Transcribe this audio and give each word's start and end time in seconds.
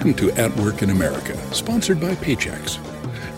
Welcome 0.00 0.28
to 0.28 0.40
At 0.40 0.56
Work 0.56 0.80
in 0.80 0.88
America, 0.88 1.36
sponsored 1.54 2.00
by 2.00 2.14
Paychex. 2.14 2.78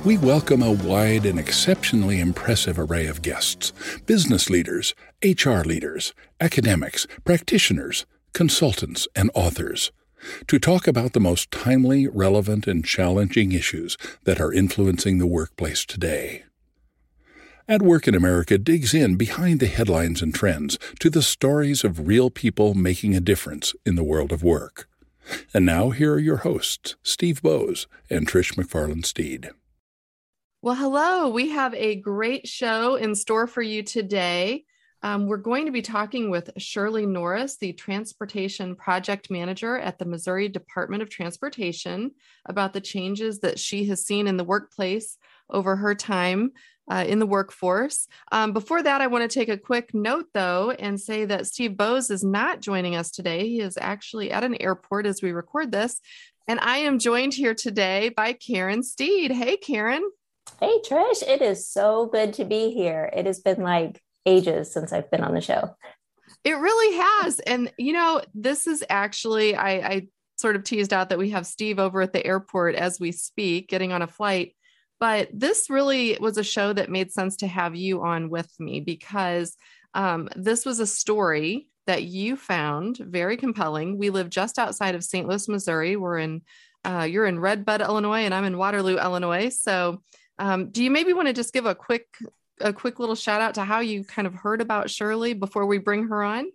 We 0.05 0.17
welcome 0.17 0.63
a 0.63 0.71
wide 0.71 1.27
and 1.27 1.37
exceptionally 1.37 2.21
impressive 2.21 2.79
array 2.79 3.09
of 3.09 3.21
guests 3.21 3.73
business 4.07 4.49
leaders, 4.49 4.95
HR 5.25 5.63
leaders, 5.63 6.15
academics, 6.41 7.09
practitioners, 7.25 8.07
consultants, 8.33 9.09
and 9.17 9.29
authors 9.35 9.91
to 10.47 10.61
talk 10.61 10.87
about 10.87 11.15
the 11.15 11.19
most 11.19 11.51
timely, 11.51 12.07
relevant, 12.07 12.69
and 12.69 12.85
challenging 12.85 13.51
issues 13.51 13.97
that 14.23 14.41
are 14.41 14.53
influencing 14.53 15.19
the 15.19 15.27
workplace 15.27 15.85
today. 15.85 16.45
At 17.67 17.83
Work 17.83 18.07
in 18.07 18.15
America 18.15 18.57
digs 18.57 18.95
in 18.95 19.17
behind 19.17 19.59
the 19.59 19.67
headlines 19.67 20.23
and 20.23 20.33
trends 20.33 20.79
to 21.01 21.11
the 21.11 21.23
stories 21.23 21.83
of 21.83 22.07
real 22.07 22.31
people 22.31 22.75
making 22.75 23.17
a 23.17 23.21
difference 23.21 23.75
in 23.85 23.97
the 23.97 24.05
world 24.05 24.31
of 24.31 24.45
work. 24.45 24.89
And 25.55 25.67
now, 25.67 25.91
here 25.91 26.15
are 26.15 26.19
your 26.19 26.39
hosts, 26.39 26.97
Steve 27.03 27.43
Boese 27.43 27.87
and 28.11 28.27
Trish 28.27 28.55
McFarlane 28.55 29.05
Steed. 29.05 29.51
Well, 30.63 30.77
hello. 30.77 31.29
We 31.29 31.49
have 31.51 31.75
a 31.75 31.97
great 31.97 32.47
show 32.47 32.95
in 32.95 33.15
store 33.15 33.47
for 33.47 33.63
you 33.63 33.83
today. 33.83 34.65
Um, 35.05 35.27
we're 35.27 35.37
going 35.39 35.67
to 35.67 35.73
be 35.73 35.83
talking 35.83 36.31
with 36.31 36.51
Shirley 36.59 37.07
Norris, 37.07 37.57
the 37.57 37.73
Transportation 37.73 38.77
Project 38.77 39.31
Manager 39.31 39.77
at 39.77 39.99
the 39.99 40.05
Missouri 40.05 40.49
Department 40.49 41.03
of 41.03 41.11
Transportation, 41.11 42.13
about 42.47 42.73
the 42.73 42.81
changes 42.81 43.41
that 43.41 43.59
she 43.59 43.87
has 43.87 44.07
seen 44.07 44.29
in 44.29 44.37
the 44.37 44.45
workplace 44.45 45.19
over 45.51 45.75
her 45.75 45.95
time 45.95 46.53
uh, 46.91 47.05
in 47.07 47.19
the 47.19 47.27
workforce. 47.27 48.09
Um, 48.31 48.53
before 48.53 48.83
that, 48.83 49.01
I 49.01 49.07
want 49.07 49.29
to 49.29 49.39
take 49.39 49.49
a 49.49 49.57
quick 49.57 49.95
note, 49.95 50.27
though, 50.35 50.71
and 50.71 51.01
say 51.01 51.25
that 51.25 51.47
Steve 51.47 51.73
Boese 51.73 52.11
is 52.11 52.25
not 52.25 52.61
joining 52.61 52.97
us 52.97 53.11
today. 53.11 53.49
He 53.49 53.61
is 53.61 53.79
actually 53.81 54.31
at 54.31 54.45
an 54.45 54.61
airport 54.61 55.07
as 55.07 55.23
we 55.23 55.33
record 55.33 55.73
this. 55.73 56.01
And 56.49 56.59
I 56.61 56.79
am 56.79 56.99
joined 56.99 57.35
here 57.35 57.55
today 57.55 58.09
by 58.09 58.33
Karen 58.33 58.83
Steed. 58.83 59.31
Hey, 59.31 59.57
Karen. 59.57 60.03
Hey, 60.59 60.81
Trish. 60.85 61.23
It 61.23 61.41
is 61.41 61.69
so 61.69 62.07
good 62.07 62.35
to 62.35 62.45
be 62.45 62.73
here. 62.73 63.09
It 63.15 63.27
has 63.27 63.41
been 63.41 63.63
like 63.63 64.03
ages 64.27 64.73
since 64.73 64.93
I've 64.93 65.11
been 65.11 65.23
on 65.23 65.35
the 65.35 65.41
show. 65.41 65.77
It 66.45 66.55
really 66.55 66.97
has. 66.99 67.39
And, 67.39 67.73
you 67.79 67.93
know, 67.93 68.23
this 68.35 68.67
is 68.67 68.83
actually, 68.91 69.55
I, 69.55 69.71
I 69.71 70.07
sort 70.37 70.57
of 70.57 70.65
teased 70.65 70.93
out 70.93 71.11
that 71.11 71.19
we 71.19 71.31
have 71.31 71.47
Steve 71.47 71.79
over 71.79 72.03
at 72.03 72.13
the 72.13 72.27
airport 72.27 72.75
as 72.75 72.99
we 72.99 73.13
speak, 73.13 73.69
getting 73.69 73.93
on 73.93 74.03
a 74.03 74.09
flight. 74.09 74.57
But 75.03 75.31
this 75.33 75.69
really 75.69 76.17
was 76.21 76.39
a 76.39 76.45
show 76.45 76.73
that 76.73 76.89
made 76.89 77.11
sense 77.11 77.35
to 77.39 77.49
have 77.49 77.75
you 77.75 78.05
on 78.05 78.31
with 78.31 78.49
me 78.61 78.79
because 78.79 79.57
um, 79.95 80.29
this 80.37 80.65
was 80.65 80.79
a 80.79 80.87
story 80.87 81.67
that 81.89 82.05
you 82.05 82.37
found 82.37 82.99
very 82.99 83.37
compelling. 83.37 83.99
We 83.99 84.11
live 84.11 84.31
just 84.31 84.61
outside 84.61 84.95
of 84.95 85.03
St. 85.03 85.27
Louis, 85.27 85.49
Missouri. 85.49 85.97
We're 85.97 86.19
in, 86.19 86.43
uh, 86.85 87.09
you're 87.11 87.27
in 87.27 87.41
Red 87.41 87.65
Bud, 87.65 87.81
Illinois, 87.81 88.21
and 88.21 88.33
I'm 88.33 88.45
in 88.45 88.57
Waterloo, 88.57 88.97
Illinois. 88.97 89.49
So, 89.49 90.05
um, 90.39 90.71
do 90.71 90.85
you 90.85 90.91
maybe 90.93 91.13
want 91.13 91.27
to 91.27 91.35
just 91.35 91.53
give 91.53 91.67
a 91.67 91.75
quick, 91.75 92.07
a 92.61 92.73
quick 92.73 93.01
little 93.01 93.17
shout 93.17 93.41
out 93.41 93.55
to 93.55 93.65
how 93.65 93.81
you 93.81 94.05
kind 94.05 94.29
of 94.29 94.35
heard 94.35 94.61
about 94.61 94.89
Shirley 94.89 95.35
before 95.35 95.67
we 95.67 95.79
bring 95.79 96.07
her 96.07 96.23
on? 96.23 96.47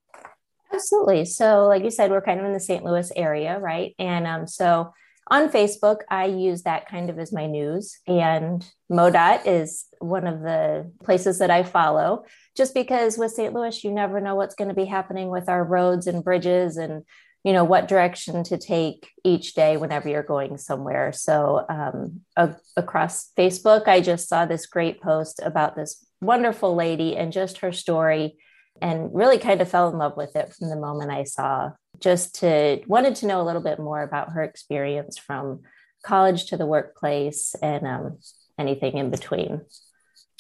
Absolutely. 0.74 1.26
So, 1.26 1.66
like 1.66 1.84
you 1.84 1.92
said, 1.92 2.12
we're 2.12 2.22
kind 2.22 2.40
of 2.40 2.46
in 2.46 2.54
the 2.54 2.62
St. 2.62 2.86
Louis 2.86 3.12
area, 3.14 3.60
right? 3.60 3.94
And 4.00 4.26
um, 4.26 4.48
so 4.48 4.94
on 5.30 5.50
Facebook, 5.50 6.00
I 6.10 6.26
use 6.26 6.64
that 6.64 6.88
kind 6.88 7.10
of 7.10 7.20
as 7.20 7.34
my 7.34 7.48
news. 7.48 8.00
And 8.08 8.66
MoDOT 8.92 9.42
is 9.46 9.86
one 10.00 10.26
of 10.28 10.42
the 10.42 10.92
places 11.04 11.40
that 11.40 11.52
I 11.52 11.64
follow, 11.64 12.24
just 12.56 12.74
because 12.74 13.18
with 13.18 13.32
St. 13.32 13.54
Louis, 13.54 13.84
you 13.84 13.92
never 13.92 14.22
know 14.22 14.36
what's 14.36 14.56
going 14.56 14.70
to 14.70 14.74
be 14.74 14.86
happening 14.86 15.30
with 15.30 15.50
our 15.50 15.64
roads 15.64 16.08
and 16.08 16.24
bridges 16.24 16.78
and 16.78 17.04
you 17.44 17.54
know 17.54 17.64
what 17.64 17.88
direction 17.88 18.44
to 18.44 18.58
take 18.58 19.10
each 19.24 19.54
day 19.54 19.78
whenever 19.78 20.10
you're 20.10 20.22
going 20.24 20.58
somewhere 20.58 21.14
so 21.14 21.66
um, 21.70 22.20
a- 22.36 22.58
across 22.76 23.32
facebook 23.38 23.88
i 23.88 24.02
just 24.02 24.28
saw 24.28 24.46
this 24.46 24.66
great 24.66 25.00
post 25.02 25.40
about 25.42 25.76
this 25.76 26.06
wonderful 26.20 26.76
lady 26.76 27.16
and 27.16 27.32
just 27.32 27.60
her 27.60 27.72
story 27.72 28.36
and 28.82 29.14
really 29.14 29.38
kind 29.38 29.62
of 29.62 29.70
fell 29.70 29.88
in 29.90 29.98
love 29.98 30.18
with 30.18 30.36
it 30.36 30.54
from 30.54 30.70
the 30.70 30.76
moment 30.76 31.10
i 31.10 31.24
saw 31.24 31.70
just 32.00 32.36
to 32.36 32.82
wanted 32.88 33.16
to 33.16 33.28
know 33.28 33.42
a 33.42 33.44
little 33.46 33.62
bit 33.62 33.80
more 33.80 34.02
about 34.02 34.32
her 34.32 34.44
experience 34.44 35.18
from 35.18 35.62
college 36.04 36.46
to 36.48 36.58
the 36.58 36.66
workplace 36.66 37.56
and 37.62 37.86
um, 37.86 38.18
anything 38.58 38.98
in 38.98 39.10
between. 39.10 39.62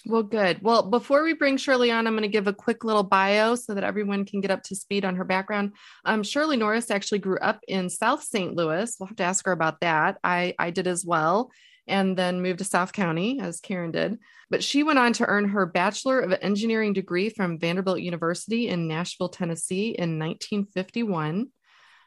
Well, 0.06 0.24
good. 0.24 0.62
Well, 0.62 0.84
before 0.84 1.24
we 1.24 1.34
bring 1.34 1.58
Shirley 1.58 1.92
on, 1.92 2.08
I'm 2.08 2.14
going 2.14 2.22
to 2.22 2.30
give 2.30 2.48
a 2.48 2.54
quick 2.54 2.86
little 2.86 3.04
bio 3.04 3.56
so 3.56 3.74
that 3.74 3.84
everyone 3.84 4.24
can 4.24 4.40
get 4.40 4.52
up 4.52 4.64
to 4.64 4.76
speed 4.76 5.04
on 5.04 5.18
her 5.18 5.26
background. 5.26 5.74
Um, 6.06 6.24
Shirley 6.24 6.56
Norris 6.56 6.90
actually 6.90 7.20
grew 7.20 7.38
up 7.40 7.60
in 7.68 7.90
South 7.90 8.24
St. 8.24 8.56
Louis. 8.56 8.96
We'll 9.00 9.08
have 9.08 9.18
to 9.18 9.24
ask 9.24 9.46
her 9.46 9.52
about 9.52 9.82
that. 9.82 10.18
I, 10.24 10.54
I 10.58 10.70
did 10.70 10.88
as 10.88 11.06
well, 11.06 11.52
and 11.88 12.18
then 12.18 12.42
moved 12.42 12.60
to 12.60 12.66
South 12.66 12.94
County 12.94 13.40
as 13.40 13.60
Karen 13.60 13.92
did. 13.92 14.18
But 14.50 14.64
she 14.64 14.84
went 14.84 15.00
on 15.00 15.14
to 15.14 15.26
earn 15.26 15.50
her 15.50 15.66
Bachelor 15.66 16.20
of 16.20 16.38
Engineering 16.42 16.94
degree 16.94 17.30
from 17.30 17.60
Vanderbilt 17.60 18.00
University 18.00 18.68
in 18.68 18.88
Nashville, 18.88 19.30
Tennessee 19.30 19.90
in 19.90 20.20
1951. 20.20 21.48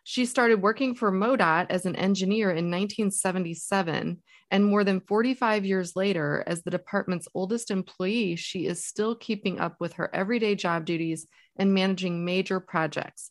She 0.04 0.24
started 0.26 0.62
working 0.62 0.94
for 0.94 1.12
MoDOT 1.12 1.66
as 1.70 1.86
an 1.86 1.96
engineer 1.96 2.50
in 2.50 2.70
1977. 2.70 4.22
And 4.50 4.64
more 4.64 4.82
than 4.82 5.00
45 5.00 5.64
years 5.64 5.94
later, 5.94 6.42
as 6.46 6.62
the 6.62 6.70
department's 6.70 7.28
oldest 7.34 7.70
employee, 7.70 8.36
she 8.36 8.66
is 8.66 8.84
still 8.84 9.14
keeping 9.14 9.60
up 9.60 9.76
with 9.78 9.94
her 9.94 10.12
everyday 10.12 10.54
job 10.54 10.84
duties 10.84 11.26
and 11.56 11.74
managing 11.74 12.24
major 12.24 12.58
projects. 12.58 13.30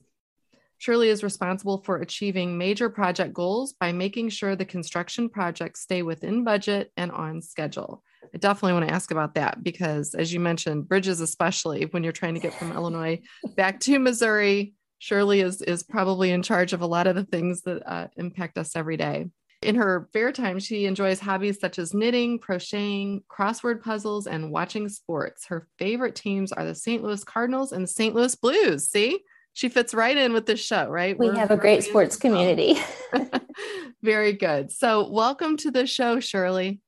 Shirley 0.79 1.09
is 1.09 1.23
responsible 1.23 1.83
for 1.83 1.97
achieving 1.97 2.57
major 2.57 2.89
project 2.89 3.33
goals 3.33 3.73
by 3.73 3.91
making 3.91 4.29
sure 4.29 4.55
the 4.55 4.65
construction 4.65 5.27
projects 5.27 5.81
stay 5.81 6.03
within 6.03 6.45
budget 6.45 6.91
and 6.95 7.11
on 7.11 7.41
schedule. 7.41 8.01
I 8.33 8.37
definitely 8.37 8.73
want 8.73 8.87
to 8.87 8.93
ask 8.93 9.11
about 9.11 9.35
that 9.35 9.61
because, 9.61 10.15
as 10.15 10.31
you 10.31 10.39
mentioned, 10.39 10.87
bridges, 10.87 11.19
especially 11.19 11.83
when 11.91 12.03
you're 12.03 12.13
trying 12.13 12.35
to 12.35 12.39
get 12.39 12.53
from 12.53 12.71
Illinois 12.71 13.21
back 13.57 13.81
to 13.81 13.99
Missouri, 13.99 14.73
Shirley 14.99 15.41
is, 15.41 15.61
is 15.61 15.83
probably 15.83 16.31
in 16.31 16.43
charge 16.43 16.71
of 16.71 16.81
a 16.81 16.87
lot 16.87 17.07
of 17.07 17.15
the 17.15 17.25
things 17.25 17.61
that 17.63 17.83
uh, 17.85 18.07
impact 18.15 18.57
us 18.57 18.75
every 18.75 18.95
day. 18.95 19.27
In 19.61 19.75
her 19.75 20.07
spare 20.09 20.31
time, 20.31 20.59
she 20.59 20.85
enjoys 20.85 21.19
hobbies 21.19 21.59
such 21.59 21.79
as 21.79 21.93
knitting, 21.93 22.39
crocheting, 22.39 23.23
crossword 23.29 23.83
puzzles, 23.83 24.27
and 24.27 24.51
watching 24.51 24.87
sports. 24.87 25.45
Her 25.47 25.67
favorite 25.77 26.15
teams 26.15 26.53
are 26.53 26.63
the 26.63 26.75
St. 26.75 27.03
Louis 27.03 27.23
Cardinals 27.25 27.73
and 27.73 27.83
the 27.83 27.87
St. 27.87 28.15
Louis 28.15 28.33
Blues. 28.35 28.89
See, 28.89 29.19
she 29.53 29.69
fits 29.69 29.93
right 29.93 30.15
in 30.15 30.33
with 30.33 30.45
this 30.45 30.63
show, 30.63 30.87
right? 30.87 31.17
We 31.17 31.27
We're 31.27 31.35
have 31.35 31.51
a 31.51 31.57
great 31.57 31.83
sports 31.83 32.15
community. 32.15 32.75
Very 34.03 34.33
good. 34.33 34.71
So, 34.71 35.09
welcome 35.09 35.57
to 35.57 35.71
the 35.71 35.85
show, 35.85 36.19
Shirley. 36.19 36.79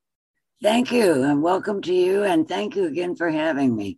Thank 0.61 0.91
you, 0.91 1.23
and 1.23 1.41
welcome 1.41 1.81
to 1.81 1.93
you, 1.93 2.23
and 2.23 2.47
thank 2.47 2.75
you 2.75 2.85
again 2.85 3.15
for 3.15 3.29
having 3.29 3.75
me. 3.75 3.97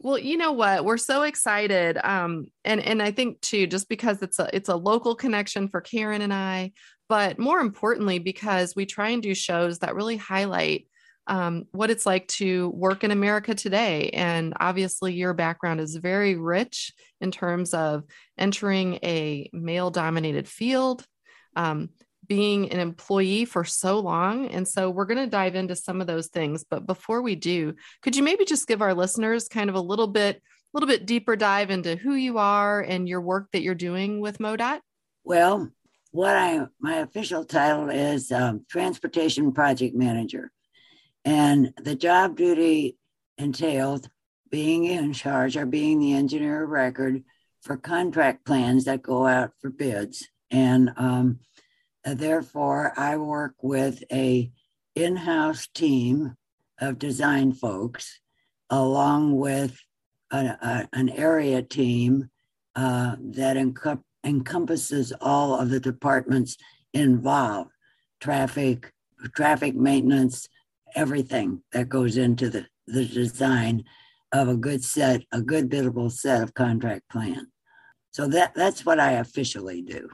Well, 0.00 0.18
you 0.18 0.36
know 0.36 0.52
what? 0.52 0.84
We're 0.84 0.96
so 0.96 1.22
excited, 1.22 1.98
um, 2.04 2.46
and 2.64 2.80
and 2.80 3.02
I 3.02 3.10
think 3.10 3.40
too, 3.40 3.66
just 3.66 3.88
because 3.88 4.22
it's 4.22 4.38
a 4.38 4.48
it's 4.52 4.68
a 4.68 4.76
local 4.76 5.16
connection 5.16 5.68
for 5.68 5.80
Karen 5.80 6.22
and 6.22 6.32
I, 6.32 6.72
but 7.08 7.38
more 7.38 7.58
importantly, 7.58 8.18
because 8.20 8.76
we 8.76 8.86
try 8.86 9.08
and 9.08 9.22
do 9.22 9.34
shows 9.34 9.80
that 9.80 9.96
really 9.96 10.16
highlight 10.16 10.86
um, 11.28 11.66
what 11.72 11.90
it's 11.90 12.06
like 12.06 12.26
to 12.26 12.70
work 12.70 13.04
in 13.04 13.10
America 13.10 13.54
today. 13.54 14.10
And 14.10 14.54
obviously, 14.58 15.12
your 15.14 15.34
background 15.34 15.80
is 15.80 15.94
very 15.96 16.34
rich 16.34 16.92
in 17.20 17.30
terms 17.30 17.74
of 17.74 18.04
entering 18.36 18.94
a 19.04 19.48
male 19.52 19.90
dominated 19.90 20.48
field, 20.48 21.04
um, 21.54 21.90
being 22.26 22.72
an 22.72 22.80
employee 22.80 23.44
for 23.44 23.64
so 23.64 24.00
long. 24.00 24.48
And 24.48 24.66
so, 24.66 24.90
we're 24.90 25.04
going 25.04 25.18
to 25.18 25.26
dive 25.26 25.54
into 25.54 25.76
some 25.76 26.00
of 26.00 26.06
those 26.06 26.28
things. 26.28 26.64
But 26.68 26.86
before 26.86 27.22
we 27.22 27.36
do, 27.36 27.74
could 28.02 28.16
you 28.16 28.22
maybe 28.22 28.44
just 28.44 28.66
give 28.66 28.82
our 28.82 28.94
listeners 28.94 29.48
kind 29.48 29.70
of 29.70 29.76
a 29.76 29.80
little 29.80 30.08
bit? 30.08 30.36
A 30.36 30.76
little 30.76 30.88
bit 30.88 31.06
deeper 31.06 31.34
dive 31.34 31.70
into 31.70 31.96
who 31.96 32.12
you 32.12 32.36
are 32.36 32.82
and 32.82 33.08
your 33.08 33.22
work 33.22 33.48
that 33.52 33.62
you're 33.62 33.74
doing 33.74 34.20
with 34.20 34.36
MoDOT? 34.36 34.80
Well, 35.24 35.70
what 36.10 36.36
I 36.36 36.66
my 36.80 36.96
official 36.96 37.44
title 37.44 37.90
is 37.90 38.32
um, 38.32 38.64
transportation 38.68 39.52
project 39.52 39.94
manager, 39.94 40.50
and 41.24 41.72
the 41.76 41.94
job 41.94 42.36
duty 42.36 42.96
entails 43.36 44.08
being 44.50 44.84
in 44.84 45.12
charge 45.12 45.56
or 45.56 45.66
being 45.66 46.00
the 46.00 46.14
engineer 46.14 46.64
of 46.64 46.70
record 46.70 47.22
for 47.62 47.76
contract 47.76 48.44
plans 48.46 48.84
that 48.84 49.02
go 49.02 49.26
out 49.26 49.50
for 49.60 49.70
bids, 49.70 50.26
and 50.50 50.90
um, 50.96 51.40
therefore 52.04 52.92
I 52.96 53.16
work 53.16 53.54
with 53.62 54.02
a 54.12 54.50
in-house 54.94 55.68
team 55.74 56.34
of 56.80 56.98
design 56.98 57.52
folks, 57.52 58.20
along 58.70 59.36
with 59.36 59.78
a, 60.30 60.38
a, 60.38 60.88
an 60.92 61.08
area 61.08 61.62
team 61.62 62.30
uh, 62.76 63.16
that 63.20 63.56
encompasses 64.24 65.12
all 65.20 65.58
of 65.58 65.70
the 65.70 65.80
departments 65.80 66.56
involved. 66.94 67.70
Traffic, 68.20 68.92
traffic 69.34 69.74
maintenance, 69.74 70.48
everything 70.94 71.62
that 71.72 71.88
goes 71.88 72.16
into 72.16 72.50
the, 72.50 72.66
the 72.86 73.04
design 73.04 73.84
of 74.32 74.48
a 74.48 74.56
good 74.56 74.84
set, 74.84 75.22
a 75.32 75.40
good 75.40 75.68
biddable 75.68 76.10
set 76.10 76.42
of 76.42 76.54
contract 76.54 77.08
plan. 77.10 77.46
So 78.10 78.26
that 78.28 78.54
that's 78.54 78.84
what 78.84 78.98
I 78.98 79.12
officially 79.12 79.82
do. 79.82 80.08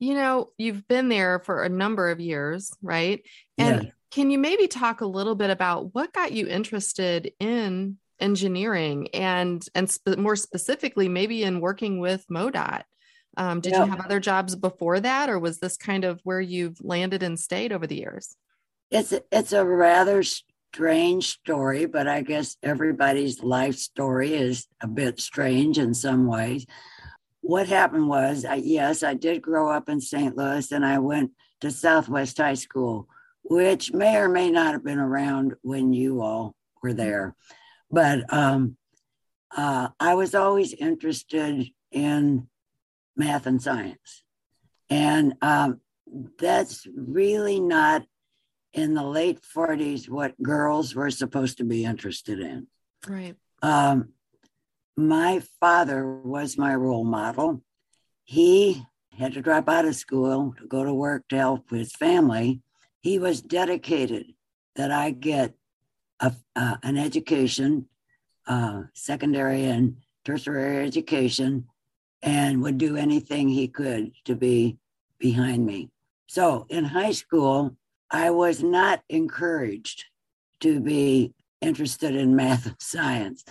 You 0.00 0.14
know, 0.14 0.50
you've 0.58 0.86
been 0.88 1.08
there 1.08 1.38
for 1.38 1.62
a 1.62 1.68
number 1.68 2.10
of 2.10 2.20
years, 2.20 2.72
right? 2.82 3.22
And 3.58 3.84
yeah. 3.84 3.90
can 4.10 4.30
you 4.30 4.38
maybe 4.38 4.66
talk 4.66 5.00
a 5.00 5.06
little 5.06 5.34
bit 5.34 5.50
about 5.50 5.94
what 5.94 6.12
got 6.12 6.32
you 6.32 6.46
interested 6.46 7.32
in 7.38 7.98
engineering 8.20 9.08
and 9.14 9.64
and 9.74 9.90
sp- 9.90 10.18
more 10.18 10.36
specifically 10.36 11.08
maybe 11.08 11.42
in 11.42 11.60
working 11.60 12.00
with 12.00 12.26
MoDOT? 12.28 12.82
Um, 13.36 13.60
did 13.60 13.72
yeah. 13.72 13.84
you 13.84 13.90
have 13.90 14.04
other 14.04 14.20
jobs 14.20 14.54
before 14.54 15.00
that, 15.00 15.28
or 15.28 15.38
was 15.38 15.58
this 15.58 15.76
kind 15.76 16.04
of 16.04 16.20
where 16.24 16.40
you've 16.40 16.80
landed 16.80 17.22
and 17.22 17.38
stayed 17.38 17.72
over 17.72 17.86
the 17.86 17.96
years? 17.96 18.36
It's 18.94 19.12
it's 19.32 19.52
a 19.52 19.64
rather 19.64 20.22
strange 20.22 21.26
story, 21.26 21.86
but 21.86 22.06
I 22.06 22.22
guess 22.22 22.56
everybody's 22.62 23.42
life 23.42 23.74
story 23.74 24.34
is 24.34 24.68
a 24.80 24.86
bit 24.86 25.18
strange 25.18 25.78
in 25.78 25.94
some 25.94 26.28
ways. 26.28 26.64
What 27.40 27.66
happened 27.66 28.06
was, 28.06 28.44
I, 28.44 28.54
yes, 28.54 29.02
I 29.02 29.14
did 29.14 29.42
grow 29.42 29.68
up 29.68 29.88
in 29.88 30.00
St. 30.00 30.36
Louis, 30.36 30.70
and 30.70 30.86
I 30.86 31.00
went 31.00 31.32
to 31.60 31.72
Southwest 31.72 32.38
High 32.38 32.54
School, 32.54 33.08
which 33.42 33.92
may 33.92 34.16
or 34.16 34.28
may 34.28 34.48
not 34.48 34.74
have 34.74 34.84
been 34.84 35.00
around 35.00 35.54
when 35.62 35.92
you 35.92 36.22
all 36.22 36.54
were 36.80 36.94
there, 36.94 37.34
but 37.90 38.32
um, 38.32 38.76
uh, 39.56 39.88
I 39.98 40.14
was 40.14 40.36
always 40.36 40.72
interested 40.72 41.66
in 41.90 42.46
math 43.16 43.46
and 43.46 43.60
science. 43.60 44.22
And 44.88 45.34
um, 45.42 45.80
that's 46.38 46.86
really 46.94 47.58
not 47.58 48.04
in 48.74 48.94
the 48.94 49.04
late 49.04 49.40
40s 49.40 50.08
what 50.08 50.40
girls 50.42 50.94
were 50.94 51.10
supposed 51.10 51.58
to 51.58 51.64
be 51.64 51.84
interested 51.84 52.40
in. 52.40 52.66
Right. 53.06 53.36
Um, 53.62 54.10
my 54.96 55.42
father 55.60 56.04
was 56.06 56.58
my 56.58 56.74
role 56.74 57.04
model. 57.04 57.62
He 58.24 58.84
had 59.16 59.34
to 59.34 59.42
drop 59.42 59.68
out 59.68 59.84
of 59.84 59.94
school 59.94 60.54
to 60.58 60.66
go 60.66 60.84
to 60.84 60.92
work 60.92 61.28
to 61.28 61.36
help 61.36 61.70
his 61.70 61.92
family. 61.92 62.60
He 63.00 63.18
was 63.18 63.40
dedicated 63.40 64.34
that 64.74 64.90
I 64.90 65.12
get 65.12 65.54
a, 66.18 66.32
uh, 66.56 66.76
an 66.82 66.96
education, 66.96 67.88
uh, 68.46 68.82
secondary 68.92 69.64
and 69.64 69.98
tertiary 70.24 70.84
education, 70.84 71.66
and 72.22 72.62
would 72.62 72.78
do 72.78 72.96
anything 72.96 73.48
he 73.48 73.68
could 73.68 74.12
to 74.24 74.34
be 74.34 74.78
behind 75.18 75.64
me. 75.64 75.90
So 76.26 76.66
in 76.70 76.84
high 76.84 77.12
school, 77.12 77.76
I 78.14 78.30
was 78.30 78.62
not 78.62 79.02
encouraged 79.08 80.04
to 80.60 80.78
be 80.78 81.34
interested 81.60 82.14
in 82.14 82.36
math 82.36 82.64
and 82.64 82.76
science, 82.78 83.44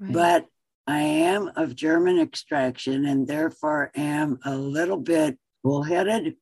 right. 0.00 0.12
but 0.12 0.46
I 0.88 0.98
am 0.98 1.52
of 1.54 1.76
German 1.76 2.18
extraction 2.18 3.06
and 3.06 3.28
therefore 3.28 3.92
am 3.94 4.40
a 4.44 4.56
little 4.56 4.96
bit 4.96 5.38
bullheaded. 5.62 6.34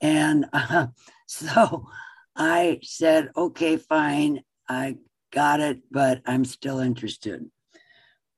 And 0.00 0.46
uh, 0.52 0.86
so 1.26 1.88
I 2.36 2.78
said, 2.84 3.30
okay, 3.36 3.78
fine, 3.78 4.42
I 4.68 4.98
got 5.32 5.58
it, 5.58 5.80
but 5.90 6.22
I'm 6.24 6.44
still 6.44 6.78
interested. 6.78 7.50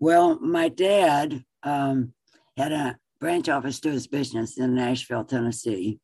Well, 0.01 0.41
my 0.41 0.71
dad 0.71 1.45
um, 1.65 2.15
had 2.57 2.73
a 2.73 2.97
branch 3.21 3.51
office 3.51 3.79
to 3.81 3.91
his 3.91 4.07
business 4.07 4.57
in 4.57 4.75
Nashville, 4.75 5.25
Tennessee. 5.25 6.01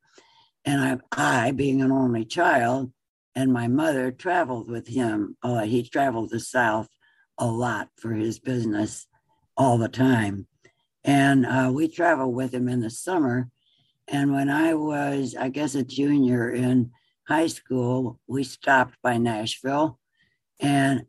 And 0.64 1.02
I, 1.12 1.46
I 1.46 1.50
being 1.50 1.82
an 1.82 1.92
only 1.92 2.24
child, 2.24 2.92
and 3.34 3.52
my 3.52 3.68
mother 3.68 4.10
traveled 4.10 4.70
with 4.70 4.88
him. 4.88 5.36
Oh, 5.42 5.60
he 5.60 5.82
traveled 5.82 6.30
the 6.30 6.40
South 6.40 6.88
a 7.38 7.46
lot 7.46 7.88
for 7.96 8.12
his 8.12 8.38
business 8.38 9.06
all 9.56 9.76
the 9.78 9.88
time. 9.88 10.46
And 11.02 11.44
uh, 11.44 11.70
we 11.74 11.88
traveled 11.88 12.34
with 12.34 12.54
him 12.54 12.68
in 12.68 12.80
the 12.80 12.90
summer. 12.90 13.50
And 14.08 14.32
when 14.32 14.48
I 14.48 14.74
was, 14.74 15.34
I 15.34 15.48
guess, 15.48 15.74
a 15.74 15.84
junior 15.84 16.50
in 16.50 16.92
high 17.28 17.48
school, 17.48 18.20
we 18.26 18.44
stopped 18.44 18.96
by 19.02 19.18
Nashville. 19.18 19.98
And 20.60 21.06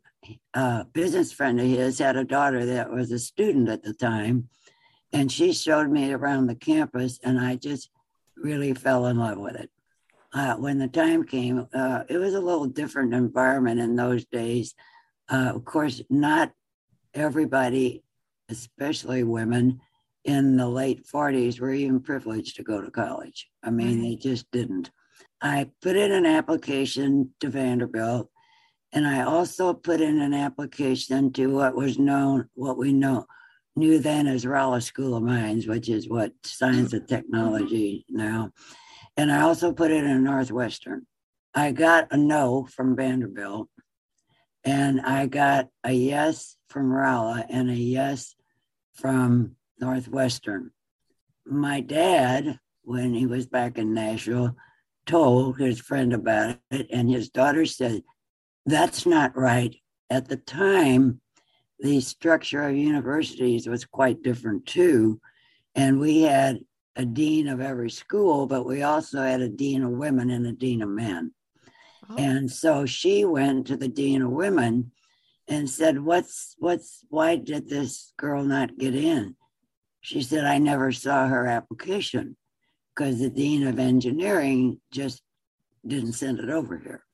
a 0.54 0.84
business 0.84 1.32
friend 1.32 1.60
of 1.60 1.66
his 1.66 1.98
had 1.98 2.16
a 2.16 2.24
daughter 2.24 2.66
that 2.66 2.90
was 2.90 3.12
a 3.12 3.18
student 3.18 3.68
at 3.68 3.82
the 3.82 3.94
time 3.94 4.48
and 5.12 5.30
she 5.30 5.52
showed 5.52 5.88
me 5.88 6.12
around 6.12 6.46
the 6.46 6.54
campus, 6.54 7.18
and 7.22 7.40
I 7.40 7.56
just 7.56 7.90
really 8.36 8.74
fell 8.74 9.06
in 9.06 9.18
love 9.18 9.38
with 9.38 9.56
it. 9.56 9.70
Uh, 10.32 10.54
when 10.56 10.78
the 10.78 10.88
time 10.88 11.24
came, 11.24 11.66
uh, 11.72 12.02
it 12.08 12.18
was 12.18 12.34
a 12.34 12.40
little 12.40 12.66
different 12.66 13.14
environment 13.14 13.80
in 13.80 13.96
those 13.96 14.24
days. 14.26 14.74
Uh, 15.28 15.52
of 15.54 15.64
course, 15.64 16.02
not 16.10 16.52
everybody, 17.14 18.04
especially 18.48 19.24
women 19.24 19.80
in 20.24 20.56
the 20.56 20.68
late 20.68 21.06
40s, 21.06 21.60
were 21.60 21.72
even 21.72 22.00
privileged 22.00 22.56
to 22.56 22.62
go 22.62 22.80
to 22.80 22.90
college. 22.90 23.48
I 23.62 23.70
mean, 23.70 24.02
they 24.02 24.16
just 24.16 24.50
didn't. 24.50 24.90
I 25.40 25.70
put 25.80 25.96
in 25.96 26.12
an 26.12 26.26
application 26.26 27.30
to 27.40 27.48
Vanderbilt, 27.48 28.28
and 28.92 29.06
I 29.06 29.22
also 29.22 29.74
put 29.74 30.00
in 30.00 30.20
an 30.20 30.34
application 30.34 31.32
to 31.34 31.46
what 31.46 31.76
was 31.76 31.98
known, 31.98 32.48
what 32.54 32.78
we 32.78 32.92
know, 32.92 33.26
knew 33.76 33.98
then 33.98 34.26
as 34.26 34.46
Rolla 34.46 34.80
School 34.80 35.14
of 35.14 35.22
Mines, 35.22 35.66
which 35.66 35.88
is 35.88 36.08
what 36.08 36.32
science 36.42 36.92
and 36.92 37.02
mm-hmm. 37.02 37.14
technology 37.14 38.04
now. 38.08 38.50
And 39.16 39.30
I 39.30 39.42
also 39.42 39.72
put 39.72 39.90
it 39.90 40.04
in 40.04 40.24
Northwestern. 40.24 41.06
I 41.54 41.72
got 41.72 42.08
a 42.10 42.16
no 42.16 42.66
from 42.70 42.96
Vanderbilt, 42.96 43.68
and 44.64 45.00
I 45.00 45.26
got 45.26 45.68
a 45.84 45.92
yes 45.92 46.56
from 46.68 46.92
Rolla 46.92 47.46
and 47.48 47.70
a 47.70 47.74
yes 47.74 48.34
from 48.94 49.56
Northwestern. 49.80 50.72
My 51.46 51.80
dad, 51.80 52.58
when 52.82 53.14
he 53.14 53.26
was 53.26 53.46
back 53.46 53.78
in 53.78 53.94
Nashville, 53.94 54.56
told 55.06 55.58
his 55.58 55.80
friend 55.80 56.12
about 56.12 56.58
it, 56.70 56.88
and 56.90 57.08
his 57.08 57.30
daughter 57.30 57.64
said, 57.64 58.02
That's 58.66 59.06
not 59.06 59.36
right. 59.36 59.74
At 60.10 60.28
the 60.28 60.36
time, 60.36 61.20
the 61.78 62.00
structure 62.00 62.62
of 62.62 62.76
universities 62.76 63.66
was 63.66 63.84
quite 63.84 64.22
different 64.22 64.66
too. 64.66 65.20
And 65.74 66.00
we 66.00 66.22
had 66.22 66.60
a 66.96 67.04
dean 67.04 67.48
of 67.48 67.60
every 67.60 67.90
school, 67.90 68.46
but 68.46 68.64
we 68.64 68.82
also 68.82 69.22
had 69.22 69.40
a 69.40 69.48
dean 69.48 69.82
of 69.82 69.90
women 69.90 70.30
and 70.30 70.46
a 70.46 70.52
dean 70.52 70.82
of 70.82 70.88
men. 70.88 71.32
Oh. 72.08 72.16
And 72.16 72.50
so 72.50 72.86
she 72.86 73.24
went 73.24 73.66
to 73.66 73.76
the 73.76 73.88
dean 73.88 74.22
of 74.22 74.30
women 74.30 74.92
and 75.48 75.68
said, 75.68 76.02
What's, 76.02 76.56
what's, 76.58 77.04
why 77.08 77.36
did 77.36 77.68
this 77.68 78.12
girl 78.16 78.42
not 78.42 78.78
get 78.78 78.94
in? 78.94 79.36
She 80.00 80.22
said, 80.22 80.44
I 80.44 80.58
never 80.58 80.92
saw 80.92 81.26
her 81.26 81.46
application 81.46 82.36
because 82.94 83.18
the 83.18 83.28
dean 83.28 83.66
of 83.66 83.78
engineering 83.78 84.80
just 84.90 85.22
didn't 85.86 86.14
send 86.14 86.38
it 86.38 86.48
over 86.48 86.78
here. 86.78 87.04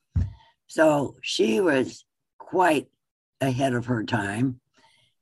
So 0.67 1.17
she 1.23 1.61
was 1.61 2.05
quite 2.39 2.87
ahead 3.43 3.75
of 3.75 3.87
her 3.87 4.05
time. 4.05 4.61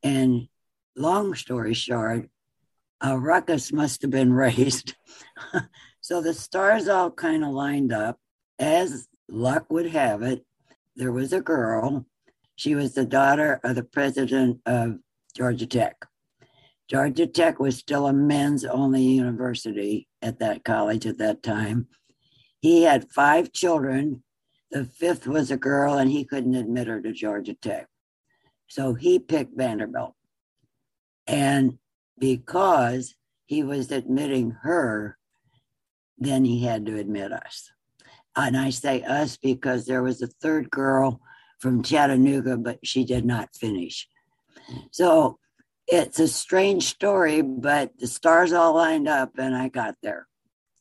And 0.03 0.49
long 0.97 1.35
story 1.35 1.75
short, 1.75 2.29
a 3.01 3.19
ruckus 3.19 3.73
must 3.73 4.03
have 4.03 4.11
been 4.11 4.33
raised. 4.47 4.95
so 6.01 6.21
the 6.21 6.35
stars 6.35 6.87
all 6.87 7.11
kind 7.11 7.43
of 7.43 7.51
lined 7.51 7.93
up. 7.93 8.19
As 8.59 9.09
luck 9.29 9.71
would 9.71 9.87
have 9.87 10.23
it, 10.23 10.45
there 10.97 11.13
was 11.13 11.33
a 11.33 11.41
girl. 11.41 12.07
She 12.57 12.75
was 12.75 12.93
the 12.93 13.07
daughter 13.07 13.59
of 13.65 13.75
the 13.75 13.83
president 13.85 14.61
of 14.67 14.99
Georgia 15.35 15.67
Tech. 15.67 15.97
Georgia 16.89 17.27
Tech 17.27 17.59
was 17.59 17.79
still 17.79 18.07
a 18.07 18.13
men's 18.13 18.65
only 18.65 19.03
university 19.03 20.09
at 20.21 20.41
that 20.41 20.65
college 20.65 21.07
at 21.07 21.19
that 21.19 21.43
time. 21.43 21.87
He 22.61 22.83
had 22.83 23.11
five 23.11 23.53
children. 23.53 24.23
The 24.71 24.85
fifth 24.85 25.27
was 25.27 25.51
a 25.51 25.57
girl, 25.57 25.95
and 25.95 26.11
he 26.11 26.25
couldn't 26.25 26.55
admit 26.55 26.89
her 26.89 27.01
to 27.01 27.13
Georgia 27.13 27.55
Tech. 27.55 27.90
So 28.71 28.95
he 28.95 29.19
picked 29.19 29.57
Vanderbilt. 29.57 30.15
And 31.27 31.79
because 32.19 33.17
he 33.47 33.65
was 33.65 33.91
admitting 33.91 34.53
her, 34.63 35.19
then 36.17 36.45
he 36.45 36.65
had 36.65 36.87
to 36.87 36.97
admit 36.97 37.33
us. 37.33 37.73
And 38.37 38.57
I 38.57 38.71
say 38.71 39.03
us 39.03 39.37
because 39.37 39.87
there 39.87 40.05
was 40.05 40.23
a 40.23 40.29
third 40.29 40.71
girl 40.71 41.21
from 41.59 41.83
Chattanooga, 41.83 42.57
but 42.57 42.79
she 42.85 43.05
did 43.05 43.25
not 43.25 43.57
finish. 43.57 44.09
So 44.93 45.41
it's 45.89 46.21
a 46.21 46.29
strange 46.29 46.85
story, 46.85 47.43
but 47.43 47.99
the 47.99 48.07
stars 48.07 48.53
all 48.53 48.75
lined 48.75 49.09
up 49.09 49.33
and 49.37 49.57
I 49.57 49.69
got 49.69 49.97
there. 50.01 50.29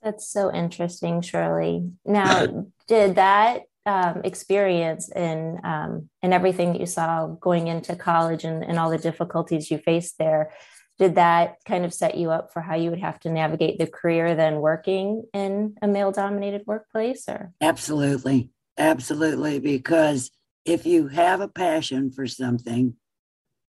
That's 0.03 0.31
so 0.31 0.53
interesting, 0.53 1.21
Shirley. 1.21 1.89
Now, 2.05 2.67
did 2.87 3.15
that 3.15 3.63
um, 3.89 4.21
experience 4.23 5.09
in 5.09 5.59
um, 5.63 6.09
and 6.21 6.33
everything 6.33 6.73
that 6.73 6.79
you 6.79 6.85
saw 6.85 7.27
going 7.27 7.67
into 7.67 7.95
college 7.95 8.43
and, 8.43 8.63
and 8.63 8.77
all 8.77 8.91
the 8.91 8.97
difficulties 8.99 9.71
you 9.71 9.79
faced 9.79 10.19
there 10.19 10.51
did 10.99 11.15
that 11.15 11.55
kind 11.65 11.85
of 11.85 11.93
set 11.93 12.15
you 12.15 12.29
up 12.29 12.51
for 12.53 12.61
how 12.61 12.75
you 12.75 12.89
would 12.91 12.99
have 12.99 13.19
to 13.21 13.29
navigate 13.29 13.79
the 13.79 13.87
career 13.87 14.35
then 14.35 14.57
working 14.57 15.23
in 15.33 15.75
a 15.81 15.87
male 15.87 16.11
dominated 16.11 16.61
workplace 16.67 17.23
or? 17.27 17.51
Absolutely. 17.61 18.51
Absolutely 18.77 19.59
because 19.59 20.29
if 20.65 20.85
you 20.85 21.07
have 21.07 21.41
a 21.41 21.47
passion 21.47 22.11
for 22.11 22.27
something 22.27 22.93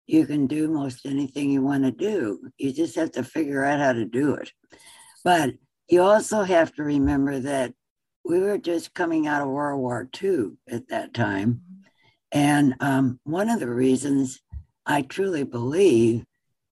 you 0.07 0.27
can 0.27 0.47
do 0.47 0.69
most 0.69 1.07
anything 1.07 1.51
you 1.51 1.63
want 1.63 1.85
to 1.85 1.91
do. 1.93 2.51
You 2.59 2.73
just 2.73 2.97
have 2.97 3.13
to 3.13 3.23
figure 3.23 3.65
out 3.65 3.81
how 3.81 3.93
to 3.93 4.05
do 4.05 4.35
it. 4.35 4.53
But 5.25 5.55
you 5.89 6.03
also 6.03 6.43
have 6.43 6.75
to 6.75 6.83
remember 6.83 7.39
that 7.41 7.73
we 8.25 8.41
were 8.41 8.59
just 8.59 8.95
coming 8.95 9.27
out 9.27 9.43
of 9.43 9.49
World 9.49 9.81
War 9.81 10.09
II 10.23 10.53
at 10.69 10.89
that 10.89 11.15
time. 11.15 11.63
And 12.31 12.75
um, 12.81 13.21
one 13.25 13.51
of 13.51 13.61
the 13.61 13.69
reasons 13.69 14.41
I 14.87 15.03
truly 15.03 15.45
believe 15.45 16.25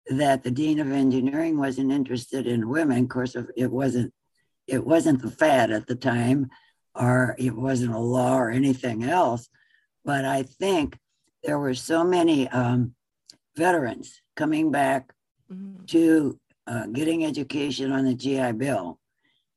that 0.06 0.42
the 0.42 0.50
dean 0.50 0.80
of 0.80 0.90
engineering 0.90 1.58
wasn't 1.58 1.92
interested 1.92 2.46
in 2.46 2.68
women, 2.68 3.04
of 3.04 3.08
course, 3.08 3.36
it 3.56 3.70
wasn't 3.70 4.12
it 4.66 4.86
wasn't 4.86 5.20
the 5.20 5.30
fad 5.30 5.72
at 5.72 5.88
the 5.88 5.96
time, 5.96 6.48
or 6.94 7.34
it 7.38 7.54
wasn't 7.54 7.92
a 7.92 7.98
law 7.98 8.38
or 8.38 8.50
anything 8.50 9.02
else. 9.02 9.48
But 10.04 10.24
I 10.24 10.44
think 10.44 10.96
there 11.42 11.58
were 11.58 11.74
so 11.74 12.04
many 12.04 12.46
um, 12.48 12.94
veterans 13.56 14.22
coming 14.36 14.70
back 14.70 15.12
mm-hmm. 15.52 15.84
to 15.86 16.38
uh, 16.68 16.86
getting 16.86 17.24
education 17.24 17.90
on 17.90 18.04
the 18.04 18.14
GI 18.14 18.52
Bill 18.52 19.00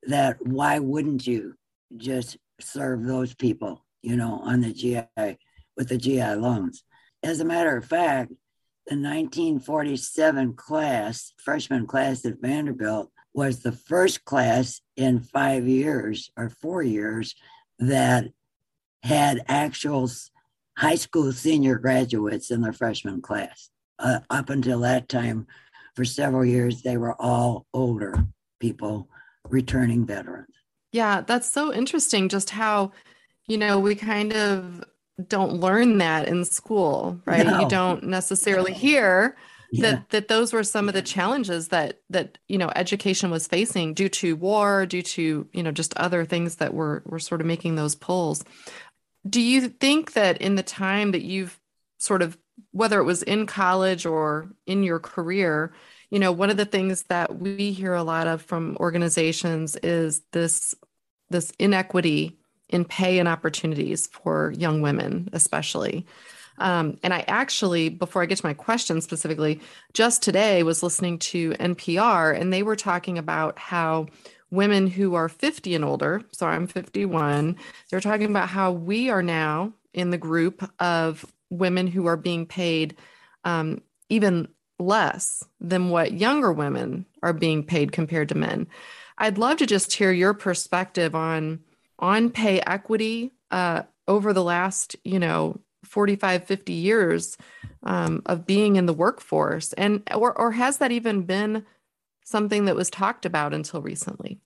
that 0.03 0.37
why 0.41 0.79
wouldn't 0.79 1.27
you 1.27 1.55
just 1.97 2.37
serve 2.59 3.03
those 3.03 3.33
people, 3.33 3.85
you 4.01 4.15
know, 4.15 4.39
on 4.43 4.61
the 4.61 4.73
GI 4.73 5.37
with 5.77 5.89
the 5.89 5.97
GI 5.97 6.35
loans? 6.35 6.83
As 7.21 7.39
a 7.39 7.45
matter 7.45 7.77
of 7.77 7.85
fact, 7.85 8.31
the 8.87 8.95
1947 8.95 10.53
class, 10.55 11.33
freshman 11.37 11.87
class 11.87 12.25
at 12.25 12.41
Vanderbilt, 12.41 13.11
was 13.33 13.59
the 13.59 13.71
first 13.71 14.25
class 14.25 14.81
in 14.97 15.21
five 15.21 15.67
years 15.67 16.29
or 16.37 16.49
four 16.49 16.83
years 16.83 17.33
that 17.79 18.27
had 19.03 19.43
actual 19.47 20.09
high 20.77 20.95
school 20.95 21.31
senior 21.31 21.77
graduates 21.77 22.51
in 22.51 22.61
their 22.61 22.73
freshman 22.73 23.21
class. 23.21 23.69
Uh, 23.99 24.19
up 24.29 24.49
until 24.49 24.81
that 24.81 25.07
time, 25.07 25.47
for 25.95 26.03
several 26.03 26.43
years, 26.43 26.81
they 26.81 26.97
were 26.97 27.15
all 27.21 27.65
older 27.73 28.15
people 28.59 29.07
returning 29.49 30.05
veterans. 30.05 30.47
Yeah, 30.93 31.21
that's 31.21 31.51
so 31.51 31.73
interesting 31.73 32.29
just 32.29 32.51
how, 32.51 32.93
you 33.47 33.57
know, 33.57 33.79
we 33.79 33.95
kind 33.95 34.31
of 34.31 34.83
don't 35.27 35.59
learn 35.59 35.97
that 35.97 36.27
in 36.27 36.45
school, 36.45 37.19
right? 37.25 37.45
No. 37.45 37.61
You 37.61 37.67
don't 37.67 38.03
necessarily 38.03 38.73
hear 38.73 39.35
yeah. 39.71 39.81
that 39.81 40.09
that 40.11 40.27
those 40.27 40.53
were 40.53 40.63
some 40.63 40.87
of 40.87 40.93
the 40.93 41.01
challenges 41.01 41.69
that 41.69 41.99
that 42.11 42.37
you 42.47 42.59
know 42.59 42.71
education 42.75 43.31
was 43.31 43.47
facing 43.47 43.95
due 43.95 44.09
to 44.09 44.35
war, 44.35 44.85
due 44.85 45.01
to 45.01 45.47
you 45.51 45.63
know 45.63 45.71
just 45.71 45.97
other 45.97 46.25
things 46.25 46.57
that 46.57 46.73
were 46.73 47.03
were 47.05 47.19
sort 47.19 47.41
of 47.41 47.47
making 47.47 47.75
those 47.75 47.95
pulls. 47.95 48.43
Do 49.27 49.41
you 49.41 49.69
think 49.69 50.13
that 50.13 50.41
in 50.41 50.55
the 50.55 50.63
time 50.63 51.11
that 51.11 51.23
you've 51.23 51.59
sort 51.97 52.21
of 52.21 52.37
whether 52.71 52.99
it 52.99 53.05
was 53.05 53.23
in 53.23 53.47
college 53.47 54.05
or 54.05 54.51
in 54.67 54.83
your 54.83 54.99
career, 54.99 55.73
you 56.11 56.19
know, 56.19 56.31
one 56.31 56.51
of 56.51 56.57
the 56.57 56.65
things 56.65 57.03
that 57.03 57.39
we 57.39 57.71
hear 57.71 57.95
a 57.95 58.03
lot 58.03 58.27
of 58.27 58.43
from 58.43 58.77
organizations 58.79 59.75
is 59.77 60.21
this 60.31 60.75
this 61.33 61.51
inequity 61.59 62.37
in 62.69 62.85
pay 62.85 63.19
and 63.19 63.27
opportunities 63.27 64.07
for 64.07 64.53
young 64.57 64.81
women, 64.81 65.29
especially. 65.33 66.05
Um, 66.59 66.97
and 67.03 67.13
I 67.13 67.25
actually, 67.27 67.89
before 67.89 68.21
I 68.21 68.25
get 68.25 68.37
to 68.37 68.45
my 68.45 68.53
question 68.53 69.01
specifically, 69.01 69.59
just 69.93 70.23
today 70.23 70.63
was 70.63 70.81
listening 70.81 71.19
to 71.19 71.51
NPR 71.53 72.39
and 72.39 72.53
they 72.53 72.63
were 72.63 72.75
talking 72.75 73.17
about 73.17 73.59
how 73.59 74.07
women 74.51 74.87
who 74.87 75.15
are 75.15 75.27
50 75.27 75.75
and 75.75 75.83
older, 75.83 76.21
so 76.31 76.45
I'm 76.45 76.67
51, 76.67 77.57
they're 77.89 77.99
talking 77.99 78.29
about 78.29 78.49
how 78.49 78.71
we 78.71 79.09
are 79.09 79.23
now 79.23 79.73
in 79.93 80.11
the 80.11 80.17
group 80.17 80.69
of 80.79 81.25
women 81.49 81.87
who 81.87 82.05
are 82.05 82.17
being 82.17 82.45
paid 82.45 82.95
um, 83.45 83.81
even 84.09 84.47
less 84.79 85.43
than 85.59 85.89
what 85.89 86.13
younger 86.13 86.51
women 86.51 87.05
are 87.23 87.33
being 87.33 87.63
paid 87.63 87.91
compared 87.91 88.29
to 88.29 88.35
men. 88.35 88.67
I'd 89.17 89.37
love 89.37 89.57
to 89.57 89.65
just 89.65 89.93
hear 89.93 90.11
your 90.11 90.33
perspective 90.33 91.15
on 91.15 91.59
on 91.99 92.29
pay 92.29 92.59
equity 92.61 93.31
uh, 93.51 93.83
over 94.07 94.33
the 94.33 94.43
last, 94.43 94.95
you 95.03 95.19
know, 95.19 95.59
45 95.85 96.45
50 96.45 96.73
years 96.73 97.37
um, 97.83 98.21
of 98.25 98.45
being 98.45 98.75
in 98.75 98.85
the 98.85 98.93
workforce. 98.93 99.73
And 99.73 100.01
or, 100.13 100.37
or 100.37 100.51
has 100.51 100.77
that 100.77 100.91
even 100.91 101.23
been 101.23 101.65
something 102.23 102.65
that 102.65 102.75
was 102.75 102.89
talked 102.89 103.25
about 103.25 103.53
until 103.53 103.81
recently? 103.81 104.39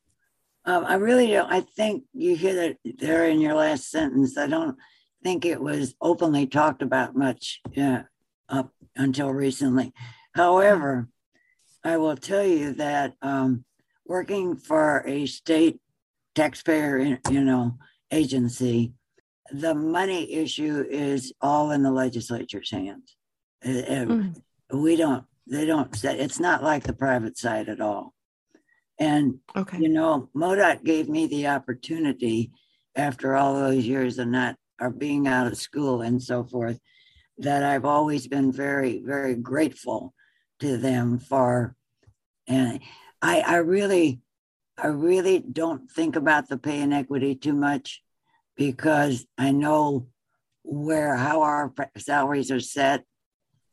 Um, 0.65 0.83
i 0.85 0.95
really 0.95 1.27
don't 1.27 1.49
i 1.49 1.61
think 1.61 2.03
you 2.11 2.35
hear 2.35 2.53
that 2.55 2.77
there 2.97 3.25
in 3.25 3.39
your 3.39 3.53
last 3.53 3.89
sentence. 3.89 4.37
I 4.37 4.47
don't 4.47 4.77
think 5.23 5.45
it 5.45 5.61
was 5.61 5.95
openly 6.01 6.45
talked 6.45 6.81
about 6.81 7.15
much 7.15 7.61
yeah, 7.71 8.03
up 8.49 8.73
until 8.95 9.31
recently. 9.31 9.93
However 10.33 11.07
i 11.83 11.97
will 11.97 12.17
tell 12.17 12.43
you 12.43 12.73
that 12.73 13.13
um, 13.21 13.63
working 14.07 14.55
for 14.55 15.03
a 15.05 15.25
state 15.25 15.79
taxpayer 16.35 17.19
you 17.29 17.43
know 17.43 17.77
agency 18.11 18.93
the 19.51 19.73
money 19.73 20.33
issue 20.33 20.85
is 20.89 21.33
all 21.41 21.71
in 21.71 21.83
the 21.83 21.91
legislature's 21.91 22.71
hands. 22.71 23.15
Mm. 23.65 24.35
We 24.71 24.95
don't, 24.95 25.23
they 25.49 25.65
don't 25.65 26.03
it's 26.03 26.39
not 26.39 26.63
like 26.63 26.83
the 26.83 26.93
private 26.93 27.37
side 27.37 27.69
at 27.69 27.81
all. 27.81 28.13
And, 28.99 29.39
okay. 29.55 29.77
you 29.79 29.89
know, 29.89 30.29
MoDOT 30.35 30.83
gave 30.83 31.07
me 31.07 31.27
the 31.27 31.47
opportunity 31.47 32.51
after 32.95 33.35
all 33.35 33.53
those 33.53 33.85
years 33.85 34.17
of 34.17 34.27
not, 34.27 34.55
or 34.81 34.89
being 34.89 35.27
out 35.27 35.47
of 35.47 35.57
school 35.57 36.01
and 36.01 36.21
so 36.21 36.43
forth, 36.43 36.79
that 37.37 37.63
I've 37.63 37.85
always 37.85 38.27
been 38.27 38.51
very, 38.51 39.01
very 39.05 39.35
grateful 39.35 40.13
to 40.59 40.77
them 40.77 41.19
for. 41.19 41.75
And 42.47 42.79
I, 43.21 43.41
I 43.41 43.55
really, 43.57 44.21
I 44.77 44.87
really 44.87 45.39
don't 45.39 45.89
think 45.89 46.15
about 46.15 46.49
the 46.49 46.57
pay 46.57 46.81
inequity 46.81 47.35
too 47.35 47.53
much 47.53 48.01
because 48.55 49.25
I 49.37 49.51
know 49.51 50.07
where 50.63 51.15
how 51.15 51.41
our 51.41 51.73
salaries 51.97 52.51
are 52.51 52.59
set. 52.59 53.03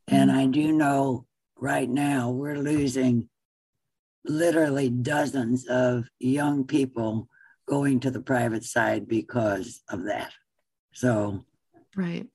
And 0.07 0.31
mm-hmm. 0.31 0.39
I 0.39 0.47
do 0.47 0.73
know 0.73 1.27
right 1.59 1.89
now 1.89 2.31
we're 2.31 2.59
losing 2.59 3.29
literally 4.25 4.89
dozens 4.89 5.67
of 5.67 6.09
young 6.19 6.65
people 6.65 7.29
going 7.67 8.01
to 8.01 8.11
the 8.11 8.21
private 8.21 8.65
side 8.65 9.09
because 9.09 9.83
of 9.89 10.05
that. 10.05 10.33
So, 10.93 11.45
right. 11.97 12.27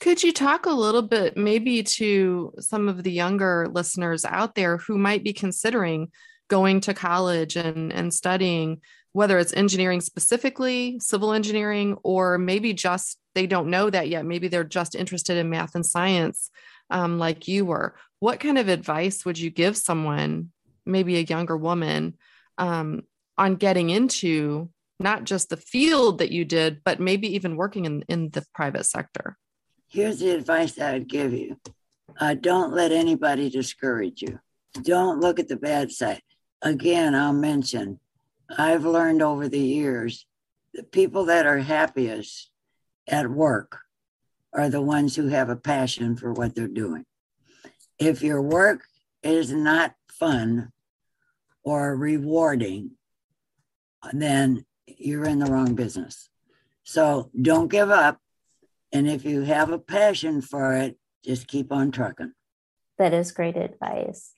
Could 0.00 0.22
you 0.22 0.32
talk 0.32 0.66
a 0.66 0.70
little 0.70 1.02
bit, 1.02 1.36
maybe 1.36 1.82
to 1.82 2.52
some 2.58 2.88
of 2.88 3.02
the 3.02 3.12
younger 3.12 3.66
listeners 3.70 4.24
out 4.24 4.54
there 4.54 4.78
who 4.78 4.96
might 4.96 5.24
be 5.24 5.32
considering 5.32 6.10
going 6.48 6.80
to 6.80 6.94
college 6.94 7.56
and, 7.56 7.92
and 7.92 8.12
studying 8.12 8.80
whether 9.12 9.38
it's 9.38 9.52
engineering 9.54 10.00
specifically, 10.00 10.98
civil 11.00 11.32
engineering, 11.32 11.96
or 12.02 12.38
maybe 12.38 12.72
just 12.72 13.18
they 13.34 13.46
don't 13.46 13.70
know 13.70 13.90
that 13.90 14.08
yet. 14.08 14.24
Maybe 14.24 14.48
they're 14.48 14.64
just 14.64 14.94
interested 14.94 15.36
in 15.36 15.50
math 15.50 15.74
and 15.74 15.84
science, 15.84 16.50
um, 16.90 17.18
like 17.18 17.48
you 17.48 17.64
were. 17.64 17.96
What 18.20 18.40
kind 18.40 18.58
of 18.58 18.68
advice 18.68 19.24
would 19.24 19.38
you 19.38 19.50
give 19.50 19.76
someone, 19.76 20.52
maybe 20.84 21.16
a 21.16 21.22
younger 21.22 21.56
woman, 21.56 22.16
um, 22.58 23.02
on 23.36 23.56
getting 23.56 23.90
into 23.90 24.70
not 25.00 25.24
just 25.24 25.48
the 25.48 25.56
field 25.56 26.18
that 26.18 26.30
you 26.30 26.44
did, 26.44 26.82
but 26.84 27.00
maybe 27.00 27.34
even 27.34 27.56
working 27.56 27.86
in, 27.86 28.04
in 28.08 28.30
the 28.30 28.44
private 28.54 28.84
sector? 28.84 29.36
Here's 29.88 30.18
the 30.18 30.30
advice 30.30 30.78
I 30.78 30.92
would 30.92 31.08
give 31.08 31.32
you 31.32 31.58
uh, 32.20 32.34
don't 32.34 32.72
let 32.72 32.92
anybody 32.92 33.48
discourage 33.48 34.22
you. 34.22 34.40
Don't 34.82 35.20
look 35.20 35.38
at 35.38 35.48
the 35.48 35.56
bad 35.56 35.92
side. 35.92 36.22
Again, 36.62 37.14
I'll 37.14 37.32
mention 37.32 38.00
I've 38.56 38.84
learned 38.84 39.22
over 39.22 39.48
the 39.48 39.58
years 39.58 40.26
the 40.74 40.82
people 40.82 41.26
that 41.26 41.46
are 41.46 41.58
happiest 41.58 42.50
at 43.06 43.30
work 43.30 43.78
are 44.52 44.68
the 44.68 44.82
ones 44.82 45.16
who 45.16 45.28
have 45.28 45.48
a 45.48 45.56
passion 45.56 46.16
for 46.16 46.32
what 46.32 46.54
they're 46.54 46.68
doing. 46.68 47.04
If 47.98 48.22
your 48.22 48.42
work 48.42 48.82
is 49.22 49.52
not 49.52 49.94
fun 50.10 50.72
or 51.62 51.96
rewarding, 51.96 52.92
then 54.12 54.64
you're 54.86 55.26
in 55.26 55.38
the 55.38 55.50
wrong 55.50 55.74
business. 55.74 56.28
So 56.84 57.30
don't 57.40 57.68
give 57.68 57.90
up. 57.90 58.20
And 58.92 59.08
if 59.08 59.24
you 59.24 59.42
have 59.42 59.70
a 59.70 59.78
passion 59.78 60.40
for 60.40 60.74
it, 60.74 60.96
just 61.24 61.46
keep 61.46 61.72
on 61.72 61.90
trucking. 61.90 62.32
That 62.98 63.12
is 63.12 63.32
great 63.32 63.56
advice 63.56 64.34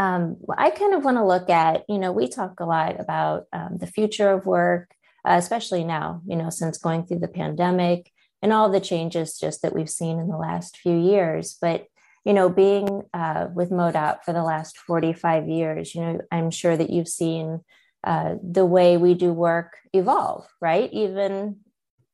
um, 0.00 0.38
I 0.56 0.70
kind 0.70 0.94
of 0.94 1.04
want 1.04 1.18
to 1.18 1.26
look 1.26 1.50
at, 1.50 1.84
you 1.86 1.98
know, 1.98 2.10
we 2.10 2.26
talk 2.26 2.60
a 2.60 2.64
lot 2.64 2.98
about 2.98 3.44
um, 3.52 3.76
the 3.78 3.86
future 3.86 4.30
of 4.30 4.46
work, 4.46 4.94
uh, 5.26 5.34
especially 5.34 5.84
now, 5.84 6.22
you 6.26 6.36
know, 6.36 6.48
since 6.48 6.78
going 6.78 7.04
through 7.04 7.18
the 7.18 7.28
pandemic 7.28 8.10
and 8.40 8.50
all 8.50 8.70
the 8.70 8.80
changes 8.80 9.38
just 9.38 9.60
that 9.60 9.74
we've 9.74 9.90
seen 9.90 10.18
in 10.18 10.28
the 10.28 10.38
last 10.38 10.78
few 10.78 10.96
years. 10.96 11.58
But, 11.60 11.84
you 12.24 12.32
know, 12.32 12.48
being 12.48 13.02
uh, 13.12 13.48
with 13.52 13.70
MoDOT 13.70 14.24
for 14.24 14.32
the 14.32 14.42
last 14.42 14.78
45 14.78 15.48
years, 15.48 15.94
you 15.94 16.00
know, 16.00 16.20
I'm 16.32 16.50
sure 16.50 16.78
that 16.78 16.88
you've 16.88 17.08
seen 17.08 17.60
uh, 18.02 18.36
the 18.42 18.64
way 18.64 18.96
we 18.96 19.12
do 19.12 19.34
work 19.34 19.76
evolve, 19.92 20.46
right? 20.62 20.90
Even 20.94 21.56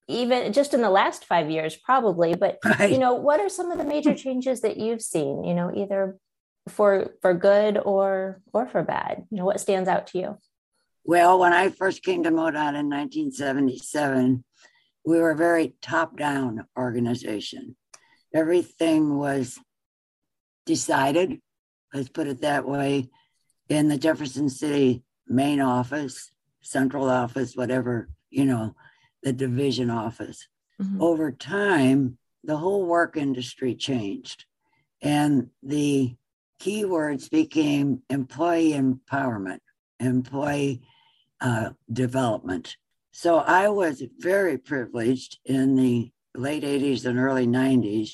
even 0.08 0.52
just 0.52 0.72
in 0.72 0.82
the 0.82 0.90
last 0.90 1.24
five 1.24 1.50
years 1.50 1.76
probably 1.76 2.34
but 2.34 2.58
right. 2.64 2.90
you 2.90 2.98
know 2.98 3.14
what 3.14 3.40
are 3.40 3.48
some 3.48 3.70
of 3.70 3.78
the 3.78 3.84
major 3.84 4.14
changes 4.14 4.60
that 4.60 4.76
you've 4.76 5.02
seen 5.02 5.44
you 5.44 5.54
know 5.54 5.72
either 5.74 6.16
for 6.68 7.14
for 7.22 7.34
good 7.34 7.78
or 7.78 8.40
or 8.52 8.66
for 8.66 8.82
bad 8.82 9.24
you 9.30 9.38
know 9.38 9.44
what 9.44 9.60
stands 9.60 9.88
out 9.88 10.06
to 10.08 10.18
you 10.18 10.38
Well, 11.04 11.38
when 11.38 11.52
I 11.52 11.70
first 11.70 12.02
came 12.02 12.24
to 12.24 12.30
MoDOT 12.30 12.74
in 12.74 12.90
1977, 12.90 14.42
we 15.04 15.18
were 15.20 15.30
a 15.30 15.36
very 15.36 15.76
top 15.80 16.18
down 16.18 16.66
organization. 16.76 17.76
Everything 18.34 19.16
was 19.16 19.56
decided, 20.66 21.40
let's 21.94 22.08
put 22.08 22.26
it 22.26 22.40
that 22.40 22.66
way, 22.66 23.08
in 23.68 23.86
the 23.86 23.98
Jefferson 23.98 24.48
City 24.48 25.04
main 25.28 25.60
office, 25.60 26.32
central 26.60 27.08
office, 27.08 27.54
whatever, 27.54 28.08
you 28.30 28.44
know, 28.44 28.74
the 29.22 29.32
division 29.32 29.90
office. 29.90 30.48
Mm-hmm. 30.80 31.02
Over 31.02 31.32
time, 31.32 32.18
the 32.44 32.56
whole 32.56 32.86
work 32.86 33.16
industry 33.16 33.74
changed 33.74 34.44
and 35.02 35.48
the 35.62 36.16
keywords 36.60 37.30
became 37.30 38.02
employee 38.08 38.72
empowerment, 38.72 39.60
employee 40.00 40.82
uh, 41.40 41.70
development. 41.92 42.76
So 43.12 43.38
I 43.38 43.68
was 43.68 44.02
very 44.18 44.58
privileged 44.58 45.38
in 45.44 45.76
the 45.76 46.10
late 46.34 46.64
80s 46.64 47.04
and 47.04 47.18
early 47.18 47.46
90s 47.46 48.12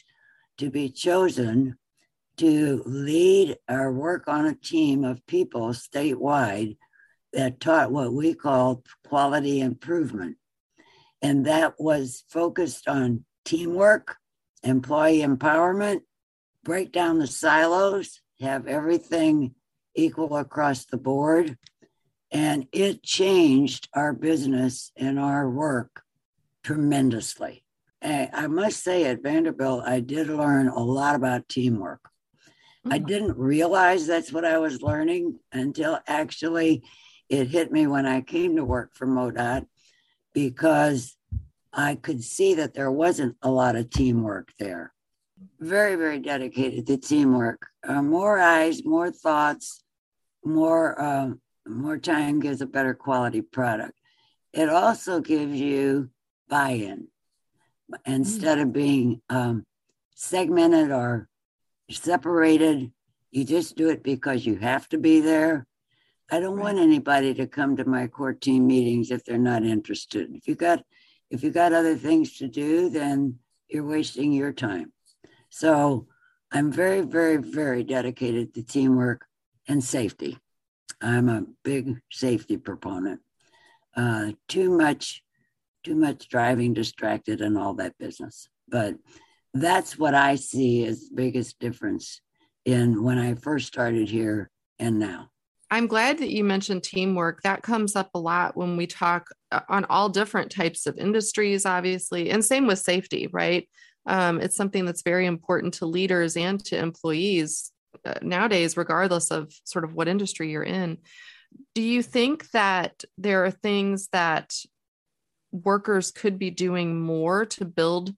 to 0.59 0.71
be 0.71 0.91
chosen 0.91 1.77
to 2.37 2.83
lead 2.87 3.57
our 3.69 3.93
work 3.93 4.29
on 4.29 4.47
a 4.47 4.55
team 4.55 5.05
of 5.05 5.27
people 5.27 5.69
statewide 5.69 6.77
that 7.33 7.61
taught 7.61 7.93
what 7.93 8.13
we 8.13 8.35
call 8.35 8.85
quality 9.07 9.61
improvement. 9.61 10.37
And 11.23 11.47
that 11.47 11.75
was 11.79 12.25
focused 12.29 12.89
on 12.89 13.25
teamwork, 13.45 14.17
employee 14.65 15.21
empowerment, 15.21 16.01
break 16.65 16.93
down 16.93 17.19
the 17.19 17.27
silos, 17.27 18.21
have 18.41 18.67
everything 18.67 19.55
equal 19.95 20.37
across 20.37 20.85
the 20.85 20.97
board. 20.97 21.57
And 22.33 22.67
it 22.73 23.03
changed 23.03 23.89
our 23.95 24.13
business 24.13 24.91
and 24.97 25.19
our 25.19 25.49
work 25.49 26.03
tremendously. 26.65 27.65
And 28.01 28.31
I 28.33 28.49
must 28.49 28.83
say, 28.83 29.05
at 29.05 29.23
Vanderbilt, 29.23 29.85
I 29.87 30.01
did 30.01 30.29
learn 30.29 30.69
a 30.69 30.83
lot 30.83 31.15
about 31.15 31.49
teamwork. 31.49 32.01
Mm-hmm. 32.85 32.93
I 32.93 32.99
mm. 32.99 33.07
didn't 33.07 33.39
realize 33.39 34.07
that's 34.07 34.33
what 34.33 34.45
I 34.45 34.59
was 34.59 34.83
learning 34.83 35.39
until 35.53 36.01
actually 36.09 36.83
it 37.29 37.49
hit 37.49 37.71
me 37.71 37.87
when 37.87 38.07
I 38.07 38.23
came 38.23 38.57
to 38.57 38.65
work 38.65 38.95
for 38.95 39.07
MoDOT 39.07 39.67
because 40.33 41.17
I 41.73 41.95
could 41.95 42.23
see 42.23 42.55
that 42.55 42.75
there 42.75 42.91
wasn't 42.91 43.37
a 43.43 43.51
lot 43.51 43.77
of 43.77 43.91
teamwork 43.91 44.53
there 44.59 44.93
very, 45.61 45.95
very 45.95 46.19
dedicated 46.19 46.87
to 46.87 46.97
teamwork. 46.97 47.67
Uh, 47.87 48.03
more 48.03 48.39
eyes, 48.39 48.85
more 48.85 49.11
thoughts, 49.11 49.83
more 50.45 51.01
uh, 51.01 51.31
more 51.67 51.99
time 51.99 52.41
gives 52.41 52.61
a 52.61 52.67
better 52.67 52.95
quality 52.95 53.41
product. 53.41 53.93
It 54.53 54.69
also 54.69 55.21
gives 55.21 55.59
you 55.59 56.11
buy-in 56.49 57.09
instead 58.05 58.59
of 58.59 58.73
being 58.73 59.23
um, 59.31 59.65
segmented 60.15 60.91
or 60.91 61.29
separated. 61.91 62.93
You 63.31 63.45
just 63.45 63.77
do 63.77 63.89
it 63.89 64.03
because 64.03 64.45
you 64.45 64.57
have 64.57 64.89
to 64.91 64.99
be 64.99 65.21
there. 65.21 65.67
I 66.33 66.41
don't 66.41 66.57
right. 66.57 66.65
want 66.65 66.79
anybody 66.79 67.35
to 67.35 67.47
come 67.47 67.77
to 67.77 67.85
my 67.85 68.07
core 68.07 68.33
team 68.33 68.67
meetings 68.67 69.11
if 69.11 69.23
they're 69.23 69.37
not 69.37 69.65
interested. 69.65 70.35
If 70.35 70.49
you 70.49 70.55
got 70.55 70.83
if 71.31 71.45
you 71.45 71.51
got 71.51 71.73
other 71.75 71.95
things 71.95 72.39
to 72.39 72.49
do, 72.49 72.89
then 72.89 73.39
you're 73.69 73.85
wasting 73.85 74.33
your 74.33 74.53
time. 74.53 74.93
So 75.51 76.07
I'm 76.51 76.73
very, 76.73 77.03
very, 77.03 77.37
very 77.37 77.85
dedicated 77.85 78.55
to 78.55 78.63
teamwork 78.63 79.27
and 79.69 79.83
safety. 79.85 80.39
I'm 81.01 81.29
a 81.29 81.45
big 81.65 82.01
safety 82.11 82.57
proponent. 82.57 83.21
Uh, 83.97 84.33
too 84.49 84.71
much, 84.71 85.23
too 85.85 85.95
much 85.95 86.29
driving 86.29 86.75
distracted 86.75 87.41
and 87.41 87.59
all 87.59 87.75
that 87.75 87.99
business. 87.99 88.49
But 88.69 88.97
that's 89.55 89.99
what 89.99 90.15
I 90.15 90.37
see 90.37 90.85
as 90.87 91.09
the 91.09 91.15
biggest 91.15 91.59
difference 91.59 92.21
in 92.65 93.03
when 93.03 93.19
I 93.19 93.35
first 93.35 93.67
started 93.67 94.09
here 94.09 94.51
and 94.79 94.99
now. 94.99 95.32
I'm 95.73 95.89
glad 95.89 96.19
that 96.19 96.31
you 96.31 96.45
mentioned 96.45 96.85
teamwork. 96.85 97.43
That 97.43 97.63
comes 97.63 97.97
up 97.97 98.11
a 98.15 98.19
lot 98.19 98.57
when 98.57 98.77
we 98.77 98.87
talk 98.87 99.29
uh, 99.51 99.61
on 99.69 99.85
all 99.87 100.09
different 100.09 100.53
types 100.53 100.87
of 100.87 100.99
industries, 100.99 101.67
obviously, 101.67 102.31
and 102.31 102.45
same 102.45 102.67
with 102.67 102.79
safety, 102.79 103.29
right? 103.33 103.67
um, 104.07 104.41
it's 104.41 104.57
something 104.57 104.85
that's 104.85 105.03
very 105.03 105.27
important 105.27 105.75
to 105.75 105.87
leaders 105.87 106.37
and 106.37 106.63
to 106.67 106.79
employees 106.79 107.73
uh, 108.05 108.15
nowadays 108.23 108.77
regardless 108.77 109.31
of 109.31 109.53
sort 109.65 109.85
of 109.85 109.95
what 109.95 110.09
industry 110.09 110.51
you're 110.51 110.63
in 110.63 110.99
do 111.75 111.83
you 111.83 112.03
think 112.03 112.51
that 112.51 113.05
there 113.19 113.45
are 113.45 113.51
things 113.51 114.09
that 114.13 114.55
workers 115.53 116.11
could 116.11 116.39
be 116.39 116.51
doing 116.51 116.99
more 116.99 117.45
to 117.45 117.65
build 117.65 118.15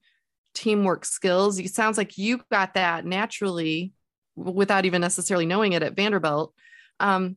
teamwork 0.55 1.05
skills 1.05 1.59
it 1.59 1.75
sounds 1.75 1.99
like 1.99 2.17
you 2.17 2.41
got 2.51 2.75
that 2.75 3.05
naturally 3.05 3.93
without 4.37 4.85
even 4.85 5.01
necessarily 5.01 5.47
knowing 5.47 5.73
it 5.73 5.83
at 5.83 5.97
vanderbilt 5.97 6.55
um, 7.01 7.37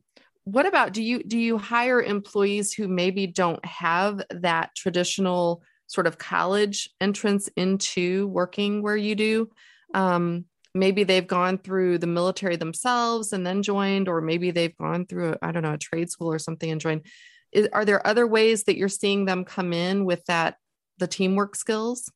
what 0.52 0.66
about 0.66 0.92
do 0.92 1.02
you 1.02 1.22
do 1.22 1.38
you 1.38 1.58
hire 1.58 2.00
employees 2.00 2.72
who 2.72 2.88
maybe 2.88 3.26
don't 3.26 3.64
have 3.64 4.22
that 4.30 4.74
traditional 4.74 5.62
sort 5.88 6.06
of 6.06 6.18
college 6.18 6.90
entrance 7.00 7.48
into 7.56 8.28
working 8.28 8.82
where 8.82 8.96
you 8.96 9.14
do. 9.14 9.50
Um, 9.94 10.44
maybe 10.74 11.02
they've 11.02 11.26
gone 11.26 11.58
through 11.58 11.98
the 11.98 12.06
military 12.06 12.56
themselves 12.56 13.32
and 13.32 13.44
then 13.44 13.62
joined, 13.62 14.06
or 14.06 14.20
maybe 14.20 14.50
they've 14.50 14.76
gone 14.76 15.06
through, 15.06 15.36
I 15.42 15.50
don't 15.50 15.62
know, 15.62 15.72
a 15.72 15.78
trade 15.78 16.10
school 16.10 16.30
or 16.30 16.38
something 16.38 16.70
and 16.70 16.80
joined. 16.80 17.06
Is, 17.52 17.68
are 17.72 17.86
there 17.86 18.06
other 18.06 18.26
ways 18.26 18.64
that 18.64 18.76
you're 18.76 18.90
seeing 18.90 19.24
them 19.24 19.46
come 19.46 19.72
in 19.72 20.04
with 20.04 20.22
that, 20.26 20.56
the 20.98 21.06
teamwork 21.06 21.56
skills? 21.56 22.12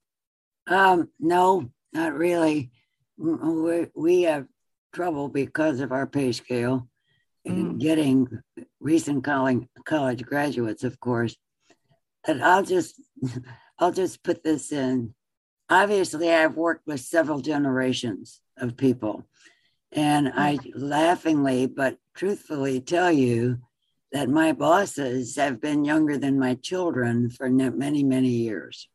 Um, 0.66 1.08
no, 1.18 1.70
not 1.94 2.12
really. 2.12 2.70
We, 3.16 3.86
we 3.96 4.22
have 4.22 4.46
trouble 4.92 5.28
because 5.30 5.80
of 5.80 5.92
our 5.92 6.06
pay 6.06 6.32
scale 6.32 6.88
mm. 7.46 7.78
getting 7.78 8.28
recent 8.80 9.24
college 9.24 9.66
college 9.84 10.24
graduates, 10.24 10.84
of 10.84 10.98
course. 11.00 11.36
And 12.26 12.42
I'll 12.42 12.64
just 12.64 13.00
I'll 13.78 13.92
just 13.92 14.22
put 14.22 14.42
this 14.42 14.72
in. 14.72 15.14
Obviously, 15.70 16.30
I've 16.30 16.56
worked 16.56 16.86
with 16.86 17.00
several 17.00 17.40
generations 17.40 18.40
of 18.58 18.76
people, 18.76 19.24
and 19.90 20.32
I 20.34 20.58
laughingly 20.74 21.66
but 21.66 21.96
truthfully 22.14 22.80
tell 22.80 23.10
you 23.10 23.58
that 24.12 24.28
my 24.28 24.52
bosses 24.52 25.36
have 25.36 25.60
been 25.60 25.84
younger 25.84 26.18
than 26.18 26.38
my 26.38 26.54
children 26.56 27.30
for 27.30 27.48
many, 27.48 28.04
many 28.04 28.28
years. 28.28 28.88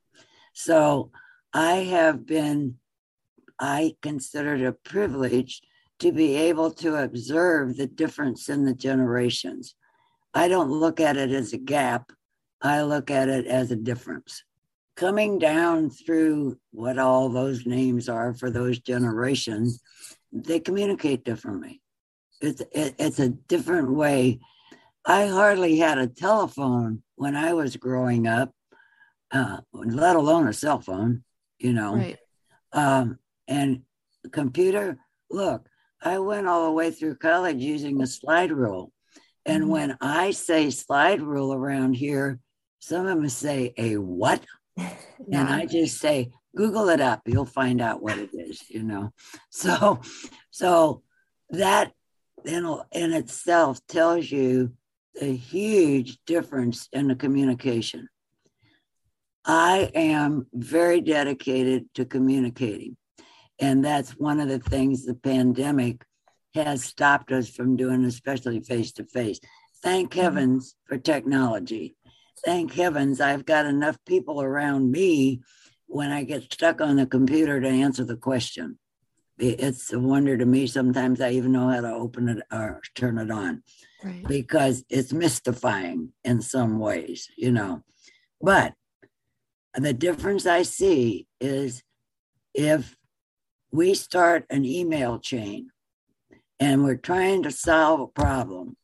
So 0.53 1.12
I 1.53 1.75
have 1.77 2.25
been, 2.25 2.75
I 3.60 3.95
consider 4.03 4.55
it 4.55 4.62
a 4.62 4.71
privilege 4.71 5.62
to 5.99 6.12
be 6.12 6.36
able 6.36 6.71
to 6.71 6.95
observe 6.95 7.77
the 7.77 7.88
difference 7.88 8.49
in 8.49 8.65
the 8.65 8.73
generations. 8.73 9.75
I 10.33 10.47
don't 10.47 10.69
look 10.69 10.99
at 10.99 11.17
it 11.17 11.31
as 11.31 11.53
a 11.53 11.57
gap, 11.57 12.12
I 12.62 12.81
look 12.83 13.10
at 13.10 13.29
it 13.29 13.47
as 13.47 13.71
a 13.71 13.75
difference 13.75 14.43
coming 14.97 15.38
down 15.38 15.91
through 15.91 16.57
what 16.71 16.97
all 16.97 17.29
those 17.29 17.65
names 17.65 18.10
are 18.10 18.33
for 18.33 18.49
those 18.49 18.79
generations, 18.79 19.79
they 20.33 20.60
communicate 20.60 21.23
differently. 21.23 21.81
It's, 22.41 22.62
it, 22.71 22.95
it's 22.99 23.19
a 23.19 23.29
different 23.29 23.91
way. 23.91 24.39
I 25.05 25.27
hardly 25.27 25.77
had 25.77 25.99
a 25.99 26.07
telephone 26.07 27.03
when 27.15 27.36
I 27.36 27.53
was 27.53 27.77
growing 27.77 28.27
up, 28.27 28.51
uh, 29.31 29.60
let 29.71 30.15
alone 30.15 30.47
a 30.47 30.53
cell 30.53 30.81
phone, 30.81 31.23
you 31.60 31.73
know. 31.73 31.95
Right. 31.95 32.17
Um, 32.73 33.19
and 33.47 33.83
computer, 34.31 34.97
look, 35.29 35.69
I 36.01 36.19
went 36.19 36.47
all 36.47 36.65
the 36.65 36.71
way 36.71 36.91
through 36.91 37.15
college 37.15 37.57
using 37.57 38.01
a 38.01 38.07
slide 38.07 38.51
rule. 38.51 38.91
And 39.45 39.63
mm-hmm. 39.63 39.71
when 39.71 39.97
I 40.01 40.31
say 40.31 40.69
slide 40.69 41.21
rule 41.21 41.53
around 41.53 41.93
here, 41.93 42.39
some 42.79 43.05
of 43.05 43.17
them 43.17 43.29
say 43.29 43.73
a 43.77 43.97
what? 43.97 44.45
and 44.77 45.49
I 45.49 45.65
just 45.65 45.97
say, 45.99 46.31
Google 46.55 46.89
it 46.89 47.01
up, 47.01 47.21
you'll 47.25 47.45
find 47.45 47.81
out 47.81 48.01
what 48.01 48.17
it 48.17 48.29
is, 48.33 48.69
you 48.69 48.83
know. 48.83 49.13
So, 49.51 50.01
so 50.51 51.01
that 51.49 51.91
in, 52.45 52.79
in 52.91 53.13
itself 53.13 53.79
tells 53.88 54.29
you 54.31 54.73
the 55.15 55.36
huge 55.36 56.19
difference 56.25 56.88
in 56.93 57.07
the 57.07 57.15
communication. 57.15 58.07
I 59.45 59.89
am 59.95 60.47
very 60.53 61.01
dedicated 61.01 61.86
to 61.95 62.05
communicating. 62.05 62.97
And 63.60 63.84
that's 63.84 64.12
one 64.12 64.39
of 64.39 64.50
the 64.50 64.60
things 64.60 65.06
the 65.06 65.15
pandemic 65.15 66.04
has 66.54 66.84
stopped 66.84 67.32
us 67.32 67.50
from 67.50 67.76
doing, 67.76 68.06
especially 68.06 68.60
face 68.62 68.91
to 68.93 69.04
face. 69.04 69.39
Thank 69.82 70.12
mm-hmm. 70.12 70.22
heavens 70.22 70.76
for 70.86 70.98
technology 70.98 71.96
thank 72.46 72.74
heavens 72.74 73.22
I've 73.22 73.46
got 73.46 73.65
enough 73.65 73.98
people 74.06 74.41
around 74.41 74.91
me 74.91 75.41
when 75.86 76.12
I 76.12 76.24
get 76.24 76.52
stuck 76.52 76.82
on 76.82 76.98
the 76.98 77.06
computer 77.06 77.60
to 77.60 77.67
answer 77.67 78.04
the 78.04 78.17
question. 78.17 78.78
it's 79.39 79.93
a 79.93 80.00
wonder 80.00 80.36
to 80.36 80.46
me. 80.46 80.65
Sometimes 80.65 81.22
I 81.22 81.32
even 81.32 81.52
know 81.52 81.70
how 81.70 81.82
to 81.82 81.93
open 81.93 82.28
it 82.28 82.39
or 82.52 82.82
turn 82.96 83.20
it 83.20 83.30
on 83.30 83.62
right. 84.04 84.28
because 84.28 84.84
it's 84.89 85.13
mystifying 85.13 86.12
in 86.24 86.41
some 86.41 86.80
ways, 86.80 87.30
you 87.38 87.52
know. 87.52 87.84
But 88.41 88.74
the 89.76 89.93
difference 89.93 90.48
I 90.48 90.63
see 90.63 91.28
is 91.39 91.84
if 92.56 92.96
we 93.77 93.93
start 93.93 94.43
an 94.49 94.65
email 94.65 95.19
chain 95.19 95.69
and 96.59 96.83
we're 96.83 96.95
trying 96.95 97.43
to 97.43 97.51
solve 97.51 97.99
a 97.99 98.07
problem, 98.07 98.75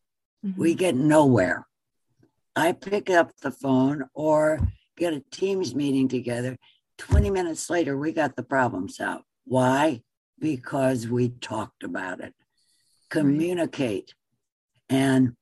mm-hmm. 0.46 0.62
we 0.62 0.76
get 0.76 0.94
nowhere. 0.94 1.66
I 2.56 2.74
pick 2.74 3.10
up 3.10 3.32
the 3.42 3.50
phone 3.50 4.04
or 4.14 4.60
get 4.96 5.14
a 5.14 5.24
Teams 5.32 5.74
meeting 5.74 6.08
together. 6.08 6.58
20 7.00 7.32
minutes 7.32 7.72
later, 7.72 7.98
we 7.98 8.12
got 8.12 8.36
the 8.36 8.44
problem 8.44 8.88
solved. 8.88 9.24
Why? 9.46 10.04
Because 10.38 11.08
we 11.08 11.30
talked 11.30 11.82
about 11.82 12.20
it. 12.20 12.36
Communicate. 13.10 14.14
And 14.90 15.36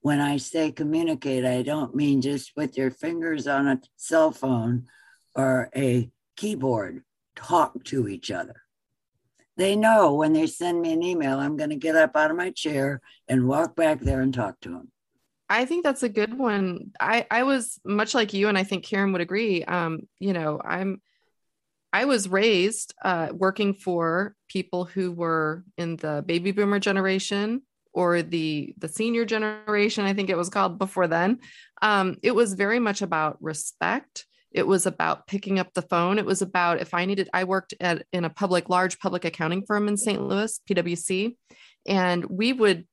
when 0.00 0.22
I 0.22 0.38
say 0.38 0.72
communicate, 0.72 1.44
I 1.44 1.60
don't 1.60 1.94
mean 1.94 2.22
just 2.22 2.52
with 2.56 2.78
your 2.78 2.90
fingers 2.90 3.46
on 3.46 3.68
a 3.68 3.78
cell 3.96 4.30
phone 4.30 4.86
or 5.34 5.68
a 5.76 6.10
keyboard. 6.38 7.02
Talk 7.34 7.84
to 7.84 8.08
each 8.08 8.30
other. 8.30 8.62
They 9.56 9.74
know 9.74 10.14
when 10.14 10.32
they 10.32 10.46
send 10.46 10.82
me 10.82 10.92
an 10.92 11.02
email, 11.02 11.38
I'm 11.38 11.56
going 11.56 11.70
to 11.70 11.76
get 11.76 11.96
up 11.96 12.16
out 12.16 12.30
of 12.30 12.36
my 12.36 12.50
chair 12.50 13.00
and 13.28 13.48
walk 13.48 13.74
back 13.74 14.00
there 14.00 14.20
and 14.20 14.32
talk 14.32 14.60
to 14.60 14.70
them. 14.70 14.92
I 15.48 15.64
think 15.64 15.84
that's 15.84 16.02
a 16.02 16.08
good 16.08 16.36
one. 16.36 16.92
I 16.98 17.26
I 17.30 17.44
was 17.44 17.78
much 17.84 18.14
like 18.14 18.34
you, 18.34 18.48
and 18.48 18.58
I 18.58 18.64
think 18.64 18.84
Karen 18.84 19.12
would 19.12 19.20
agree. 19.20 19.62
Um, 19.64 20.08
you 20.18 20.32
know, 20.32 20.60
I'm 20.62 21.00
I 21.92 22.04
was 22.04 22.28
raised 22.28 22.94
uh, 23.04 23.28
working 23.32 23.74
for 23.74 24.34
people 24.48 24.84
who 24.84 25.12
were 25.12 25.64
in 25.78 25.96
the 25.96 26.22
baby 26.26 26.50
boomer 26.50 26.78
generation 26.80 27.62
or 27.92 28.22
the 28.22 28.74
the 28.76 28.88
senior 28.88 29.24
generation. 29.24 30.04
I 30.04 30.12
think 30.12 30.28
it 30.28 30.36
was 30.36 30.50
called 30.50 30.78
before 30.78 31.06
then. 31.06 31.38
Um, 31.80 32.16
it 32.22 32.34
was 32.34 32.54
very 32.54 32.80
much 32.80 33.00
about 33.02 33.40
respect. 33.40 34.26
It 34.56 34.66
was 34.66 34.86
about 34.86 35.26
picking 35.26 35.58
up 35.58 35.74
the 35.74 35.82
phone. 35.82 36.18
It 36.18 36.24
was 36.24 36.40
about 36.40 36.80
if 36.80 36.94
I 36.94 37.04
needed. 37.04 37.28
I 37.34 37.44
worked 37.44 37.74
at 37.78 38.06
in 38.12 38.24
a 38.24 38.30
public, 38.30 38.68
large 38.68 38.98
public 38.98 39.24
accounting 39.24 39.64
firm 39.66 39.86
in 39.86 39.96
St. 39.98 40.20
Louis, 40.20 40.58
PwC, 40.68 41.36
and 41.86 42.24
we 42.24 42.54
would 42.54 42.86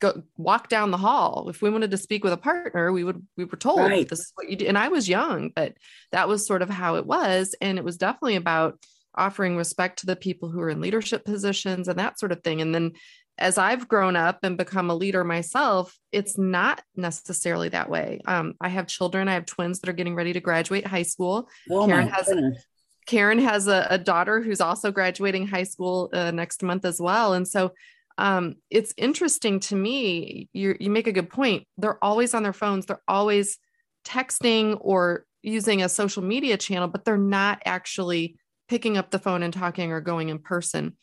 go 0.00 0.22
walk 0.36 0.68
down 0.68 0.90
the 0.90 0.96
hall 0.96 1.48
if 1.48 1.62
we 1.62 1.70
wanted 1.70 1.92
to 1.92 1.96
speak 1.96 2.24
with 2.24 2.32
a 2.32 2.36
partner 2.36 2.92
we 2.92 3.04
would 3.04 3.24
we 3.36 3.44
were 3.44 3.56
told 3.56 3.78
right. 3.78 4.08
this 4.08 4.18
is 4.18 4.32
what 4.34 4.50
you 4.50 4.56
do 4.56 4.66
and 4.66 4.76
i 4.76 4.88
was 4.88 5.08
young 5.08 5.50
but 5.54 5.74
that 6.10 6.26
was 6.26 6.44
sort 6.44 6.62
of 6.62 6.68
how 6.68 6.96
it 6.96 7.06
was 7.06 7.54
and 7.60 7.78
it 7.78 7.84
was 7.84 7.96
definitely 7.96 8.34
about 8.34 8.76
offering 9.16 9.56
respect 9.56 10.00
to 10.00 10.06
the 10.06 10.16
people 10.16 10.50
who 10.50 10.60
are 10.60 10.68
in 10.68 10.80
leadership 10.80 11.24
positions 11.24 11.86
and 11.86 11.98
that 11.98 12.18
sort 12.18 12.32
of 12.32 12.42
thing 12.42 12.60
and 12.60 12.74
then 12.74 12.90
as 13.38 13.58
i've 13.58 13.88
grown 13.88 14.16
up 14.16 14.38
and 14.42 14.56
become 14.56 14.90
a 14.90 14.94
leader 14.94 15.24
myself 15.24 15.96
it's 16.12 16.38
not 16.38 16.82
necessarily 16.96 17.68
that 17.68 17.90
way 17.90 18.20
um, 18.26 18.54
i 18.60 18.68
have 18.68 18.86
children 18.86 19.28
i 19.28 19.34
have 19.34 19.46
twins 19.46 19.80
that 19.80 19.90
are 19.90 19.94
getting 19.94 20.14
ready 20.14 20.32
to 20.32 20.40
graduate 20.40 20.86
high 20.86 21.02
school 21.02 21.48
oh 21.70 21.86
karen 21.86 22.08
has 22.08 22.26
goodness. 22.26 22.64
Karen 23.06 23.38
has 23.38 23.68
a, 23.68 23.86
a, 23.90 23.98
daughter 23.98 24.40
who's 24.40 24.62
also 24.62 24.90
graduating 24.90 25.46
high 25.46 25.64
school 25.64 26.08
uh, 26.14 26.30
next 26.30 26.62
month 26.62 26.86
as 26.86 26.98
well. 26.98 27.34
And 27.34 27.46
so 27.46 27.72
um, 28.18 28.56
it's 28.70 28.94
interesting 28.96 29.60
to 29.60 29.76
me. 29.76 30.48
You 30.52 30.76
you 30.78 30.90
make 30.90 31.06
a 31.06 31.12
good 31.12 31.30
point. 31.30 31.66
They're 31.78 32.02
always 32.02 32.34
on 32.34 32.42
their 32.42 32.52
phones. 32.52 32.86
They're 32.86 33.02
always 33.08 33.58
texting 34.06 34.78
or 34.80 35.24
using 35.42 35.82
a 35.82 35.88
social 35.88 36.22
media 36.22 36.56
channel, 36.56 36.88
but 36.88 37.04
they're 37.04 37.16
not 37.18 37.60
actually 37.64 38.36
picking 38.68 38.96
up 38.96 39.10
the 39.10 39.18
phone 39.18 39.42
and 39.42 39.52
talking 39.52 39.92
or 39.92 40.00
going 40.00 40.28
in 40.28 40.38
person. 40.38 40.96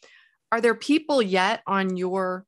Are 0.51 0.61
there 0.61 0.75
people 0.75 1.21
yet 1.21 1.61
on 1.65 1.95
your 1.95 2.45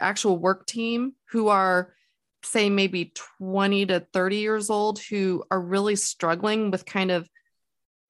actual 0.00 0.36
work 0.36 0.66
team 0.66 1.14
who 1.30 1.48
are, 1.48 1.94
say, 2.42 2.68
maybe 2.68 3.12
20 3.38 3.86
to 3.86 4.06
30 4.12 4.36
years 4.36 4.70
old 4.70 4.98
who 4.98 5.44
are 5.50 5.60
really 5.60 5.96
struggling 5.96 6.70
with 6.70 6.84
kind 6.84 7.10
of 7.10 7.28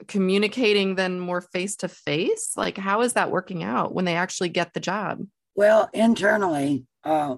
communicating 0.06 0.94
then 0.94 1.20
more 1.20 1.40
face 1.40 1.76
to 1.76 1.88
face? 1.88 2.54
Like, 2.56 2.76
how 2.78 3.02
is 3.02 3.12
that 3.14 3.30
working 3.30 3.62
out 3.62 3.94
when 3.94 4.04
they 4.04 4.16
actually 4.16 4.48
get 4.48 4.74
the 4.74 4.80
job? 4.80 5.20
Well, 5.54 5.88
internally, 5.92 6.84
uh, 7.04 7.36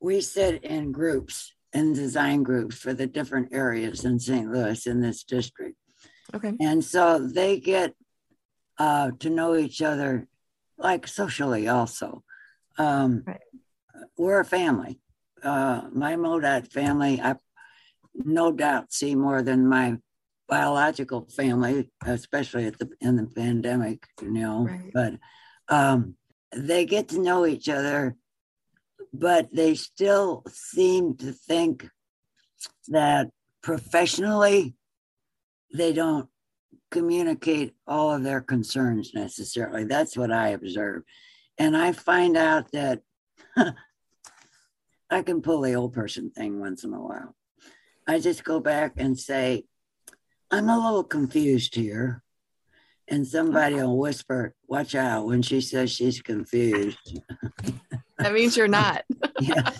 we 0.00 0.20
sit 0.20 0.64
in 0.64 0.92
groups 0.92 1.52
in 1.72 1.92
design 1.92 2.42
groups 2.42 2.76
for 2.76 2.94
the 2.94 3.06
different 3.06 3.52
areas 3.52 4.04
in 4.04 4.18
St. 4.18 4.50
Louis 4.50 4.86
in 4.86 5.00
this 5.00 5.24
district. 5.24 5.76
Okay. 6.34 6.54
And 6.60 6.82
so 6.82 7.18
they 7.18 7.60
get 7.60 7.94
uh, 8.78 9.10
to 9.20 9.30
know 9.30 9.56
each 9.56 9.82
other 9.82 10.26
like 10.78 11.06
socially 11.06 11.68
also. 11.68 12.22
Um, 12.78 13.22
right. 13.26 13.40
We're 14.18 14.40
a 14.40 14.44
family. 14.44 15.00
Uh, 15.42 15.82
my 15.92 16.16
MoDOT 16.16 16.72
family, 16.72 17.20
I 17.20 17.36
no 18.14 18.52
doubt 18.52 18.92
see 18.92 19.14
more 19.14 19.42
than 19.42 19.66
my 19.66 19.98
biological 20.48 21.28
family, 21.34 21.90
especially 22.04 22.66
at 22.66 22.78
the 22.78 22.88
in 23.00 23.16
the 23.16 23.26
pandemic, 23.26 24.06
you 24.22 24.30
know. 24.30 24.64
Right. 24.64 24.90
But 24.92 25.14
um, 25.68 26.16
they 26.54 26.86
get 26.86 27.08
to 27.08 27.20
know 27.20 27.46
each 27.46 27.68
other, 27.68 28.16
but 29.12 29.48
they 29.52 29.74
still 29.74 30.44
seem 30.48 31.16
to 31.18 31.32
think 31.32 31.88
that 32.88 33.30
professionally 33.62 34.74
they 35.74 35.92
don't 35.92 36.28
communicate 36.96 37.74
all 37.86 38.10
of 38.10 38.22
their 38.22 38.40
concerns 38.40 39.12
necessarily. 39.12 39.84
That's 39.84 40.16
what 40.16 40.32
I 40.32 40.48
observe. 40.48 41.02
And 41.58 41.76
I 41.76 41.92
find 41.92 42.38
out 42.38 42.72
that 42.72 43.02
I 45.10 45.22
can 45.22 45.42
pull 45.42 45.60
the 45.60 45.74
old 45.74 45.92
person 45.92 46.30
thing 46.30 46.58
once 46.58 46.84
in 46.84 46.94
a 46.94 47.00
while. 47.00 47.34
I 48.06 48.18
just 48.18 48.44
go 48.44 48.60
back 48.60 48.94
and 48.96 49.18
say, 49.18 49.64
I'm 50.50 50.70
a 50.70 50.78
little 50.78 51.04
confused 51.04 51.74
here 51.74 52.22
and 53.08 53.26
somebody 53.26 53.74
will 53.74 53.98
whisper, 53.98 54.54
"Watch 54.66 54.94
out!" 54.94 55.26
when 55.26 55.42
she 55.42 55.60
says 55.60 55.90
she's 55.90 56.22
confused. 56.22 57.20
that 58.18 58.32
means 58.32 58.56
you're 58.56 58.68
not. 58.68 59.04
yeah. 59.40 59.70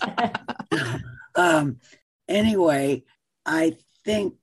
um, 1.35 1.81
anyway, 2.29 3.05
I 3.45 3.79
think 4.05 4.35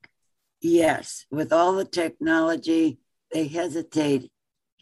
yes, 0.63 1.26
with 1.30 1.54
all 1.54 1.73
the 1.73 1.86
technology, 1.86 2.99
they 3.32 3.47
hesitate 3.47 4.32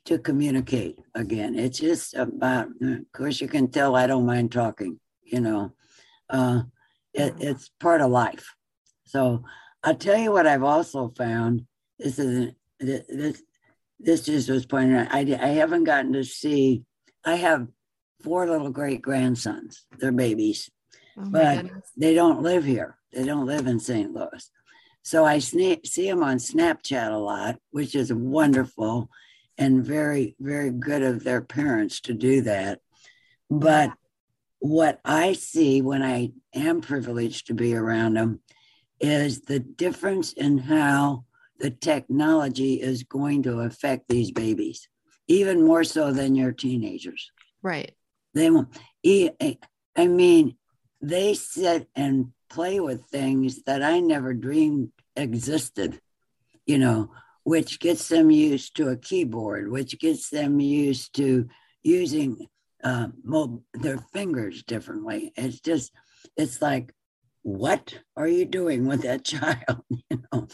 to 0.05 0.17
communicate 0.17 0.97
again. 1.15 1.57
It's 1.57 1.79
just 1.79 2.15
about. 2.15 2.67
Of 2.81 3.11
course, 3.13 3.41
you 3.41 3.47
can 3.47 3.69
tell 3.69 3.95
I 3.95 4.07
don't 4.07 4.25
mind 4.25 4.51
talking. 4.51 4.99
You 5.23 5.41
know, 5.41 5.73
uh, 6.29 6.63
it, 7.13 7.35
it's 7.39 7.69
part 7.79 8.01
of 8.01 8.11
life. 8.11 8.53
So 9.05 9.43
I'll 9.83 9.95
tell 9.95 10.17
you 10.17 10.31
what 10.31 10.47
I've 10.47 10.63
also 10.63 11.13
found. 11.17 11.65
This 11.99 12.19
is 12.19 12.53
this 12.79 13.41
this 13.99 14.25
just 14.25 14.49
was 14.49 14.65
pointed 14.65 14.97
out. 14.97 15.13
I, 15.13 15.19
I 15.19 15.49
haven't 15.49 15.83
gotten 15.83 16.13
to 16.13 16.23
see, 16.23 16.83
I 17.23 17.35
have 17.35 17.67
four 18.23 18.47
little 18.47 18.71
great 18.71 19.01
grandsons. 19.01 19.85
They're 19.99 20.11
babies, 20.11 20.69
oh 21.17 21.25
but 21.29 21.63
goodness. 21.63 21.91
they 21.95 22.13
don't 22.13 22.41
live 22.41 22.63
here. 22.63 22.97
They 23.13 23.23
don't 23.25 23.45
live 23.45 23.67
in 23.67 23.79
St. 23.79 24.11
Louis. 24.11 24.49
So 25.03 25.25
I 25.25 25.37
sna- 25.37 25.85
see 25.85 26.07
them 26.09 26.23
on 26.23 26.37
Snapchat 26.37 27.11
a 27.11 27.17
lot, 27.17 27.57
which 27.71 27.95
is 27.95 28.13
wonderful 28.13 29.09
and 29.57 29.85
very, 29.85 30.35
very 30.39 30.71
good 30.71 31.01
of 31.01 31.23
their 31.23 31.41
parents 31.41 32.01
to 32.01 32.13
do 32.13 32.41
that. 32.41 32.79
But 33.49 33.91
what 34.59 34.99
I 35.03 35.33
see 35.33 35.81
when 35.81 36.03
I 36.03 36.31
am 36.53 36.81
privileged 36.81 37.47
to 37.47 37.53
be 37.53 37.75
around 37.75 38.13
them 38.13 38.41
is 38.99 39.41
the 39.41 39.59
difference 39.59 40.33
in 40.33 40.59
how 40.59 41.25
the 41.59 41.71
technology 41.71 42.81
is 42.81 43.03
going 43.03 43.43
to 43.43 43.61
affect 43.61 44.07
these 44.07 44.31
babies, 44.31 44.87
even 45.27 45.65
more 45.65 45.83
so 45.83 46.11
than 46.11 46.35
your 46.35 46.51
teenagers. 46.51 47.31
Right. 47.61 47.91
They 48.33 48.49
won't. 48.49 48.69
I 49.05 50.07
mean, 50.07 50.55
they 51.01 51.33
sit 51.33 51.87
and 51.95 52.31
play 52.51 52.79
with 52.79 53.05
things 53.05 53.63
that 53.63 53.81
I 53.81 53.99
never 53.99 54.33
dreamed 54.33 54.91
existed, 55.15 55.99
you 56.65 56.77
know, 56.77 57.11
which 57.43 57.79
gets 57.79 58.07
them 58.07 58.29
used 58.29 58.75
to 58.75 58.89
a 58.89 58.97
keyboard, 58.97 59.71
which 59.71 59.99
gets 59.99 60.29
them 60.29 60.59
used 60.59 61.15
to 61.15 61.47
using 61.81 62.47
uh, 62.83 63.07
their 63.73 63.97
fingers 64.13 64.63
differently. 64.63 65.31
It's 65.35 65.59
just, 65.59 65.91
it's 66.35 66.61
like, 66.61 66.93
what 67.43 67.97
are 68.15 68.27
you 68.27 68.45
doing 68.45 68.85
with 68.85 69.01
that 69.03 69.23
child? 69.33 69.83
you 69.89 70.23
know, 70.31 70.47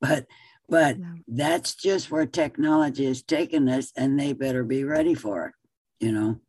but 0.00 0.26
but 0.68 0.98
yeah. 0.98 1.14
that's 1.28 1.74
just 1.74 2.10
where 2.10 2.24
technology 2.24 3.04
has 3.04 3.22
taken 3.22 3.68
us, 3.68 3.92
and 3.94 4.18
they 4.18 4.32
better 4.32 4.64
be 4.64 4.84
ready 4.84 5.12
for 5.12 5.48
it, 5.48 5.54
you 6.00 6.12
know? 6.12 6.40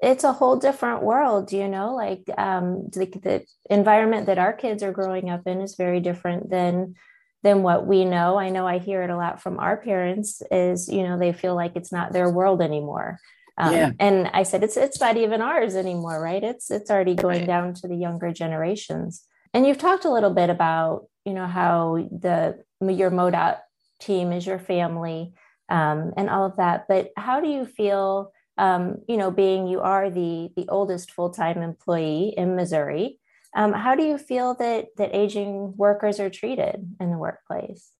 It's 0.00 0.24
a 0.24 0.32
whole 0.32 0.56
different 0.56 1.02
world, 1.02 1.52
you 1.52 1.68
know, 1.68 1.94
like 1.94 2.24
um, 2.36 2.88
the, 2.92 3.06
the 3.06 3.46
environment 3.70 4.26
that 4.26 4.38
our 4.38 4.52
kids 4.52 4.82
are 4.82 4.92
growing 4.92 5.30
up 5.30 5.46
in 5.46 5.60
is 5.60 5.76
very 5.76 6.00
different 6.00 6.50
than 6.50 6.94
than 7.42 7.62
what 7.62 7.86
we 7.86 8.04
know. 8.04 8.38
I 8.38 8.50
know 8.50 8.66
I 8.66 8.78
hear 8.78 9.02
it 9.02 9.10
a 9.10 9.16
lot 9.16 9.40
from 9.40 9.58
our 9.58 9.76
parents 9.76 10.42
is, 10.50 10.88
you 10.88 11.02
know, 11.02 11.18
they 11.18 11.32
feel 11.32 11.54
like 11.54 11.76
it's 11.76 11.92
not 11.92 12.12
their 12.12 12.28
world 12.28 12.60
anymore. 12.60 13.18
Um, 13.58 13.72
yeah. 13.72 13.90
And 13.98 14.28
I 14.34 14.42
said, 14.42 14.62
it's 14.62 14.76
it's 14.76 15.00
not 15.00 15.16
even 15.16 15.40
ours 15.40 15.76
anymore, 15.76 16.20
right? 16.20 16.42
It's 16.42 16.70
it's 16.70 16.90
already 16.90 17.14
going 17.14 17.46
down 17.46 17.74
to 17.74 17.88
the 17.88 17.96
younger 17.96 18.32
generations. 18.32 19.24
And 19.54 19.66
you've 19.66 19.78
talked 19.78 20.04
a 20.04 20.12
little 20.12 20.34
bit 20.34 20.50
about, 20.50 21.06
you 21.24 21.32
know, 21.32 21.46
how 21.46 22.06
the 22.10 22.62
your 22.80 23.10
MoDOT 23.10 23.58
team 24.00 24.32
is 24.32 24.46
your 24.46 24.58
family 24.58 25.32
um, 25.70 26.12
and 26.18 26.28
all 26.28 26.44
of 26.44 26.56
that. 26.56 26.84
But 26.86 27.12
how 27.16 27.40
do 27.40 27.48
you 27.48 27.64
feel, 27.64 28.32
um, 28.58 28.98
you 29.08 29.16
know, 29.16 29.30
being 29.30 29.66
you 29.66 29.80
are 29.80 30.10
the 30.10 30.50
the 30.56 30.68
oldest 30.68 31.10
full 31.10 31.30
time 31.30 31.62
employee 31.62 32.34
in 32.36 32.56
Missouri? 32.56 33.18
Um, 33.54 33.72
how 33.72 33.94
do 33.94 34.02
you 34.02 34.18
feel 34.18 34.54
that 34.54 34.88
that 34.96 35.14
aging 35.14 35.76
workers 35.76 36.20
are 36.20 36.30
treated 36.30 36.96
in 37.00 37.10
the 37.10 37.18
workplace? 37.18 37.92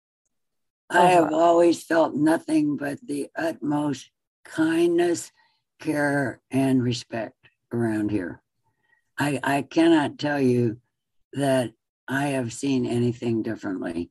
I 0.88 1.07
have 1.07 1.33
always 1.33 1.83
felt 1.83 2.14
nothing 2.14 2.77
but 2.77 2.99
the 3.05 3.29
utmost 3.37 4.11
kindness, 4.45 5.33
care, 5.81 6.40
and 6.51 6.83
respect 6.83 7.49
around 7.73 8.11
here. 8.11 8.40
I, 9.19 9.40
I 9.42 9.62
cannot 9.62 10.19
tell 10.19 10.40
you 10.40 10.79
that 11.33 11.73
I 12.07 12.29
have 12.29 12.53
seen 12.53 12.87
anything 12.87 13.42
differently. 13.42 14.11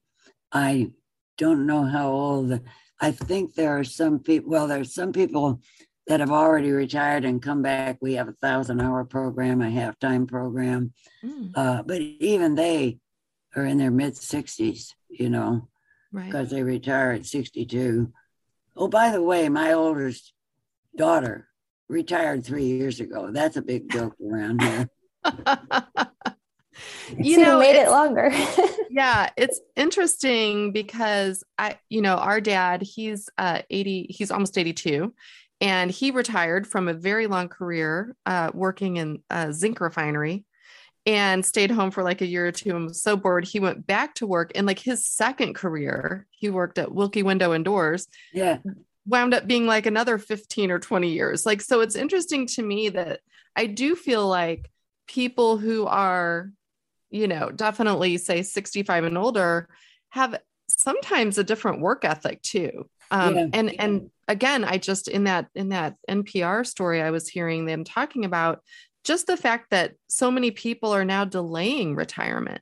I 0.52 0.92
don't 1.38 1.66
know 1.66 1.84
how 1.84 2.12
old, 2.12 2.60
I 3.00 3.12
think 3.12 3.54
there 3.54 3.78
are 3.78 3.84
some 3.84 4.20
people, 4.20 4.50
well, 4.50 4.68
there's 4.68 4.94
some 4.94 5.14
people 5.14 5.62
that 6.08 6.20
have 6.20 6.32
already 6.32 6.72
retired 6.72 7.26
and 7.26 7.42
come 7.42 7.62
back. 7.62 7.98
We 8.02 8.14
have 8.14 8.28
a 8.28 8.34
thousand 8.34 8.82
hour 8.82 9.06
program, 9.06 9.62
a 9.62 9.66
halftime 9.66 10.28
program. 10.28 10.94
Mm. 11.24 11.52
Uh, 11.56 11.84
but 11.84 12.02
even 12.02 12.56
they 12.56 13.00
are 13.56 13.66
in 13.66 13.78
their 13.78 13.92
mid 13.92 14.16
60s, 14.16 14.94
you 15.10 15.30
know 15.30 15.68
because 16.16 16.34
right. 16.34 16.50
they 16.50 16.64
retire 16.64 17.12
at 17.12 17.26
62. 17.26 18.12
Oh, 18.76 18.88
by 18.88 19.12
the 19.12 19.22
way, 19.22 19.50
my 19.50 19.74
oldest 19.74 20.34
daughter 20.96 21.48
retired 21.88 22.46
three 22.46 22.66
years 22.66 23.00
ago. 23.00 23.32
That's 23.32 23.58
a 23.58 23.62
big 23.62 23.90
joke 23.92 24.16
around 24.24 24.62
here. 24.62 24.90
you 27.18 27.38
know, 27.38 27.60
made 27.60 27.80
it 27.80 27.90
longer. 27.90 28.32
yeah, 28.90 29.30
it's 29.38 29.60
interesting 29.76 30.72
because 30.72 31.44
I, 31.58 31.80
you 31.90 32.02
know, 32.02 32.16
our 32.16 32.42
dad, 32.42 32.82
he's 32.82 33.30
uh 33.38 33.62
80, 33.70 34.08
he's 34.10 34.32
almost 34.32 34.58
82, 34.58 35.14
and 35.62 35.90
he 35.90 36.12
retired 36.12 36.68
from 36.68 36.88
a 36.88 36.94
very 36.94 37.28
long 37.28 37.48
career 37.48 38.16
uh, 38.26 38.52
working 38.54 38.98
in 38.98 39.24
a 39.30 39.54
zinc 39.54 39.80
refinery 39.80 40.46
and 41.06 41.46
stayed 41.46 41.72
home 41.72 41.92
for 41.92 42.04
like 42.04 42.22
a 42.22 42.26
year 42.26 42.48
or 42.48 42.52
two 42.52 42.76
and 42.76 42.88
was 42.88 43.02
so 43.02 43.16
bored. 43.16 43.46
He 43.46 43.60
went 43.60 43.86
back 43.86 44.16
to 44.16 44.28
work 44.28 44.52
and 44.56 44.66
like 44.66 44.80
his 44.80 45.06
second 45.06 45.54
career. 45.54 46.26
He 46.32 46.50
worked 46.50 46.78
at 46.78 46.92
wilkie 46.92 47.24
window 47.24 47.52
and 47.52 47.64
doors. 47.64 48.08
Yeah. 48.34 48.58
Wound 49.08 49.36
up 49.36 49.46
being 49.46 49.68
like 49.68 49.86
another 49.86 50.18
15 50.18 50.72
or 50.72 50.80
20 50.80 51.10
years. 51.10 51.46
Like 51.46 51.62
so 51.62 51.82
it's 51.82 51.96
interesting 51.96 52.48
to 52.48 52.64
me 52.64 52.90
that 52.90 53.22
i 53.56 53.66
do 53.66 53.96
feel 53.96 54.28
like 54.28 54.70
people 55.08 55.58
who 55.58 55.86
are 55.86 56.52
you 57.10 57.28
know 57.28 57.50
definitely 57.50 58.18
say 58.18 58.42
65 58.42 59.06
and 59.06 59.18
older 59.18 59.70
have 60.10 60.40
sometimes 60.68 61.38
a 61.38 61.44
different 61.44 61.82
work 61.82 62.06
ethic 62.06 62.42
too. 62.42 62.90
Um, 63.12 63.36
yeah. 63.36 63.48
and 63.54 63.80
and 63.80 64.10
again 64.28 64.64
i 64.64 64.78
just 64.78 65.08
in 65.08 65.26
that 65.26 65.48
in 65.56 65.70
that 65.70 65.96
npr 66.10 66.66
story 66.66 67.02
i 67.02 67.12
was 67.12 67.28
hearing 67.28 67.66
them 67.66 67.84
talking 67.84 68.26
about 68.26 68.62
just 69.06 69.28
the 69.28 69.38
fact 69.38 69.70
that 69.70 69.94
so 70.10 70.30
many 70.30 70.52
people 70.52 70.92
are 70.94 71.06
now 71.06 71.24
delaying 71.24 71.96
retirement. 71.96 72.62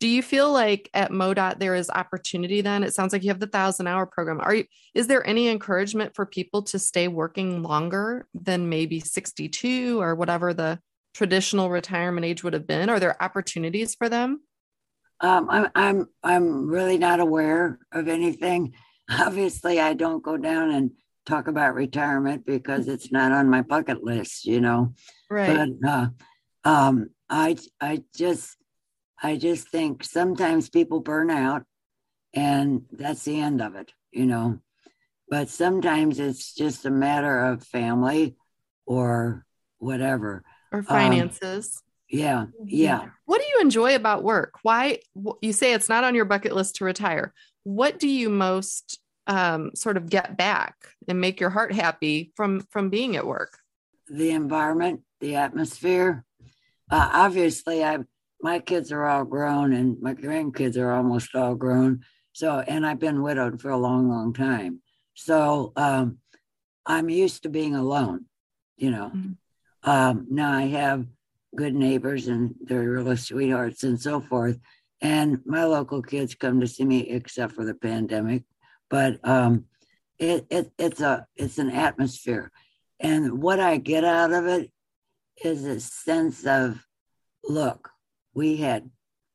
Do 0.00 0.08
you 0.08 0.22
feel 0.22 0.52
like 0.52 0.90
at 0.92 1.10
MoDOT 1.10 1.58
there 1.58 1.74
is 1.74 1.88
opportunity 1.90 2.62
then? 2.62 2.82
It 2.82 2.94
sounds 2.94 3.12
like 3.12 3.22
you 3.22 3.30
have 3.30 3.40
the 3.40 3.46
thousand 3.46 3.86
hour 3.86 4.06
program. 4.06 4.40
Are 4.40 4.54
you 4.54 4.64
is 4.94 5.06
there 5.06 5.26
any 5.26 5.48
encouragement 5.48 6.14
for 6.14 6.26
people 6.26 6.62
to 6.64 6.78
stay 6.78 7.06
working 7.06 7.62
longer 7.62 8.26
than 8.34 8.68
maybe 8.68 9.00
62 9.00 10.00
or 10.00 10.14
whatever 10.14 10.52
the 10.52 10.80
traditional 11.14 11.70
retirement 11.70 12.24
age 12.24 12.42
would 12.42 12.54
have 12.54 12.66
been? 12.66 12.90
Are 12.90 12.98
there 12.98 13.22
opportunities 13.22 13.94
for 13.94 14.08
them? 14.08 14.40
Um, 15.20 15.48
I'm 15.48 15.68
I'm 15.74 16.06
I'm 16.22 16.68
really 16.68 16.98
not 16.98 17.20
aware 17.20 17.78
of 17.92 18.08
anything. 18.08 18.74
Obviously, 19.10 19.80
I 19.80 19.94
don't 19.94 20.22
go 20.22 20.36
down 20.36 20.70
and 20.70 20.92
talk 21.26 21.48
about 21.48 21.74
retirement 21.74 22.44
because 22.46 22.88
it's 22.88 23.10
not 23.10 23.32
on 23.32 23.48
my 23.48 23.62
bucket 23.62 24.02
list, 24.02 24.44
you 24.46 24.60
know. 24.60 24.94
Right. 25.30 25.68
But 25.82 25.88
uh, 25.88 26.08
um, 26.64 27.10
I 27.28 27.56
I 27.80 28.02
just 28.16 28.56
I 29.22 29.36
just 29.36 29.68
think 29.68 30.04
sometimes 30.04 30.68
people 30.68 31.00
burn 31.00 31.30
out, 31.30 31.64
and 32.32 32.82
that's 32.92 33.24
the 33.24 33.40
end 33.40 33.60
of 33.60 33.74
it, 33.74 33.92
you 34.12 34.26
know. 34.26 34.60
But 35.28 35.48
sometimes 35.48 36.18
it's 36.18 36.54
just 36.54 36.84
a 36.84 36.90
matter 36.90 37.46
of 37.46 37.64
family 37.64 38.36
or 38.86 39.44
whatever 39.78 40.44
or 40.72 40.80
um, 40.80 40.84
finances. 40.84 41.82
Um, 41.82 41.90
yeah, 42.08 42.42
mm-hmm. 42.42 42.64
yeah. 42.66 43.06
What 43.24 43.40
do 43.40 43.46
you 43.54 43.60
enjoy 43.60 43.94
about 43.94 44.22
work? 44.22 44.54
Why 44.62 44.98
you 45.40 45.52
say 45.52 45.72
it's 45.72 45.88
not 45.88 46.04
on 46.04 46.14
your 46.14 46.26
bucket 46.26 46.54
list 46.54 46.76
to 46.76 46.84
retire? 46.84 47.32
What 47.64 47.98
do 47.98 48.08
you 48.08 48.30
most 48.30 48.98
um, 49.26 49.72
sort 49.74 49.96
of 49.96 50.08
get 50.08 50.36
back 50.36 50.74
and 51.08 51.20
make 51.20 51.40
your 51.40 51.50
heart 51.50 51.72
happy 51.72 52.32
from 52.36 52.60
from 52.70 52.90
being 52.90 53.16
at 53.16 53.26
work? 53.26 53.58
The 54.08 54.30
environment, 54.30 55.00
the 55.20 55.36
atmosphere. 55.36 56.24
Uh, 56.90 57.10
obviously, 57.12 57.82
I 57.82 57.98
my 58.40 58.58
kids 58.58 58.92
are 58.92 59.04
all 59.04 59.24
grown 59.24 59.72
and 59.72 60.00
my 60.00 60.14
grandkids 60.14 60.76
are 60.76 60.92
almost 60.92 61.34
all 61.34 61.54
grown. 61.54 62.04
So, 62.32 62.60
and 62.60 62.86
I've 62.86 62.98
been 62.98 63.22
widowed 63.22 63.60
for 63.60 63.70
a 63.70 63.78
long, 63.78 64.08
long 64.08 64.34
time. 64.34 64.80
So 65.14 65.72
um, 65.76 66.18
I'm 66.84 67.08
used 67.08 67.44
to 67.44 67.48
being 67.48 67.74
alone. 67.74 68.26
You 68.76 68.90
know. 68.90 69.12
Mm-hmm. 69.14 69.90
Um, 69.90 70.26
now 70.30 70.52
I 70.52 70.62
have 70.62 71.06
good 71.54 71.74
neighbors 71.74 72.26
and 72.28 72.54
they're 72.62 72.90
really 72.90 73.16
sweethearts 73.16 73.84
and 73.84 74.00
so 74.00 74.20
forth. 74.20 74.58
And 75.04 75.40
my 75.44 75.64
local 75.64 76.02
kids 76.02 76.34
come 76.34 76.60
to 76.60 76.66
see 76.66 76.84
me, 76.84 77.00
except 77.10 77.52
for 77.52 77.64
the 77.64 77.74
pandemic 77.74 78.42
but 78.94 79.18
um, 79.24 79.64
it, 80.18 80.46
it 80.50 80.72
it's 80.78 81.00
a 81.00 81.26
it's 81.36 81.58
an 81.58 81.70
atmosphere, 81.70 82.50
and 83.00 83.42
what 83.42 83.60
I 83.60 83.76
get 83.76 84.04
out 84.04 84.32
of 84.32 84.46
it 84.46 84.70
is 85.42 85.64
a 85.64 85.80
sense 85.80 86.46
of, 86.46 86.86
look, 87.42 87.90
we 88.34 88.56
had 88.56 88.88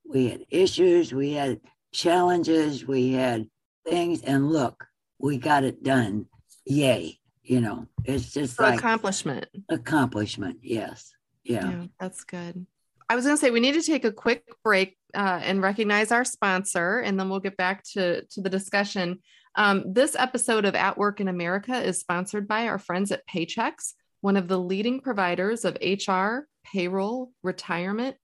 we 0.07 0.29
had 0.29 0.45
issues, 0.49 1.13
we 1.13 1.33
had 1.33 1.59
challenges, 1.91 2.87
we 2.87 3.11
had 3.11 3.47
things, 3.85 4.21
and 4.21 4.49
look, 4.49 4.85
we 5.19 5.37
got 5.37 5.63
it 5.63 5.83
done. 5.83 6.27
Yay! 6.65 7.19
You 7.43 7.61
know, 7.61 7.87
it's 8.05 8.31
just 8.31 8.59
like 8.59 8.79
accomplishment. 8.79 9.47
Accomplishment, 9.69 10.59
yes. 10.61 11.11
Yeah. 11.43 11.69
yeah. 11.69 11.85
That's 11.99 12.23
good. 12.23 12.65
I 13.09 13.15
was 13.15 13.25
going 13.25 13.35
to 13.35 13.41
say 13.41 13.49
we 13.49 13.59
need 13.59 13.73
to 13.73 13.81
take 13.81 14.05
a 14.05 14.11
quick 14.11 14.43
break 14.63 14.95
uh, 15.15 15.39
and 15.43 15.63
recognize 15.63 16.11
our 16.11 16.23
sponsor, 16.23 16.99
and 16.99 17.19
then 17.19 17.27
we'll 17.27 17.39
get 17.39 17.57
back 17.57 17.83
to, 17.93 18.23
to 18.23 18.41
the 18.41 18.51
discussion. 18.51 19.19
Um, 19.55 19.83
this 19.93 20.15
episode 20.15 20.63
of 20.63 20.75
At 20.75 20.95
Work 20.95 21.19
in 21.19 21.27
America 21.27 21.75
is 21.81 21.99
sponsored 21.99 22.47
by 22.47 22.67
our 22.67 22.77
friends 22.77 23.11
at 23.11 23.27
Paychex, 23.27 23.93
one 24.21 24.37
of 24.37 24.47
the 24.47 24.59
leading 24.59 25.01
providers 25.01 25.65
of 25.65 25.77
HR, 25.81 26.47
payroll, 26.63 27.31
retirement, 27.41 28.15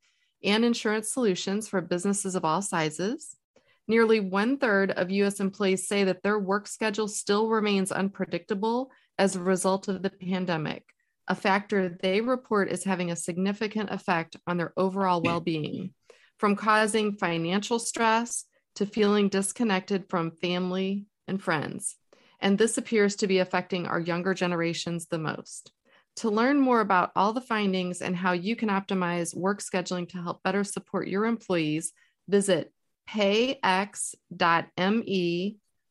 and 0.44 0.64
insurance 0.64 1.12
solutions 1.12 1.68
for 1.68 1.82
businesses 1.82 2.36
of 2.36 2.46
all 2.46 2.62
sizes. 2.62 3.36
Nearly 3.88 4.20
one 4.20 4.58
third 4.60 4.92
of 4.92 5.10
US 5.10 5.40
employees 5.40 5.88
say 5.88 6.04
that 6.04 6.22
their 6.22 6.38
work 6.38 6.68
schedule 6.68 7.08
still 7.08 7.50
remains 7.50 7.92
unpredictable 7.92 8.92
as 9.18 9.36
a 9.36 9.42
result 9.42 9.88
of 9.88 10.04
the 10.04 10.12
pandemic, 10.12 10.84
a 11.28 11.36
factor 11.36 11.90
they 11.90 12.22
report 12.22 12.72
is 12.72 12.84
having 12.84 13.12
a 13.12 13.16
significant 13.16 13.90
effect 13.92 14.36
on 14.48 14.58
their 14.58 14.74
overall 14.78 15.20
hmm. 15.20 15.28
well 15.28 15.42
being, 15.42 15.94
from 16.38 16.56
causing 16.56 17.18
financial 17.18 17.80
stress 17.80 18.46
to 18.76 18.86
feeling 18.86 19.30
disconnected 19.30 20.10
from 20.10 20.32
family, 20.32 21.06
and 21.28 21.42
friends, 21.42 21.96
and 22.40 22.58
this 22.58 22.78
appears 22.78 23.16
to 23.18 23.28
be 23.28 23.40
affecting 23.40 23.88
our 23.88 24.00
younger 24.00 24.34
generations 24.34 25.08
the 25.08 25.18
most. 25.18 25.72
To 26.18 26.30
learn 26.30 26.60
more 26.60 26.80
about 26.80 27.12
all 27.16 27.34
the 27.34 27.42
findings 27.42 28.02
and 28.02 28.16
how 28.16 28.32
you 28.32 28.56
can 28.56 28.70
optimize 28.70 29.36
work 29.36 29.62
scheduling 29.62 30.08
to 30.10 30.22
help 30.22 30.44
better 30.44 30.64
support 30.64 31.08
your 31.08 31.26
employees, 31.26 31.92
visit 32.28 32.72
payx.me 33.10 33.58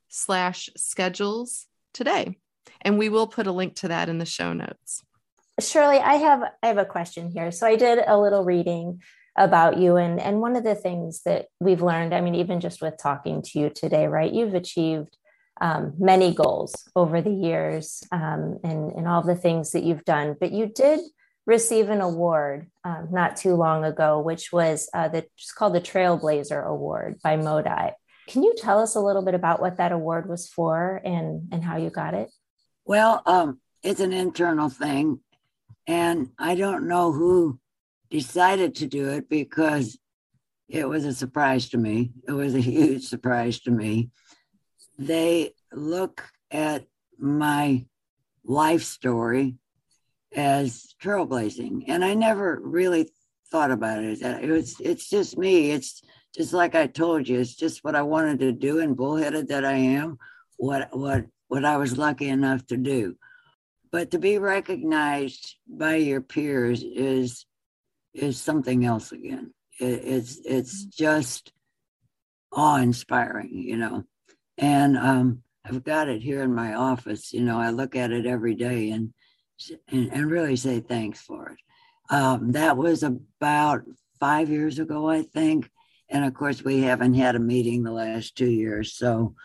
slash 0.08 0.70
schedules 0.76 1.66
today. 1.92 2.38
And 2.80 2.98
we 2.98 3.08
will 3.10 3.26
put 3.26 3.46
a 3.46 3.52
link 3.52 3.74
to 3.76 3.88
that 3.88 4.08
in 4.08 4.18
the 4.18 4.24
show 4.24 4.52
notes. 4.52 5.02
Shirley, 5.60 5.98
I 5.98 6.14
have 6.14 6.42
I 6.62 6.66
have 6.66 6.78
a 6.78 6.84
question 6.84 7.30
here. 7.30 7.52
So 7.52 7.66
I 7.66 7.76
did 7.76 8.00
a 8.06 8.18
little 8.18 8.44
reading 8.44 9.00
about 9.36 9.78
you 9.78 9.96
and 9.96 10.20
and 10.20 10.40
one 10.40 10.56
of 10.56 10.64
the 10.64 10.74
things 10.74 11.22
that 11.24 11.46
we've 11.60 11.82
learned, 11.82 12.14
I 12.14 12.20
mean, 12.20 12.34
even 12.34 12.60
just 12.60 12.82
with 12.82 12.96
talking 13.00 13.42
to 13.42 13.58
you 13.58 13.70
today, 13.70 14.06
right? 14.06 14.32
You've 14.32 14.54
achieved 14.54 15.16
um, 15.60 15.94
many 15.98 16.34
goals 16.34 16.74
over 16.96 17.22
the 17.22 17.32
years 17.32 18.02
um, 18.10 18.58
and, 18.64 18.92
and 18.92 19.08
all 19.08 19.22
the 19.22 19.36
things 19.36 19.70
that 19.72 19.84
you've 19.84 20.04
done. 20.04 20.36
But 20.38 20.52
you 20.52 20.66
did 20.66 21.00
receive 21.46 21.90
an 21.90 22.00
award 22.00 22.68
um, 22.84 23.08
not 23.12 23.36
too 23.36 23.54
long 23.54 23.84
ago, 23.84 24.18
which 24.20 24.52
was 24.52 24.88
uh, 24.94 25.08
the, 25.08 25.18
it's 25.36 25.52
called 25.52 25.74
the 25.74 25.80
Trailblazer 25.80 26.64
Award 26.64 27.20
by 27.22 27.36
MoDOT. 27.36 27.92
Can 28.26 28.42
you 28.42 28.54
tell 28.56 28.80
us 28.80 28.94
a 28.94 29.00
little 29.00 29.22
bit 29.22 29.34
about 29.34 29.60
what 29.60 29.76
that 29.76 29.92
award 29.92 30.28
was 30.28 30.48
for 30.48 31.00
and, 31.04 31.48
and 31.52 31.62
how 31.62 31.76
you 31.76 31.90
got 31.90 32.14
it? 32.14 32.30
Well, 32.86 33.22
um, 33.26 33.60
it's 33.82 34.00
an 34.00 34.12
internal 34.12 34.70
thing. 34.70 35.20
And 35.86 36.30
I 36.38 36.54
don't 36.54 36.88
know 36.88 37.12
who 37.12 37.58
decided 38.10 38.76
to 38.76 38.86
do 38.86 39.08
it 39.10 39.28
because 39.28 39.98
it 40.68 40.88
was 40.88 41.04
a 41.04 41.12
surprise 41.12 41.68
to 41.70 41.78
me. 41.78 42.12
It 42.26 42.32
was 42.32 42.54
a 42.54 42.60
huge 42.60 43.04
surprise 43.04 43.60
to 43.60 43.70
me. 43.70 44.10
They 44.98 45.52
look 45.72 46.24
at 46.50 46.86
my 47.18 47.84
life 48.44 48.82
story 48.82 49.56
as 50.34 50.94
trailblazing. 51.02 51.84
And 51.88 52.04
I 52.04 52.14
never 52.14 52.60
really 52.62 53.10
thought 53.50 53.70
about 53.70 54.02
it. 54.02 54.22
Uh, 54.22 54.38
it 54.40 54.50
was 54.50 54.80
it's 54.80 55.08
just 55.08 55.38
me. 55.38 55.70
It's 55.70 56.02
just 56.34 56.52
like 56.52 56.74
I 56.74 56.86
told 56.86 57.28
you, 57.28 57.40
it's 57.40 57.54
just 57.54 57.84
what 57.84 57.94
I 57.94 58.02
wanted 58.02 58.40
to 58.40 58.52
do 58.52 58.80
and 58.80 58.96
bullheaded 58.96 59.48
that 59.48 59.64
I 59.64 59.74
am, 59.74 60.18
what 60.56 60.88
what 60.96 61.26
what 61.48 61.64
I 61.64 61.76
was 61.76 61.96
lucky 61.96 62.28
enough 62.28 62.66
to 62.66 62.76
do. 62.76 63.16
But 63.94 64.10
to 64.10 64.18
be 64.18 64.38
recognized 64.38 65.54
by 65.68 65.94
your 65.94 66.20
peers 66.20 66.82
is 66.82 67.46
is 68.12 68.40
something 68.40 68.84
else 68.84 69.12
again. 69.12 69.54
It, 69.78 70.00
it's 70.04 70.40
it's 70.44 70.82
mm-hmm. 70.82 71.04
just 71.04 71.52
awe 72.50 72.78
inspiring, 72.78 73.50
you 73.52 73.76
know. 73.76 74.02
And 74.58 74.98
um, 74.98 75.42
I've 75.64 75.84
got 75.84 76.08
it 76.08 76.22
here 76.22 76.42
in 76.42 76.52
my 76.52 76.74
office. 76.74 77.32
You 77.32 77.42
know, 77.42 77.60
I 77.60 77.70
look 77.70 77.94
at 77.94 78.10
it 78.10 78.26
every 78.26 78.56
day 78.56 78.90
and 78.90 79.14
and, 79.86 80.12
and 80.12 80.28
really 80.28 80.56
say 80.56 80.80
thanks 80.80 81.20
for 81.20 81.50
it. 81.50 81.58
Um, 82.12 82.50
that 82.50 82.76
was 82.76 83.04
about 83.04 83.82
five 84.18 84.50
years 84.50 84.80
ago, 84.80 85.08
I 85.08 85.22
think. 85.22 85.70
And 86.08 86.24
of 86.24 86.34
course, 86.34 86.64
we 86.64 86.80
haven't 86.80 87.14
had 87.14 87.36
a 87.36 87.38
meeting 87.38 87.84
the 87.84 87.92
last 87.92 88.34
two 88.34 88.50
years. 88.50 88.94
So, 88.94 89.36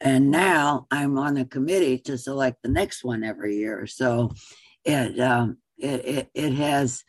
and 0.00 0.30
now 0.30 0.86
I'm 0.90 1.18
on 1.18 1.34
the 1.34 1.44
committee 1.44 1.98
to 2.00 2.18
select 2.18 2.62
the 2.62 2.68
next 2.68 3.04
one 3.04 3.24
every 3.24 3.56
year. 3.56 3.86
So, 3.86 4.32
it 4.84 5.18
um, 5.20 5.58
it, 5.78 6.04
it, 6.04 6.30
it 6.34 6.52
has 6.54 7.04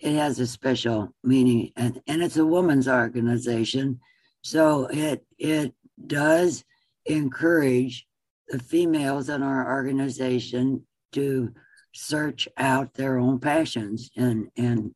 it 0.00 0.14
has 0.14 0.38
a 0.38 0.46
special 0.46 1.14
meaning, 1.24 1.72
and, 1.76 2.00
and 2.06 2.22
it's 2.22 2.36
a 2.36 2.46
woman's 2.46 2.88
organization. 2.88 4.00
So 4.42 4.86
it 4.86 5.24
it 5.38 5.74
does 6.06 6.64
encourage 7.06 8.06
the 8.48 8.58
females 8.58 9.28
in 9.28 9.42
our 9.42 9.72
organization 9.72 10.86
to 11.12 11.52
search 11.94 12.48
out 12.56 12.94
their 12.94 13.18
own 13.18 13.38
passions 13.40 14.10
and 14.16 14.48
and 14.56 14.94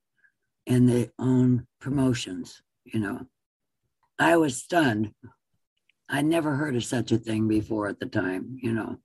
and 0.67 0.89
their 0.89 1.09
own 1.19 1.67
promotions 1.81 2.63
you 2.85 3.01
know 3.01 3.27
i 4.19 4.37
was 4.37 4.57
stunned 4.57 5.11
i 6.13 6.23
never 6.23 6.55
heard 6.55 6.77
of 6.77 6.85
such 6.85 7.11
a 7.11 7.19
thing 7.19 7.49
before 7.49 7.89
at 7.89 7.99
the 7.99 8.07
time 8.07 8.57
you 8.61 8.73
know. 8.73 8.99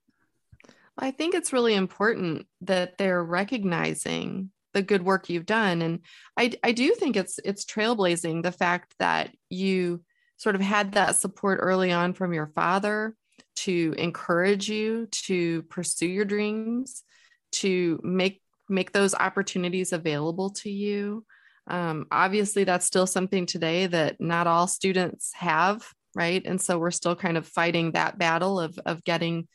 I 1.00 1.12
think 1.12 1.36
it's 1.36 1.54
really 1.54 1.76
important 1.76 2.48
that 2.62 2.98
they're 2.98 3.24
recognizing 3.24 4.50
the 4.74 4.82
good 4.82 5.04
work 5.04 5.30
you've 5.30 5.46
done. 5.46 5.82
And 5.82 6.00
i 6.38 6.52
i 6.64 6.72
do 6.72 6.94
think 6.96 7.16
it's 7.16 7.40
it's 7.44 7.66
trailblazing 7.66 8.44
the 8.44 8.52
fact 8.52 8.94
that 9.00 9.32
you 9.50 10.04
sort 10.38 10.56
of 10.56 10.62
had 10.62 10.94
that 10.94 11.16
support 11.16 11.60
early 11.62 11.92
on 11.92 12.14
from 12.14 12.34
your 12.34 12.48
father 12.48 13.16
to 13.56 13.96
encourage 13.98 14.70
you 14.70 15.08
to 15.12 15.64
pursue 15.64 16.08
your 16.08 16.26
dreams 16.26 17.04
to 17.52 18.00
make 18.04 18.42
make 18.70 18.92
those 18.92 19.16
opportunities 19.16 19.94
available 19.94 20.50
to 20.50 20.70
you. 20.70 21.26
Um, 21.68 22.06
obviously 22.12 22.64
that's 22.64 22.86
still 22.86 23.08
something 23.08 23.46
today 23.46 23.88
that 23.88 24.22
not 24.22 24.48
all 24.48 24.68
students 24.68 25.32
have 25.34 25.86
right 26.18 26.42
and 26.46 26.60
so 26.60 26.80
we're 26.80 26.92
still 26.92 27.16
kind 27.16 27.38
of 27.38 27.48
fighting 27.48 27.92
that 27.92 28.18
battle 28.18 28.60
of 28.60 28.78
of 28.86 29.04
getting 29.04 29.48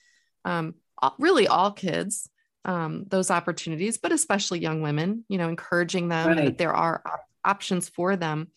um, 0.44 0.75
really 1.18 1.48
all 1.48 1.72
kids 1.72 2.29
um, 2.64 3.05
those 3.09 3.31
opportunities 3.31 3.98
but 3.98 4.12
especially 4.12 4.61
young 4.61 4.81
women 4.81 5.25
you 5.29 5.37
know 5.37 5.48
encouraging 5.48 6.09
them 6.09 6.29
right. 6.29 6.44
that 6.44 6.59
there 6.59 6.75
are 6.75 7.03
op- 7.05 7.27
options 7.44 7.88
for 7.88 8.16
them 8.16 8.48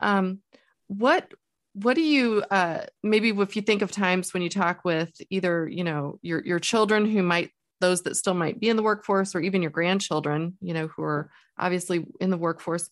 um, 0.00 0.38
what 0.86 1.30
what 1.74 1.94
do 1.94 2.02
you 2.02 2.42
uh, 2.50 2.82
maybe 3.02 3.30
if 3.30 3.56
you 3.56 3.62
think 3.62 3.82
of 3.82 3.90
times 3.90 4.32
when 4.32 4.42
you 4.42 4.48
talk 4.48 4.84
with 4.84 5.10
either 5.28 5.68
you 5.68 5.82
know 5.82 6.18
your 6.22 6.44
your 6.44 6.60
children 6.60 7.04
who 7.04 7.22
might 7.22 7.50
those 7.80 8.02
that 8.02 8.16
still 8.16 8.34
might 8.34 8.58
be 8.60 8.68
in 8.68 8.76
the 8.76 8.82
workforce 8.82 9.34
or 9.34 9.40
even 9.40 9.62
your 9.62 9.70
grandchildren 9.72 10.56
you 10.60 10.74
know 10.74 10.86
who 10.86 11.02
are 11.02 11.30
obviously 11.58 12.06
in 12.20 12.30
the 12.30 12.38
workforce 12.38 12.88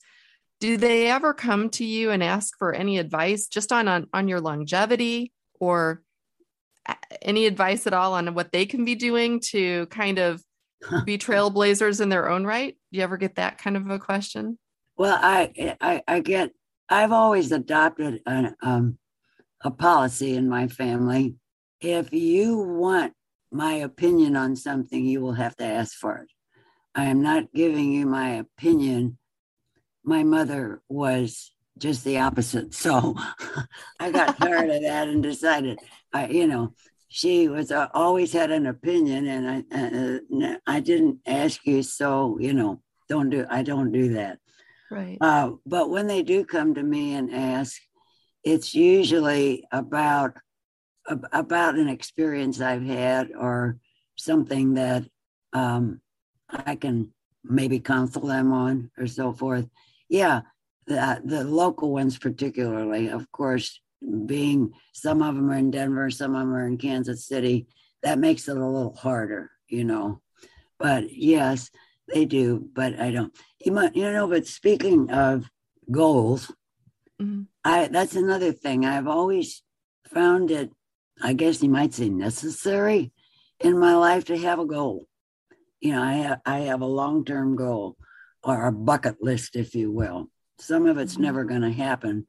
do 0.60 0.76
they 0.76 1.10
ever 1.10 1.34
come 1.34 1.68
to 1.70 1.84
you 1.84 2.10
and 2.10 2.22
ask 2.22 2.56
for 2.58 2.72
any 2.72 2.98
advice 2.98 3.46
just 3.46 3.72
on 3.72 3.88
on, 3.88 4.06
on 4.12 4.28
your 4.28 4.40
longevity 4.40 5.32
or 5.60 6.02
any 7.20 7.46
advice 7.46 7.86
at 7.86 7.92
all 7.92 8.14
on 8.14 8.34
what 8.34 8.52
they 8.52 8.64
can 8.64 8.84
be 8.84 8.94
doing 8.94 9.40
to 9.40 9.86
kind 9.86 10.18
of 10.18 10.42
be 11.04 11.18
trailblazers 11.18 12.00
in 12.00 12.08
their 12.08 12.28
own 12.28 12.44
right 12.44 12.76
do 12.92 12.98
you 12.98 13.02
ever 13.02 13.16
get 13.16 13.36
that 13.36 13.58
kind 13.58 13.76
of 13.76 13.90
a 13.90 13.98
question 13.98 14.58
well 14.96 15.18
i 15.20 15.76
i, 15.80 16.02
I 16.06 16.20
get 16.20 16.52
i've 16.88 17.12
always 17.12 17.50
adopted 17.50 18.20
a, 18.26 18.54
um, 18.62 18.98
a 19.62 19.70
policy 19.70 20.36
in 20.36 20.48
my 20.48 20.68
family 20.68 21.36
if 21.80 22.12
you 22.12 22.58
want 22.58 23.12
my 23.52 23.74
opinion 23.74 24.36
on 24.36 24.56
something, 24.56 25.04
you 25.04 25.20
will 25.20 25.32
have 25.32 25.56
to 25.56 25.64
ask 25.64 25.94
for 25.96 26.16
it. 26.18 26.28
I 26.94 27.04
am 27.04 27.22
not 27.22 27.52
giving 27.54 27.92
you 27.92 28.06
my 28.06 28.30
opinion. 28.30 29.18
My 30.06 30.22
mother 30.22 30.80
was 30.88 31.52
just 31.78 32.04
the 32.04 32.18
opposite. 32.18 32.72
So 32.72 33.14
I 34.00 34.10
got 34.10 34.38
tired 34.38 34.70
of 34.70 34.82
that 34.82 35.08
and 35.08 35.22
decided, 35.22 35.78
I, 36.12 36.28
you 36.28 36.46
know, 36.46 36.72
she 37.08 37.48
was 37.48 37.70
uh, 37.70 37.88
always 37.92 38.32
had 38.32 38.50
an 38.50 38.66
opinion 38.66 39.26
and 39.26 39.64
I, 39.70 39.76
uh, 39.76 40.46
uh 40.46 40.56
I 40.66 40.80
didn't 40.80 41.20
ask 41.26 41.66
you. 41.66 41.82
So, 41.82 42.38
you 42.40 42.54
know, 42.54 42.80
don't 43.08 43.30
do, 43.30 43.44
I 43.50 43.62
don't 43.62 43.92
do 43.92 44.14
that. 44.14 44.38
Right. 44.90 45.18
Uh, 45.20 45.52
but 45.66 45.90
when 45.90 46.06
they 46.06 46.22
do 46.22 46.44
come 46.44 46.74
to 46.74 46.82
me 46.82 47.14
and 47.14 47.34
ask, 47.34 47.76
it's 48.44 48.74
usually 48.74 49.64
about 49.72 50.36
about 51.32 51.76
an 51.76 51.88
experience 51.88 52.60
I've 52.60 52.84
had 52.84 53.30
or 53.38 53.78
something 54.16 54.74
that 54.74 55.04
um, 55.52 56.00
I 56.50 56.76
can 56.76 57.12
maybe 57.44 57.80
counsel 57.80 58.26
them 58.26 58.52
on 58.52 58.90
or 58.98 59.06
so 59.06 59.32
forth. 59.32 59.68
Yeah, 60.08 60.42
the, 60.86 61.20
the 61.24 61.44
local 61.44 61.92
ones, 61.92 62.18
particularly, 62.18 63.08
of 63.08 63.30
course, 63.32 63.80
being 64.26 64.72
some 64.92 65.22
of 65.22 65.34
them 65.34 65.50
are 65.50 65.56
in 65.56 65.70
Denver, 65.70 66.10
some 66.10 66.34
of 66.34 66.40
them 66.40 66.54
are 66.54 66.66
in 66.66 66.78
Kansas 66.78 67.26
City, 67.26 67.66
that 68.02 68.18
makes 68.18 68.48
it 68.48 68.56
a 68.56 68.66
little 68.66 68.94
harder, 68.94 69.50
you 69.68 69.84
know. 69.84 70.20
But 70.78 71.12
yes, 71.12 71.70
they 72.12 72.24
do, 72.24 72.68
but 72.72 73.00
I 73.00 73.10
don't. 73.10 73.36
You 73.64 73.72
might, 73.72 73.96
you 73.96 74.12
know, 74.12 74.28
but 74.28 74.46
speaking 74.46 75.10
of 75.10 75.50
goals, 75.90 76.52
mm-hmm. 77.20 77.42
I 77.64 77.88
that's 77.88 78.14
another 78.14 78.52
thing. 78.52 78.84
I've 78.84 79.08
always 79.08 79.62
found 80.12 80.50
it 80.50 80.70
I 81.22 81.32
guess 81.32 81.62
you 81.62 81.70
might 81.70 81.94
say 81.94 82.08
necessary 82.08 83.12
in 83.60 83.78
my 83.78 83.94
life 83.94 84.26
to 84.26 84.36
have 84.36 84.58
a 84.58 84.66
goal. 84.66 85.06
You 85.80 85.92
know, 85.92 86.02
I 86.02 86.12
have, 86.14 86.40
I 86.44 86.58
have 86.60 86.80
a 86.80 86.86
long 86.86 87.24
term 87.24 87.56
goal 87.56 87.96
or 88.46 88.66
a 88.66 88.72
bucket 88.72 89.16
list, 89.20 89.56
if 89.56 89.74
you 89.74 89.90
will. 89.90 90.30
Some 90.58 90.86
of 90.86 90.98
it's 90.98 91.14
mm-hmm. 91.14 91.22
never 91.24 91.44
going 91.44 91.62
to 91.62 91.72
happen, 91.72 92.26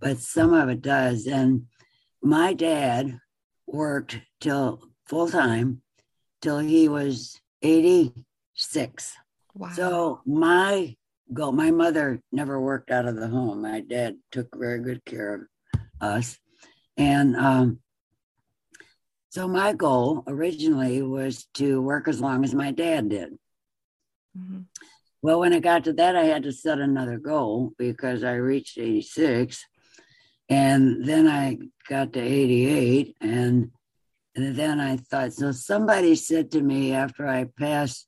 but 0.00 0.18
some 0.18 0.54
of 0.54 0.68
it 0.68 0.80
does. 0.80 1.26
And 1.26 1.66
my 2.22 2.54
dad 2.54 3.18
worked 3.66 4.20
till 4.40 4.80
full 5.06 5.28
time 5.28 5.82
till 6.40 6.60
he 6.60 6.88
was 6.88 7.40
86. 7.62 9.16
Wow. 9.54 9.70
So 9.74 10.20
my 10.24 10.94
goal, 11.32 11.52
my 11.52 11.72
mother 11.72 12.20
never 12.30 12.60
worked 12.60 12.92
out 12.92 13.06
of 13.06 13.16
the 13.16 13.28
home. 13.28 13.62
My 13.62 13.80
dad 13.80 14.16
took 14.30 14.56
very 14.56 14.78
good 14.78 15.04
care 15.04 15.34
of 15.34 15.40
us. 16.00 16.38
And 16.96 17.34
um, 17.36 17.80
so 19.30 19.48
my 19.48 19.72
goal 19.72 20.22
originally 20.28 21.02
was 21.02 21.46
to 21.54 21.82
work 21.82 22.06
as 22.06 22.20
long 22.20 22.44
as 22.44 22.54
my 22.54 22.70
dad 22.70 23.08
did. 23.08 23.32
Mm-hmm. 24.38 24.60
Well, 25.26 25.40
when 25.40 25.52
I 25.52 25.58
got 25.58 25.82
to 25.82 25.92
that, 25.94 26.14
I 26.14 26.26
had 26.26 26.44
to 26.44 26.52
set 26.52 26.78
another 26.78 27.18
goal 27.18 27.72
because 27.78 28.22
I 28.22 28.34
reached 28.34 28.78
86. 28.78 29.60
And 30.48 31.04
then 31.04 31.26
I 31.26 31.58
got 31.88 32.12
to 32.12 32.20
88. 32.20 33.16
And, 33.20 33.72
and 34.36 34.54
then 34.54 34.78
I 34.78 34.98
thought, 34.98 35.32
so 35.32 35.50
somebody 35.50 36.14
said 36.14 36.52
to 36.52 36.60
me 36.60 36.92
after 36.92 37.26
I 37.26 37.48
passed 37.58 38.06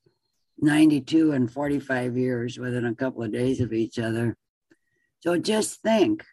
92 0.59 1.33
and 1.33 1.51
45 1.51 2.17
years 2.17 2.57
within 2.57 2.85
a 2.85 2.95
couple 2.95 3.21
of 3.23 3.33
days 3.33 3.59
of 3.59 3.73
each 3.73 3.99
other. 3.99 4.37
So 5.19 5.37
just 5.37 5.81
think 5.81 6.23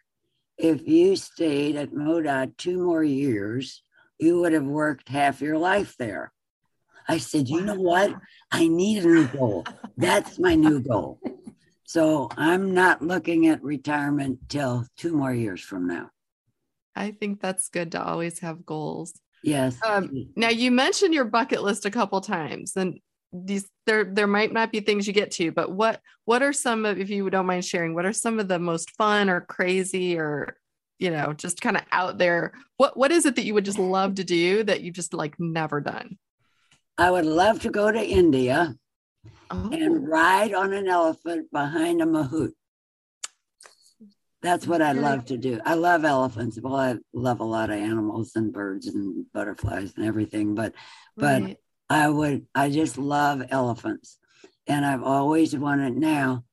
if 0.57 0.87
you 0.87 1.17
stayed 1.17 1.75
at 1.75 1.91
MoDOT 1.91 2.55
two 2.55 2.81
more 2.81 3.03
years, 3.03 3.83
you 4.19 4.39
would 4.39 4.53
have 4.53 4.63
worked 4.63 5.09
half 5.09 5.41
your 5.41 5.57
life 5.57 5.97
there. 5.99 6.31
I 7.07 7.17
said, 7.17 7.47
you 7.47 7.61
know 7.61 7.75
what? 7.75 8.15
I 8.51 8.67
need 8.67 9.03
a 9.03 9.07
new 9.07 9.27
goal. 9.27 9.65
That's 9.97 10.39
my 10.39 10.55
new 10.55 10.81
goal. 10.81 11.19
So 11.83 12.29
I'm 12.35 12.73
not 12.73 13.01
looking 13.01 13.47
at 13.47 13.63
retirement 13.63 14.39
till 14.49 14.85
two 14.97 15.15
more 15.15 15.33
years 15.33 15.61
from 15.61 15.87
now. 15.87 16.09
I 16.95 17.11
think 17.11 17.41
that's 17.41 17.69
good 17.69 17.93
to 17.93 18.03
always 18.03 18.39
have 18.39 18.65
goals. 18.65 19.13
Yes. 19.43 19.77
Um, 19.85 20.29
now 20.35 20.49
you 20.49 20.71
mentioned 20.71 21.13
your 21.13 21.25
bucket 21.25 21.63
list 21.63 21.85
a 21.85 21.91
couple 21.91 22.19
times, 22.19 22.73
and 22.75 22.99
these 23.31 23.69
there 23.85 24.03
there 24.03 24.27
might 24.27 24.51
not 24.51 24.71
be 24.71 24.79
things 24.79 25.07
you 25.07 25.13
get 25.13 25.31
to, 25.31 25.51
but 25.51 25.71
what 25.71 26.01
what 26.25 26.41
are 26.41 26.51
some 26.51 26.85
of 26.85 26.99
if 26.99 27.09
you 27.09 27.29
don't 27.29 27.45
mind 27.45 27.63
sharing, 27.63 27.93
what 27.93 28.05
are 28.05 28.13
some 28.13 28.39
of 28.39 28.47
the 28.47 28.59
most 28.59 28.91
fun 28.91 29.29
or 29.29 29.41
crazy 29.41 30.17
or 30.17 30.57
you 30.99 31.11
know, 31.11 31.31
just 31.33 31.61
kind 31.61 31.77
of 31.77 31.83
out 31.91 32.17
there? 32.17 32.53
What 32.77 32.97
what 32.97 33.11
is 33.11 33.25
it 33.25 33.35
that 33.35 33.45
you 33.45 33.53
would 33.53 33.65
just 33.65 33.79
love 33.79 34.15
to 34.15 34.23
do 34.23 34.63
that 34.63 34.81
you 34.81 34.91
just 34.91 35.13
like 35.13 35.35
never 35.39 35.79
done? 35.79 36.17
I 36.97 37.11
would 37.11 37.25
love 37.25 37.61
to 37.61 37.69
go 37.69 37.91
to 37.91 38.03
India 38.03 38.75
Oh, 39.49 39.69
and 39.71 40.07
ride 40.07 40.53
on 40.53 40.73
an 40.73 40.87
elephant 40.87 41.51
behind 41.51 42.01
a 42.01 42.05
mahout. 42.05 42.51
That's 44.41 44.67
what 44.67 44.81
I 44.81 44.91
love 44.91 45.25
to 45.25 45.37
do. 45.37 45.59
I 45.65 45.73
love 45.75 46.05
elephants. 46.05 46.59
Well, 46.61 46.75
I 46.75 46.95
love 47.13 47.39
a 47.39 47.45
lot 47.45 47.69
of 47.69 47.77
animals 47.77 48.35
and 48.35 48.53
birds 48.53 48.87
and 48.87 49.25
butterflies 49.33 49.93
and 49.95 50.05
everything, 50.05 50.53
but 50.53 50.73
but 51.15 51.41
right. 51.41 51.57
I 51.89 52.09
would 52.09 52.45
I 52.53 52.69
just 52.69 52.97
love 52.97 53.41
elephants. 53.49 54.17
And 54.67 54.85
I've 54.85 55.03
always 55.03 55.55
wanted 55.55 55.95
now 55.95 56.43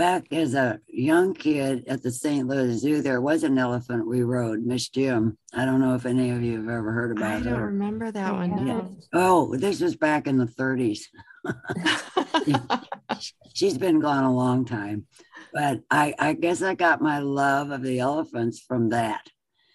back 0.00 0.32
as 0.32 0.54
a 0.54 0.80
young 0.88 1.34
kid 1.34 1.84
at 1.86 2.02
the 2.02 2.10
St. 2.10 2.48
Louis 2.48 2.78
Zoo, 2.78 3.02
there 3.02 3.20
was 3.20 3.44
an 3.44 3.58
elephant 3.58 4.08
we 4.08 4.22
rode, 4.22 4.64
Miss 4.64 4.88
Jim. 4.88 5.36
I 5.52 5.66
don't 5.66 5.78
know 5.78 5.94
if 5.94 6.06
any 6.06 6.30
of 6.30 6.42
you 6.42 6.56
have 6.56 6.70
ever 6.70 6.90
heard 6.90 7.14
about 7.14 7.42
it. 7.42 7.46
I 7.46 7.50
don't 7.50 7.58
her. 7.58 7.66
remember 7.66 8.10
that 8.10 8.32
one. 8.32 8.64
No. 8.64 8.96
Oh, 9.12 9.54
this 9.54 9.82
was 9.82 9.96
back 9.96 10.26
in 10.26 10.38
the 10.38 10.46
30s. 10.46 11.00
She's 13.54 13.76
been 13.76 14.00
gone 14.00 14.24
a 14.24 14.34
long 14.34 14.64
time. 14.64 15.04
But 15.52 15.82
I, 15.90 16.14
I 16.18 16.32
guess 16.32 16.62
I 16.62 16.74
got 16.74 17.02
my 17.02 17.18
love 17.18 17.70
of 17.70 17.82
the 17.82 17.98
elephants 17.98 18.58
from 18.58 18.88
that. 18.88 19.26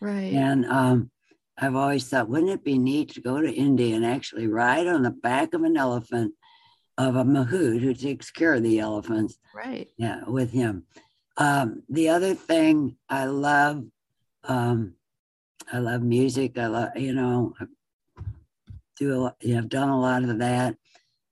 right. 0.02 0.34
And 0.34 0.66
um, 0.66 1.12
I've 1.56 1.76
always 1.76 2.10
thought, 2.10 2.30
wouldn't 2.30 2.50
it 2.50 2.64
be 2.64 2.80
neat 2.80 3.14
to 3.14 3.22
go 3.22 3.40
to 3.40 3.54
India 3.54 3.96
and 3.96 4.04
actually 4.04 4.48
ride 4.48 4.88
on 4.88 5.04
the 5.04 5.12
back 5.12 5.54
of 5.54 5.62
an 5.62 5.78
elephant 5.78 6.34
of 6.98 7.16
a 7.16 7.24
mahout 7.24 7.82
who 7.82 7.94
takes 7.94 8.32
care 8.32 8.54
of 8.54 8.64
the 8.64 8.80
elephants? 8.80 9.38
Right. 9.54 9.90
Yeah, 9.98 10.22
with 10.28 10.52
him. 10.52 10.84
Um, 11.38 11.84
the 11.90 12.10
other 12.10 12.34
thing 12.34 12.98
I 13.10 13.26
love, 13.26 13.84
um, 14.46 14.94
I 15.72 15.80
love 15.80 16.02
music. 16.02 16.58
I 16.58 16.68
love, 16.68 16.90
you 16.96 17.14
know, 17.14 17.54
I 17.60 17.66
do 18.98 19.14
a 19.14 19.18
lot, 19.18 19.36
you 19.42 19.54
know, 19.54 19.60
I've 19.60 19.70
done 19.70 19.90
a 19.90 20.00
lot 20.00 20.24
of 20.24 20.40
that. 20.40 20.78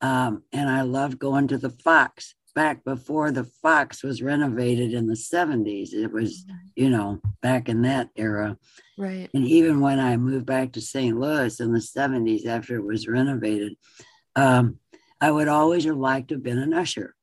Um, 0.01 0.43
and 0.51 0.69
I 0.69 0.81
love 0.81 1.17
going 1.17 1.47
to 1.47 1.57
the 1.57 1.69
Fox 1.69 2.35
back 2.53 2.83
before 2.83 3.31
the 3.31 3.45
Fox 3.45 4.03
was 4.03 4.21
renovated 4.21 4.93
in 4.93 5.07
the 5.07 5.15
70s. 5.15 5.93
It 5.93 6.11
was, 6.11 6.45
you 6.75 6.89
know, 6.89 7.21
back 7.41 7.69
in 7.69 7.83
that 7.83 8.09
era. 8.15 8.57
Right. 8.97 9.29
And 9.33 9.47
even 9.47 9.79
when 9.79 9.99
I 9.99 10.17
moved 10.17 10.45
back 10.45 10.73
to 10.73 10.81
St. 10.81 11.17
Louis 11.17 11.59
in 11.59 11.73
the 11.73 11.79
70s 11.79 12.45
after 12.45 12.75
it 12.75 12.85
was 12.85 13.07
renovated, 13.07 13.75
um, 14.35 14.79
I 15.23 15.31
would 15.31 15.47
always 15.47 15.85
have 15.85 15.95
liked 15.95 16.27
to 16.29 16.35
have 16.35 16.43
been 16.43 16.57
an 16.57 16.73
usher. 16.73 17.15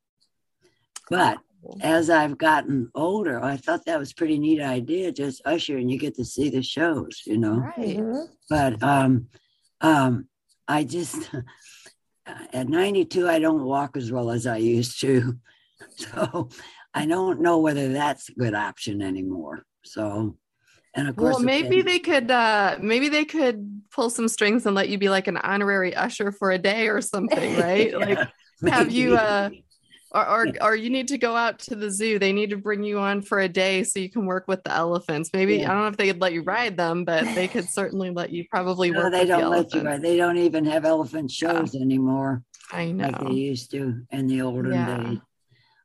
But 1.11 1.37
as 1.83 2.09
I've 2.09 2.39
gotten 2.39 2.91
older, 2.95 3.45
I 3.45 3.59
thought 3.59 3.85
that 3.85 3.99
was 3.99 4.13
a 4.13 4.15
pretty 4.15 4.39
neat 4.39 4.63
idea, 4.63 5.13
just 5.13 5.43
usher 5.45 5.77
and 5.77 5.91
you 5.91 5.99
get 5.99 6.15
to 6.15 6.25
see 6.25 6.49
the 6.49 6.63
shows, 6.63 7.21
you 7.27 7.37
know. 7.37 7.59
Right. 7.77 7.99
Mhm. 7.99 8.29
But 8.49 8.83
um, 8.83 9.27
um, 9.83 10.29
I 10.67 10.85
just, 10.85 11.31
at 12.27 12.71
92, 12.71 13.29
I 13.29 13.39
don't 13.39 13.65
walk 13.65 13.99
as 13.99 14.11
well 14.11 14.31
as 14.31 14.47
I 14.47 14.57
used 14.57 15.01
to. 15.03 15.39
So 15.97 16.51
I 16.95 17.07
don't 17.07 17.41
know 17.41 17.59
whether 17.59 17.93
that's 17.93 18.29
a 18.29 18.35
good 18.35 18.55
option 18.55 19.01
anymore. 19.01 19.65
So, 19.83 20.37
and 20.95 21.09
of 21.09 21.17
course, 21.17 21.37
Well, 21.37 21.45
maybe 21.45 21.83
they 21.83 21.99
could 21.99 22.31
uh 22.31 22.79
maybe 22.81 23.09
they 23.09 23.25
could 23.25 23.83
pull 23.93 24.11
some 24.11 24.29
strings 24.29 24.67
and 24.67 24.75
let 24.75 24.89
you 24.89 24.99
be 24.99 25.09
like 25.09 25.29
an 25.29 25.37
honorary 25.37 25.95
usher 25.95 26.33
for 26.33 26.51
a 26.51 26.59
day 26.59 26.89
or 26.89 27.01
something, 27.01 27.55
right? 27.57 27.93
Like 27.99 28.19
Yeah, 28.63 28.71
have 28.73 28.91
you, 28.91 29.17
uh, 29.17 29.51
or, 30.13 30.29
or 30.29 30.47
or 30.61 30.77
you 30.77 30.91
need 30.91 31.09
to 31.09 31.19
go 31.19 31.37
out 31.37 31.61
to 31.61 31.77
the 31.77 31.91
zoo. 31.91 32.19
They 32.19 32.33
need 32.33 32.51
to 32.51 32.57
bring 32.57 32.83
you 32.83 32.99
on 32.99 33.23
for 33.23 33.39
a 33.39 33.49
day 33.49 33.85
so 33.85 34.01
you 34.01 34.11
can 34.11 34.27
work 34.27 34.49
with 34.49 34.63
the 34.65 34.73
elephants. 34.73 35.31
Maybe 35.33 35.61
Yeah. 35.61 35.71
I 35.71 35.75
don't 35.75 35.83
know 35.83 35.89
if 35.89 35.97
they 35.97 36.09
could 36.09 36.21
let 36.21 36.33
you 36.33 36.43
ride 36.43 36.77
them, 36.77 37.05
but 37.05 37.33
they 37.35 37.47
could 37.47 37.71
certainly 37.71 38.11
let 38.11 38.31
you 38.33 38.45
probably 38.51 38.91
No, 38.91 39.05
work 39.05 39.13
they 39.13 39.21
with 39.21 39.29
don't 39.29 39.51
let 39.51 39.73
you. 39.73 39.83
ride. 39.83 40.03
They 40.03 40.17
don't 40.17 40.37
even 40.37 40.65
have 40.65 40.85
elephant 40.85 41.31
shows 41.31 41.75
anymore 41.75 42.43
I 42.73 42.87
know 42.91 43.07
like 43.07 43.19
they 43.21 43.33
used 43.33 43.71
to 43.73 44.03
in 44.11 44.27
the 44.27 44.43
olden 44.43 44.71
Yeah. 44.71 44.97
days. 44.97 45.19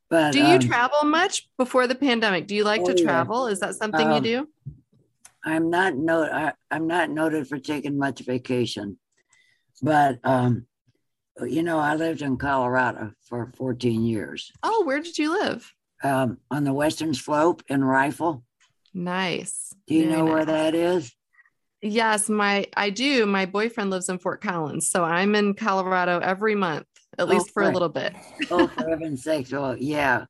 But 0.10 0.34
Do 0.34 0.40
you 0.40 0.56
um, 0.56 0.60
travel 0.60 1.04
much 1.06 1.48
before 1.58 1.88
the 1.88 1.96
pandemic? 1.96 2.48
Do 2.48 2.56
you 2.56 2.64
like 2.64 2.82
Oh, 2.82 2.88
to 2.88 2.94
yeah. 2.94 3.02
travel? 3.02 3.48
Is 3.48 3.60
that 3.60 3.76
something 3.76 4.08
you 4.08 4.18
Um, 4.18 4.24
do? 4.24 4.48
I'm 5.46 5.70
not 5.70 5.96
no 5.96 6.24
I, 6.24 6.54
I'm 6.72 6.88
not 6.88 7.10
noted 7.10 7.48
for 7.48 7.60
taking 7.60 7.98
much 7.98 8.20
vacation, 8.22 8.98
but 9.82 10.20
um, 10.24 10.66
you 11.46 11.62
know 11.64 11.78
I 11.80 11.96
lived 11.96 12.22
in 12.22 12.38
Colorado 12.38 13.12
for 13.30 13.52
14 13.56 14.04
years 14.04 14.52
Oh, 14.64 14.84
where 14.86 15.00
did 15.00 15.18
you 15.18 15.32
live? 15.32 15.72
um, 16.04 16.38
on 16.52 16.64
the 16.64 16.74
western 16.74 17.14
slope 17.14 17.64
in 17.70 17.84
Rifle. 17.84 18.44
Nice. 18.94 19.74
Do 19.88 19.96
you 19.96 20.08
Very 20.08 20.14
know 20.16 20.26
where 20.26 20.46
that 20.46 20.76
is? 20.76 21.12
Yes, 21.82 22.30
my 22.30 22.66
I 22.76 22.90
do. 22.90 23.26
My 23.26 23.46
boyfriend 23.46 23.92
lives 23.92 24.10
in 24.10 24.18
Fort 24.18 24.42
Collins, 24.42 24.90
so 24.90 25.04
I'm 25.04 25.36
in 25.36 25.54
Colorado 25.54 26.20
every 26.20 26.56
month, 26.56 26.88
at 27.18 27.28
Oh, 27.28 27.32
least 27.32 27.52
for 27.52 27.64
a 27.64 27.70
little 27.70 27.90
bit. 27.90 28.14
Oh, 28.50 28.68
for 28.76 28.90
heaven's 28.90 29.24
sakes! 29.24 29.54
Oh, 29.54 29.76
yeah. 29.78 30.26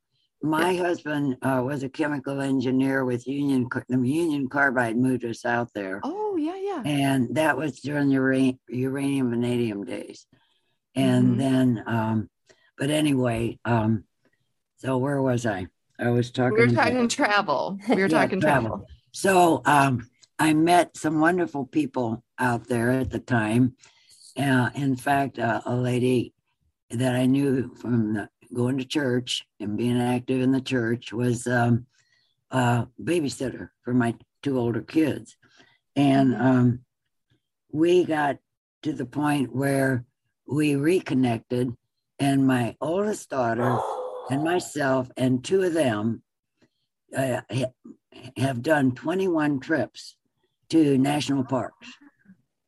My 0.46 0.76
husband 0.76 1.36
uh, 1.42 1.60
was 1.64 1.82
a 1.82 1.88
chemical 1.88 2.40
engineer 2.40 3.04
with 3.04 3.26
Union. 3.26 3.68
The 3.88 3.98
Union 3.98 4.48
Carbide 4.48 4.96
moved 4.96 5.24
us 5.24 5.44
out 5.44 5.70
there. 5.74 6.00
Oh, 6.04 6.36
yeah, 6.36 6.54
yeah. 6.56 6.82
and 6.84 7.34
that 7.34 7.56
was 7.56 7.80
during 7.80 8.08
the 8.10 8.14
ura- 8.16 8.58
uranium 8.68 9.30
vanadium 9.30 9.84
days 9.84 10.26
and 10.94 11.34
Mhm. 11.34 11.38
then 11.38 11.82
um 11.86 12.30
but 12.78 12.90
anyway 12.90 13.58
um 13.64 14.04
so 14.76 14.98
where 14.98 15.20
was 15.22 15.46
i 15.46 15.66
i 15.98 16.10
was 16.10 16.30
talking 16.30 16.52
We 16.58 16.66
were 16.66 16.72
about- 16.72 16.84
talking 16.90 17.08
travel. 17.08 17.78
We 17.88 17.94
were 17.96 18.00
Yeah, 18.12 18.18
talking 18.20 18.40
travel. 18.40 18.68
travel. 18.70 18.86
so 19.12 19.62
um 19.64 19.92
i 20.38 20.52
met 20.52 20.96
some 20.96 21.18
wonderful 21.20 21.64
people 21.66 22.22
out 22.38 22.68
there 22.68 22.90
at 22.90 23.10
the 23.10 23.18
time 23.20 23.74
uh, 24.36 24.68
in 24.74 24.94
fact 24.96 25.38
uh, 25.38 25.62
a 25.64 25.74
lady 25.74 26.34
that 26.90 27.14
i 27.16 27.24
knew 27.24 27.74
from 27.80 28.12
the, 28.14 28.28
going 28.54 28.78
to 28.78 28.84
church 28.84 29.44
and 29.60 29.76
being 29.76 30.00
active 30.00 30.40
in 30.40 30.52
the 30.52 30.60
church 30.60 31.12
was 31.12 31.46
um 31.46 31.86
a 32.50 32.86
babysitter 33.02 33.70
for 33.82 33.92
my 33.94 34.14
two 34.42 34.58
older 34.58 34.82
kids 34.82 35.36
and 35.96 36.32
Mhm. 36.34 36.40
um 36.40 36.80
we 37.72 38.04
got 38.04 38.38
to 38.82 38.92
the 38.92 39.06
point 39.06 39.54
where 39.54 40.04
we 40.46 40.76
reconnected 40.76 41.74
and 42.18 42.46
my 42.46 42.76
oldest 42.80 43.28
daughter 43.30 43.78
and 44.30 44.44
myself 44.44 45.10
and 45.16 45.44
two 45.44 45.62
of 45.62 45.72
them 45.72 46.22
uh, 47.16 47.40
ha- 47.52 47.72
have 48.36 48.62
done 48.62 48.92
21 48.94 49.58
trips 49.60 50.16
to 50.68 50.96
national 50.98 51.44
parks 51.44 51.88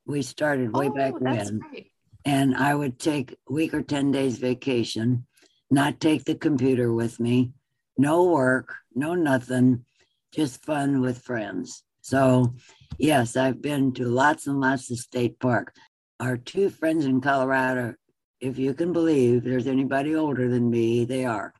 we 0.06 0.22
started 0.22 0.74
way 0.74 0.88
oh, 0.88 0.92
back 0.94 1.20
when 1.20 1.60
great. 1.60 1.92
and 2.24 2.56
I 2.56 2.74
would 2.74 2.98
take 2.98 3.32
a 3.48 3.52
week 3.52 3.74
or 3.74 3.82
10 3.82 4.10
days 4.10 4.38
vacation, 4.38 5.26
not 5.70 6.00
take 6.00 6.24
the 6.24 6.34
computer 6.34 6.92
with 6.92 7.20
me, 7.20 7.52
no 7.96 8.24
work, 8.24 8.74
no 8.94 9.14
nothing, 9.14 9.84
just 10.32 10.64
fun 10.64 11.00
with 11.00 11.22
friends. 11.22 11.82
So, 12.00 12.54
yes, 12.98 13.36
I've 13.36 13.60
been 13.60 13.92
to 13.94 14.06
lots 14.06 14.46
and 14.46 14.60
lots 14.60 14.90
of 14.90 14.98
state 14.98 15.38
park. 15.38 15.74
Our 16.20 16.36
two 16.36 16.70
friends 16.70 17.04
in 17.04 17.20
Colorado, 17.20 17.94
if 18.40 18.58
you 18.58 18.74
can 18.74 18.92
believe 18.92 19.42
there's 19.42 19.66
anybody 19.66 20.14
older 20.14 20.48
than 20.48 20.70
me, 20.70 21.04
they 21.04 21.24
are. 21.24 21.52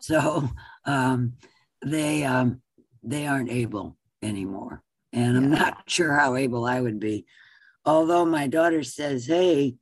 So, 0.00 0.48
um, 0.84 1.34
they 1.84 2.24
um, 2.24 2.62
they 3.02 3.26
aren't 3.26 3.50
able 3.50 3.96
anymore, 4.22 4.82
and 5.12 5.36
I'm 5.36 5.50
not 5.50 5.84
sure 5.86 6.14
how 6.14 6.36
able 6.36 6.64
I 6.64 6.80
would 6.80 6.98
be 6.98 7.26
although 7.86 8.24
my 8.24 8.48
daughter 8.48 8.82
says, 8.82 9.26
"Hey, 9.26 9.76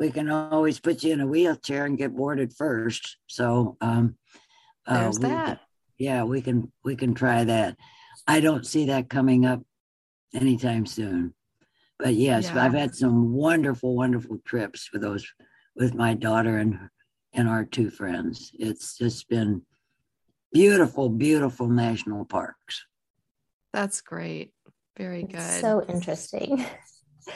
we 0.00 0.10
can 0.10 0.30
always 0.30 0.80
put 0.80 1.04
you 1.04 1.12
in 1.12 1.20
a 1.20 1.26
wheelchair 1.26 1.84
and 1.84 1.98
get 1.98 2.16
boarded 2.16 2.54
first. 2.54 3.18
So, 3.26 3.76
um, 3.82 4.16
uh, 4.86 5.02
There's 5.02 5.18
we- 5.20 5.28
that. 5.28 5.60
Yeah, 5.98 6.24
we 6.24 6.40
can 6.40 6.72
we 6.82 6.96
can 6.96 7.12
try 7.12 7.44
that. 7.44 7.76
I 8.26 8.40
don't 8.40 8.66
see 8.66 8.86
that 8.86 9.10
coming 9.10 9.44
up 9.44 9.60
anytime 10.34 10.86
soon. 10.86 11.34
But 11.98 12.14
yes, 12.14 12.44
Yeah. 12.46 12.64
I've 12.64 12.72
had 12.72 12.94
some 12.94 13.34
wonderful, 13.34 13.94
wonderful 13.94 14.38
trips 14.46 14.90
with 14.92 15.02
those 15.02 15.26
with 15.76 15.94
my 15.94 16.14
daughter 16.14 16.56
and 16.56 16.88
and 17.34 17.48
our 17.48 17.66
two 17.66 17.90
friends. 17.90 18.50
It's 18.54 18.96
just 18.96 19.28
been 19.28 19.66
beautiful, 20.52 21.10
beautiful 21.10 21.68
national 21.68 22.24
parks. 22.24 22.86
That's 23.74 24.00
great. 24.00 24.54
Very 24.96 25.24
It's 25.24 25.34
good. 25.34 25.60
So 25.60 25.84
interesting. 25.86 26.64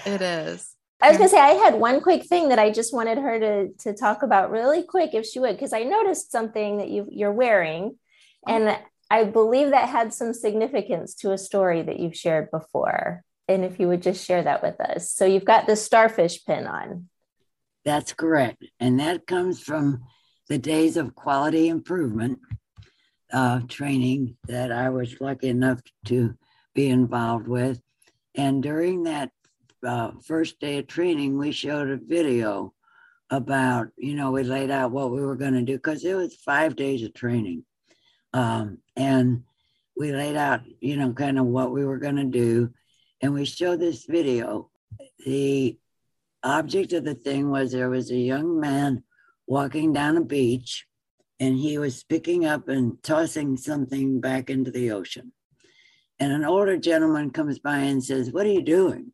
it 0.07 0.23
is. 0.23 0.74
I 1.05 1.09
was 1.09 1.19
gonna 1.19 1.29
say 1.29 1.39
I 1.39 1.53
had 1.53 1.75
one 1.75 2.01
quick 2.01 2.25
thing 2.25 2.49
that 2.49 2.59
I 2.59 2.71
just 2.71 2.95
wanted 2.95 3.19
her 3.19 3.39
to 3.39 3.69
to 3.81 3.93
talk 3.93 4.23
about 4.23 4.51
really 4.51 4.83
quick 4.83 5.11
if 5.13 5.27
she 5.27 5.39
would, 5.39 5.55
because 5.55 5.75
I 5.75 5.83
noticed 5.83 6.33
something 6.33 6.79
that 6.79 6.89
you 6.89 7.07
you're 7.11 7.33
wearing, 7.33 7.99
and 8.47 8.79
I 9.11 9.25
believe 9.25 9.71
that 9.71 9.89
had 9.89 10.15
some 10.15 10.33
significance 10.33 11.15
to 11.17 11.33
a 11.33 11.39
story 11.39 11.83
that 11.83 12.01
you've 12.01 12.17
shared 12.17 12.51
before. 12.51 13.23
And 13.47 13.65
if 13.65 13.79
you 13.79 13.89
would 13.89 14.01
just 14.01 14.25
share 14.25 14.43
that 14.43 14.63
with 14.63 14.81
us. 14.81 15.13
So 15.13 15.27
you've 15.27 15.45
got 15.45 15.67
the 15.67 15.77
starfish 15.77 16.43
pin 16.47 16.67
on. 16.67 17.11
That's 17.85 18.15
correct. 18.15 18.65
And 18.81 18.99
that 19.01 19.27
comes 19.27 19.61
from 19.61 20.05
the 20.49 20.57
days 20.57 20.97
of 20.97 21.15
quality 21.15 21.69
improvement 21.69 22.39
uh, 23.31 23.61
training 23.69 24.39
that 24.49 24.73
I 24.73 24.89
was 24.89 25.21
lucky 25.21 25.49
enough 25.49 25.83
to 26.07 26.35
be 26.75 26.89
involved 26.89 27.47
with. 27.47 27.83
And 28.35 28.63
during 28.63 29.03
that 29.03 29.31
uh, 29.85 30.13
first 30.25 30.61
day 30.61 30.79
of 30.79 30.87
training, 30.87 31.39
we 31.39 31.53
showed 31.53 31.91
a 31.91 31.97
video 31.97 32.75
about, 33.31 33.89
you 33.97 34.15
know, 34.15 34.31
we 34.31 34.43
laid 34.43 34.71
out 34.71 34.91
what 34.91 35.11
we 35.11 35.21
were 35.21 35.37
going 35.37 35.55
to 35.55 35.63
do 35.63 35.75
because 35.75 36.05
it 36.05 36.15
was 36.15 36.35
five 36.35 36.77
days 36.77 37.03
of 37.03 37.15
training. 37.15 37.65
Um, 38.33 38.79
and 38.97 39.45
we 39.97 40.13
laid 40.13 40.37
out, 40.37 40.63
you 40.81 40.97
know, 40.97 41.13
kind 41.13 41.39
of 41.39 41.47
what 41.47 41.73
we 41.73 41.85
were 41.85 41.99
going 41.99 42.17
to 42.17 42.25
do. 42.25 42.73
And 43.21 43.33
we 43.33 43.45
showed 43.45 43.81
this 43.81 44.05
video. 44.05 44.71
The 45.25 45.79
object 46.43 46.93
of 46.93 47.05
the 47.05 47.15
thing 47.15 47.51
was 47.51 47.73
there 47.73 47.89
was 47.89 48.11
a 48.11 48.17
young 48.17 48.61
man 48.61 49.03
walking 49.47 49.93
down 49.93 50.17
a 50.17 50.25
beach 50.25 50.87
and 51.41 51.57
he 51.57 51.79
was 51.79 52.05
picking 52.05 52.45
up 52.45 52.69
and 52.69 53.03
tossing 53.03 53.57
something 53.57 54.21
back 54.21 54.51
into 54.51 54.71
the 54.71 54.91
ocean. 54.93 55.33
And 56.19 56.33
an 56.33 56.45
older 56.45 56.77
gentleman 56.77 57.31
comes 57.31 57.59
by 57.59 57.79
and 57.79 58.03
says, 58.03 58.31
What 58.31 58.47
are 58.47 58.53
you 58.53 58.63
doing? 58.63 59.13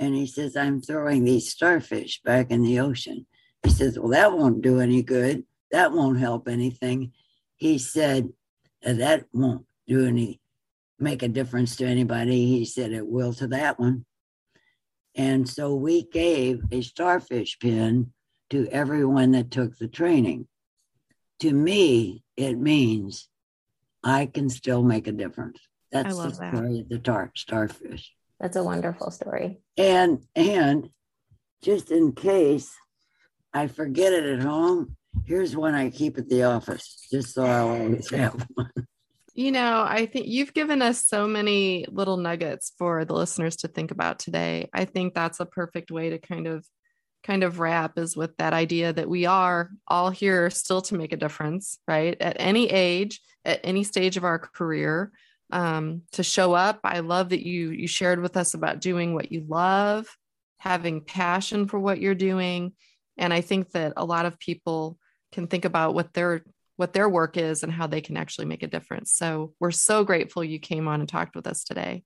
And 0.00 0.14
he 0.14 0.26
says, 0.26 0.56
I'm 0.56 0.80
throwing 0.80 1.24
these 1.24 1.50
starfish 1.50 2.22
back 2.22 2.50
in 2.50 2.62
the 2.62 2.80
ocean. 2.80 3.26
He 3.62 3.68
says, 3.68 3.98
Well, 3.98 4.08
that 4.08 4.32
won't 4.32 4.62
do 4.62 4.80
any 4.80 5.02
good. 5.02 5.44
That 5.70 5.92
won't 5.92 6.18
help 6.18 6.48
anything. 6.48 7.12
He 7.56 7.76
said, 7.76 8.30
That 8.82 9.26
won't 9.34 9.66
do 9.86 10.06
any, 10.06 10.40
make 10.98 11.22
a 11.22 11.28
difference 11.28 11.76
to 11.76 11.84
anybody. 11.84 12.46
He 12.46 12.64
said, 12.64 12.92
It 12.92 13.06
will 13.06 13.34
to 13.34 13.46
that 13.48 13.78
one. 13.78 14.06
And 15.14 15.46
so 15.46 15.74
we 15.74 16.04
gave 16.04 16.62
a 16.72 16.80
starfish 16.80 17.58
pin 17.58 18.12
to 18.48 18.66
everyone 18.68 19.32
that 19.32 19.50
took 19.50 19.76
the 19.76 19.88
training. 19.88 20.48
To 21.40 21.52
me, 21.52 22.22
it 22.38 22.58
means 22.58 23.28
I 24.02 24.26
can 24.26 24.48
still 24.48 24.82
make 24.82 25.06
a 25.08 25.12
difference. 25.12 25.58
That's 25.92 26.16
the 26.16 26.32
story 26.32 26.74
that. 26.74 26.80
of 26.80 26.88
the 26.88 26.98
tar- 26.98 27.32
starfish. 27.34 28.14
That's 28.40 28.56
a 28.56 28.64
wonderful 28.64 29.10
story. 29.10 29.60
And 29.76 30.24
and 30.34 30.88
just 31.62 31.90
in 31.90 32.12
case 32.12 32.74
I 33.52 33.66
forget 33.66 34.12
it 34.12 34.24
at 34.24 34.40
home, 34.40 34.96
here's 35.26 35.54
one 35.54 35.74
I 35.74 35.90
keep 35.90 36.16
at 36.18 36.28
the 36.28 36.44
office, 36.44 37.06
just 37.10 37.34
so 37.34 37.44
I 37.44 37.58
always 37.58 38.10
have 38.10 38.46
one. 38.54 38.70
You 39.34 39.52
know, 39.52 39.84
I 39.86 40.06
think 40.06 40.26
you've 40.26 40.54
given 40.54 40.82
us 40.82 41.06
so 41.06 41.26
many 41.28 41.86
little 41.88 42.16
nuggets 42.16 42.72
for 42.78 43.04
the 43.04 43.14
listeners 43.14 43.56
to 43.56 43.68
think 43.68 43.90
about 43.90 44.18
today. 44.18 44.68
I 44.72 44.86
think 44.86 45.14
that's 45.14 45.40
a 45.40 45.46
perfect 45.46 45.90
way 45.90 46.10
to 46.10 46.18
kind 46.18 46.46
of 46.46 46.66
kind 47.22 47.44
of 47.44 47.60
wrap 47.60 47.98
is 47.98 48.16
with 48.16 48.34
that 48.38 48.54
idea 48.54 48.94
that 48.94 49.08
we 49.08 49.26
are 49.26 49.70
all 49.86 50.08
here 50.08 50.48
still 50.48 50.80
to 50.80 50.94
make 50.94 51.12
a 51.12 51.18
difference, 51.18 51.78
right? 51.86 52.16
At 52.20 52.36
any 52.38 52.70
age, 52.70 53.20
at 53.44 53.60
any 53.62 53.84
stage 53.84 54.16
of 54.16 54.24
our 54.24 54.38
career, 54.38 55.12
um, 55.52 56.02
to 56.12 56.22
show 56.22 56.52
up. 56.52 56.80
I 56.84 57.00
love 57.00 57.30
that 57.30 57.46
you 57.46 57.70
you 57.70 57.86
shared 57.86 58.20
with 58.20 58.36
us 58.36 58.54
about 58.54 58.80
doing 58.80 59.14
what 59.14 59.32
you 59.32 59.44
love, 59.48 60.06
having 60.58 61.02
passion 61.02 61.66
for 61.66 61.78
what 61.78 62.00
you're 62.00 62.14
doing, 62.14 62.72
and 63.16 63.32
I 63.32 63.40
think 63.40 63.70
that 63.72 63.94
a 63.96 64.04
lot 64.04 64.26
of 64.26 64.38
people 64.38 64.98
can 65.32 65.46
think 65.46 65.64
about 65.64 65.94
what 65.94 66.12
their 66.12 66.42
what 66.76 66.92
their 66.92 67.08
work 67.08 67.36
is 67.36 67.62
and 67.62 67.70
how 67.72 67.86
they 67.86 68.00
can 68.00 68.16
actually 68.16 68.46
make 68.46 68.62
a 68.62 68.66
difference. 68.66 69.12
So 69.12 69.52
we're 69.60 69.70
so 69.70 70.02
grateful 70.02 70.42
you 70.42 70.58
came 70.58 70.88
on 70.88 71.00
and 71.00 71.08
talked 71.08 71.36
with 71.36 71.46
us 71.46 71.62
today. 71.62 72.04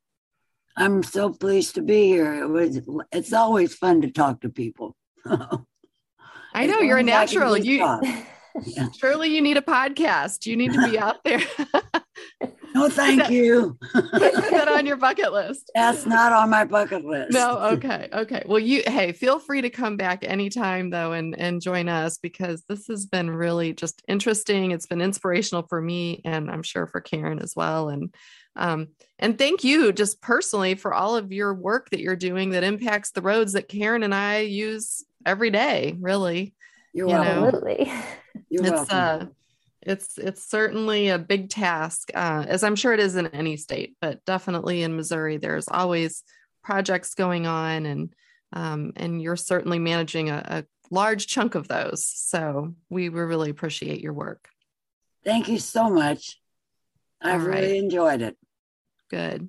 I'm 0.77 1.05
so 1.05 1.31
pleased 1.33 1.77
to 1.77 1.83
be 1.83 2.07
here. 2.07 2.35
It 2.43 2.49
was 2.49 2.81
it's 3.13 3.33
always 3.33 3.75
fun 3.75 4.01
to 4.03 4.11
talk 4.11 4.41
to 4.41 4.49
people. 4.49 4.97
I 5.27 6.67
know 6.67 6.81
you're 6.81 6.99
a 6.99 7.03
natural. 7.03 7.57
You 7.57 8.01
yeah. 8.63 8.91
Shirley 8.93 9.35
you 9.35 9.41
need 9.41 9.57
a 9.57 9.63
podcast. 9.63 10.47
You 10.47 10.57
need 10.57 10.73
to 10.73 10.91
be 10.91 10.99
out 10.99 11.23
there. 11.25 11.41
no, 12.75 12.89
thank 12.89 13.21
that, 13.21 13.31
you. 13.31 13.77
put 13.93 14.13
that 14.13 14.69
on 14.69 14.87
your 14.87 14.97
bucket 14.97 15.33
list. 15.33 15.71
That's 15.75 16.07
not 16.07 16.33
on 16.33 16.51
my 16.51 16.65
bucket 16.65 17.05
list. 17.05 17.33
No, 17.33 17.59
okay, 17.73 18.09
okay. 18.13 18.43
Well, 18.47 18.59
you 18.59 18.83
hey, 18.87 19.13
feel 19.13 19.39
free 19.39 19.63
to 19.63 19.71
come 19.71 19.97
back 19.97 20.25
anytime 20.25 20.91
though 20.91 21.13
and 21.13 21.39
and 21.39 21.61
join 21.61 21.89
us 21.89 22.19
because 22.19 22.63
this 22.69 22.87
has 22.89 23.07
been 23.07 23.31
really 23.31 23.73
just 23.73 24.03
interesting. 24.09 24.71
It's 24.71 24.87
been 24.87 25.01
inspirational 25.01 25.67
for 25.69 25.81
me 25.81 26.21
and 26.25 26.51
I'm 26.51 26.63
sure 26.63 26.87
for 26.87 27.01
Karen 27.01 27.41
as 27.41 27.55
well. 27.57 27.89
And 27.89 28.15
um, 28.57 28.89
and 29.19 29.37
thank 29.37 29.65
you 29.65 29.93
just 29.93 30.21
personally 30.21 30.75
for 30.75 30.95
all 30.95 31.17
of 31.17 31.33
your 31.33 31.55
work 31.55 31.91
that 31.91 32.01
you're 32.01 32.17
doing 32.17 32.51
that 32.51 32.65
impacts 32.65 33.11
the 33.11 33.23
roads 33.23 33.55
that 33.55 33.69
Karen 33.69 34.03
and 34.03 34.15
I 34.15 34.41
use 34.41 35.05
every 35.27 35.51
day, 35.51 35.97
really. 35.99 36.55
You're 36.93 37.09
you 37.09 37.15
welcome. 37.15 37.45
Absolutely. 37.45 37.93
You're 38.49 38.64
it's 38.64 38.72
welcome. 38.72 38.89
uh 38.91 39.26
it's 39.87 40.18
it's 40.18 40.43
certainly 40.43 41.09
a 41.09 41.18
big 41.18 41.51
task, 41.51 42.11
uh, 42.14 42.45
as 42.49 42.64
I'm 42.64 42.76
sure 42.76 42.93
it 42.93 43.01
is 43.01 43.16
in 43.16 43.26
any 43.28 43.57
state, 43.57 43.97
but 44.01 44.24
definitely 44.24 44.82
in 44.82 44.97
Missouri, 44.97 45.37
there's 45.37 45.68
always 45.68 46.22
projects 46.62 47.14
going 47.14 47.47
on 47.47 47.87
and 47.87 48.14
um, 48.53 48.93
and 48.97 49.20
you're 49.20 49.37
certainly 49.37 49.78
managing 49.78 50.30
a, 50.30 50.43
a 50.47 50.64
large 50.91 51.26
chunk 51.26 51.55
of 51.55 51.68
those. 51.68 52.07
So 52.07 52.74
we 52.89 53.09
really 53.09 53.51
appreciate 53.51 54.01
your 54.01 54.12
work. 54.12 54.49
Thank 55.24 55.49
you 55.49 55.59
so 55.59 55.91
much. 55.91 56.41
I 57.20 57.35
really 57.35 57.78
enjoyed 57.78 58.22
it. 58.22 58.37
Good. 59.11 59.49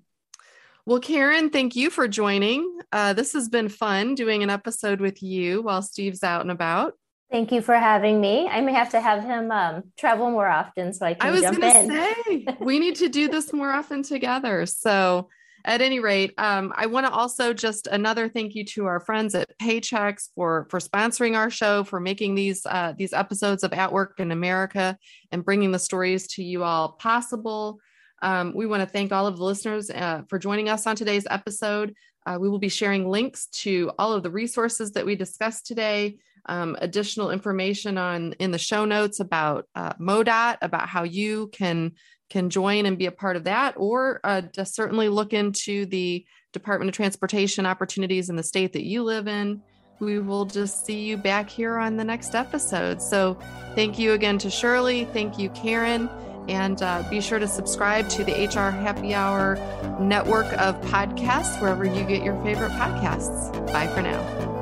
Well, 0.86 1.00
Karen, 1.00 1.50
thank 1.50 1.76
you 1.76 1.90
for 1.90 2.08
joining. 2.08 2.80
Uh, 2.92 3.14
this 3.14 3.34
has 3.34 3.50
been 3.50 3.70
fun 3.70 4.16
doing 4.16 4.44
an 4.44 4.50
episode 4.50 5.02
with 5.02 5.22
you 5.22 5.62
while 5.62 5.82
Steve's 5.82 6.24
out 6.24 6.42
and 6.42 6.52
about. 6.52 6.94
Thank 7.32 7.52
you 7.52 7.62
for 7.62 7.76
having 7.76 8.22
me. 8.22 8.48
I 8.48 8.62
may 8.62 8.74
have 8.74 8.92
to 8.92 9.02
have 9.02 9.24
him 9.24 9.52
um, 9.52 9.84
travel 9.98 10.30
more 10.30 10.48
often 10.48 10.94
so 10.94 11.06
I 11.06 11.16
can 11.16 11.28
I 11.28 11.32
was 11.32 11.42
going 11.42 11.56
to 11.56 12.24
Say, 12.24 12.48
we 12.60 12.80
need 12.80 12.96
to 12.98 13.10
do 13.10 13.28
this 13.28 13.52
more 13.52 13.72
often 13.72 14.04
together. 14.04 14.66
So, 14.66 15.30
at 15.66 15.82
any 15.82 16.00
rate, 16.00 16.32
um, 16.38 16.72
I 16.76 16.86
want 16.86 17.08
to 17.08 17.12
also 17.12 17.52
just 17.52 17.88
another 17.88 18.30
thank 18.30 18.54
you 18.54 18.64
to 18.66 18.86
our 18.86 19.00
friends 19.00 19.34
at 19.34 19.58
Paychex 19.58 20.30
for 20.36 20.68
for 20.70 20.80
sponsoring 20.80 21.36
our 21.36 21.50
show, 21.50 21.84
for 21.84 22.00
making 22.00 22.36
these 22.36 22.66
uh, 22.68 22.94
these 22.96 23.14
episodes 23.14 23.64
of 23.64 23.74
At 23.74 23.92
Work 23.92 24.20
in 24.20 24.32
America 24.32 24.96
and 25.32 25.44
bringing 25.44 25.72
the 25.72 25.80
stories 25.80 26.28
to 26.28 26.44
you 26.44 26.64
all 26.64 26.92
possible. 26.94 27.80
Um, 28.22 28.54
we 28.56 28.68
want 28.68 28.82
to 28.82 28.88
thank 28.88 29.12
all 29.12 29.26
of 29.26 29.38
the 29.38 29.44
listeners 29.44 29.90
uh, 29.90 30.22
for 30.30 30.38
joining 30.38 30.70
us 30.70 30.86
on 30.86 30.96
today's 30.96 31.26
episode. 31.30 31.96
Uh, 32.26 32.38
we 32.40 32.50
will 32.50 32.60
be 32.60 32.70
sharing 32.70 33.10
links 33.10 33.48
to 33.48 33.92
all 34.00 34.14
of 34.14 34.24
the 34.24 34.32
resources 34.32 34.92
that 34.92 35.06
we 35.06 35.16
discussed 35.16 35.66
today, 35.66 36.18
um, 36.48 36.78
additional 36.80 37.32
information 37.32 37.98
on 37.98 38.34
in 38.34 38.52
the 38.52 38.58
show 38.58 38.86
notes 38.86 39.20
about 39.20 39.68
uh, 39.76 39.94
MoDOT, 39.94 40.58
about 40.62 40.88
how 40.88 41.04
you 41.04 41.48
can 41.48 41.94
can 42.30 42.50
join 42.50 42.86
and 42.86 42.98
be 42.98 43.06
a 43.06 43.12
part 43.12 43.36
of 43.36 43.44
that, 43.44 43.76
or 43.78 44.20
uh, 44.24 44.42
certainly 44.64 45.10
look 45.10 45.32
into 45.34 45.86
the 45.86 46.26
Department 46.54 46.90
of 46.90 46.96
Transportation 46.96 47.66
opportunities 47.66 48.30
in 48.30 48.36
the 48.36 48.44
state 48.44 48.74
that 48.74 48.84
you 48.84 49.04
live 49.04 49.28
in. 49.28 49.62
We 50.00 50.20
will 50.20 50.46
just 50.46 50.86
see 50.86 51.06
you 51.06 51.18
back 51.18 51.50
here 51.50 51.78
on 51.78 51.98
the 51.98 52.04
next 52.04 52.36
episode. 52.36 53.02
So, 53.02 53.38
thank 53.76 54.00
you 54.00 54.14
again 54.14 54.38
to 54.40 54.50
Shirley. 54.50 55.06
Thank 55.06 55.38
you, 55.38 55.50
Karen. 55.50 56.10
And 56.48 56.82
uh, 56.82 57.04
be 57.10 57.22
sure 57.22 57.40
to 57.40 57.48
subscribe 57.48 58.08
to 58.10 58.24
the 58.24 58.34
HR 58.34 58.70
Happy 58.72 59.14
Hour 59.14 59.56
network 60.00 60.46
of 60.60 60.80
podcasts 60.82 61.60
wherever 61.60 61.86
you 61.86 62.04
get 62.04 62.24
your 62.24 62.42
favorite 62.44 62.72
podcasts. 62.72 63.52
Bye 63.72 63.88
for 63.88 64.02
now. 64.02 64.55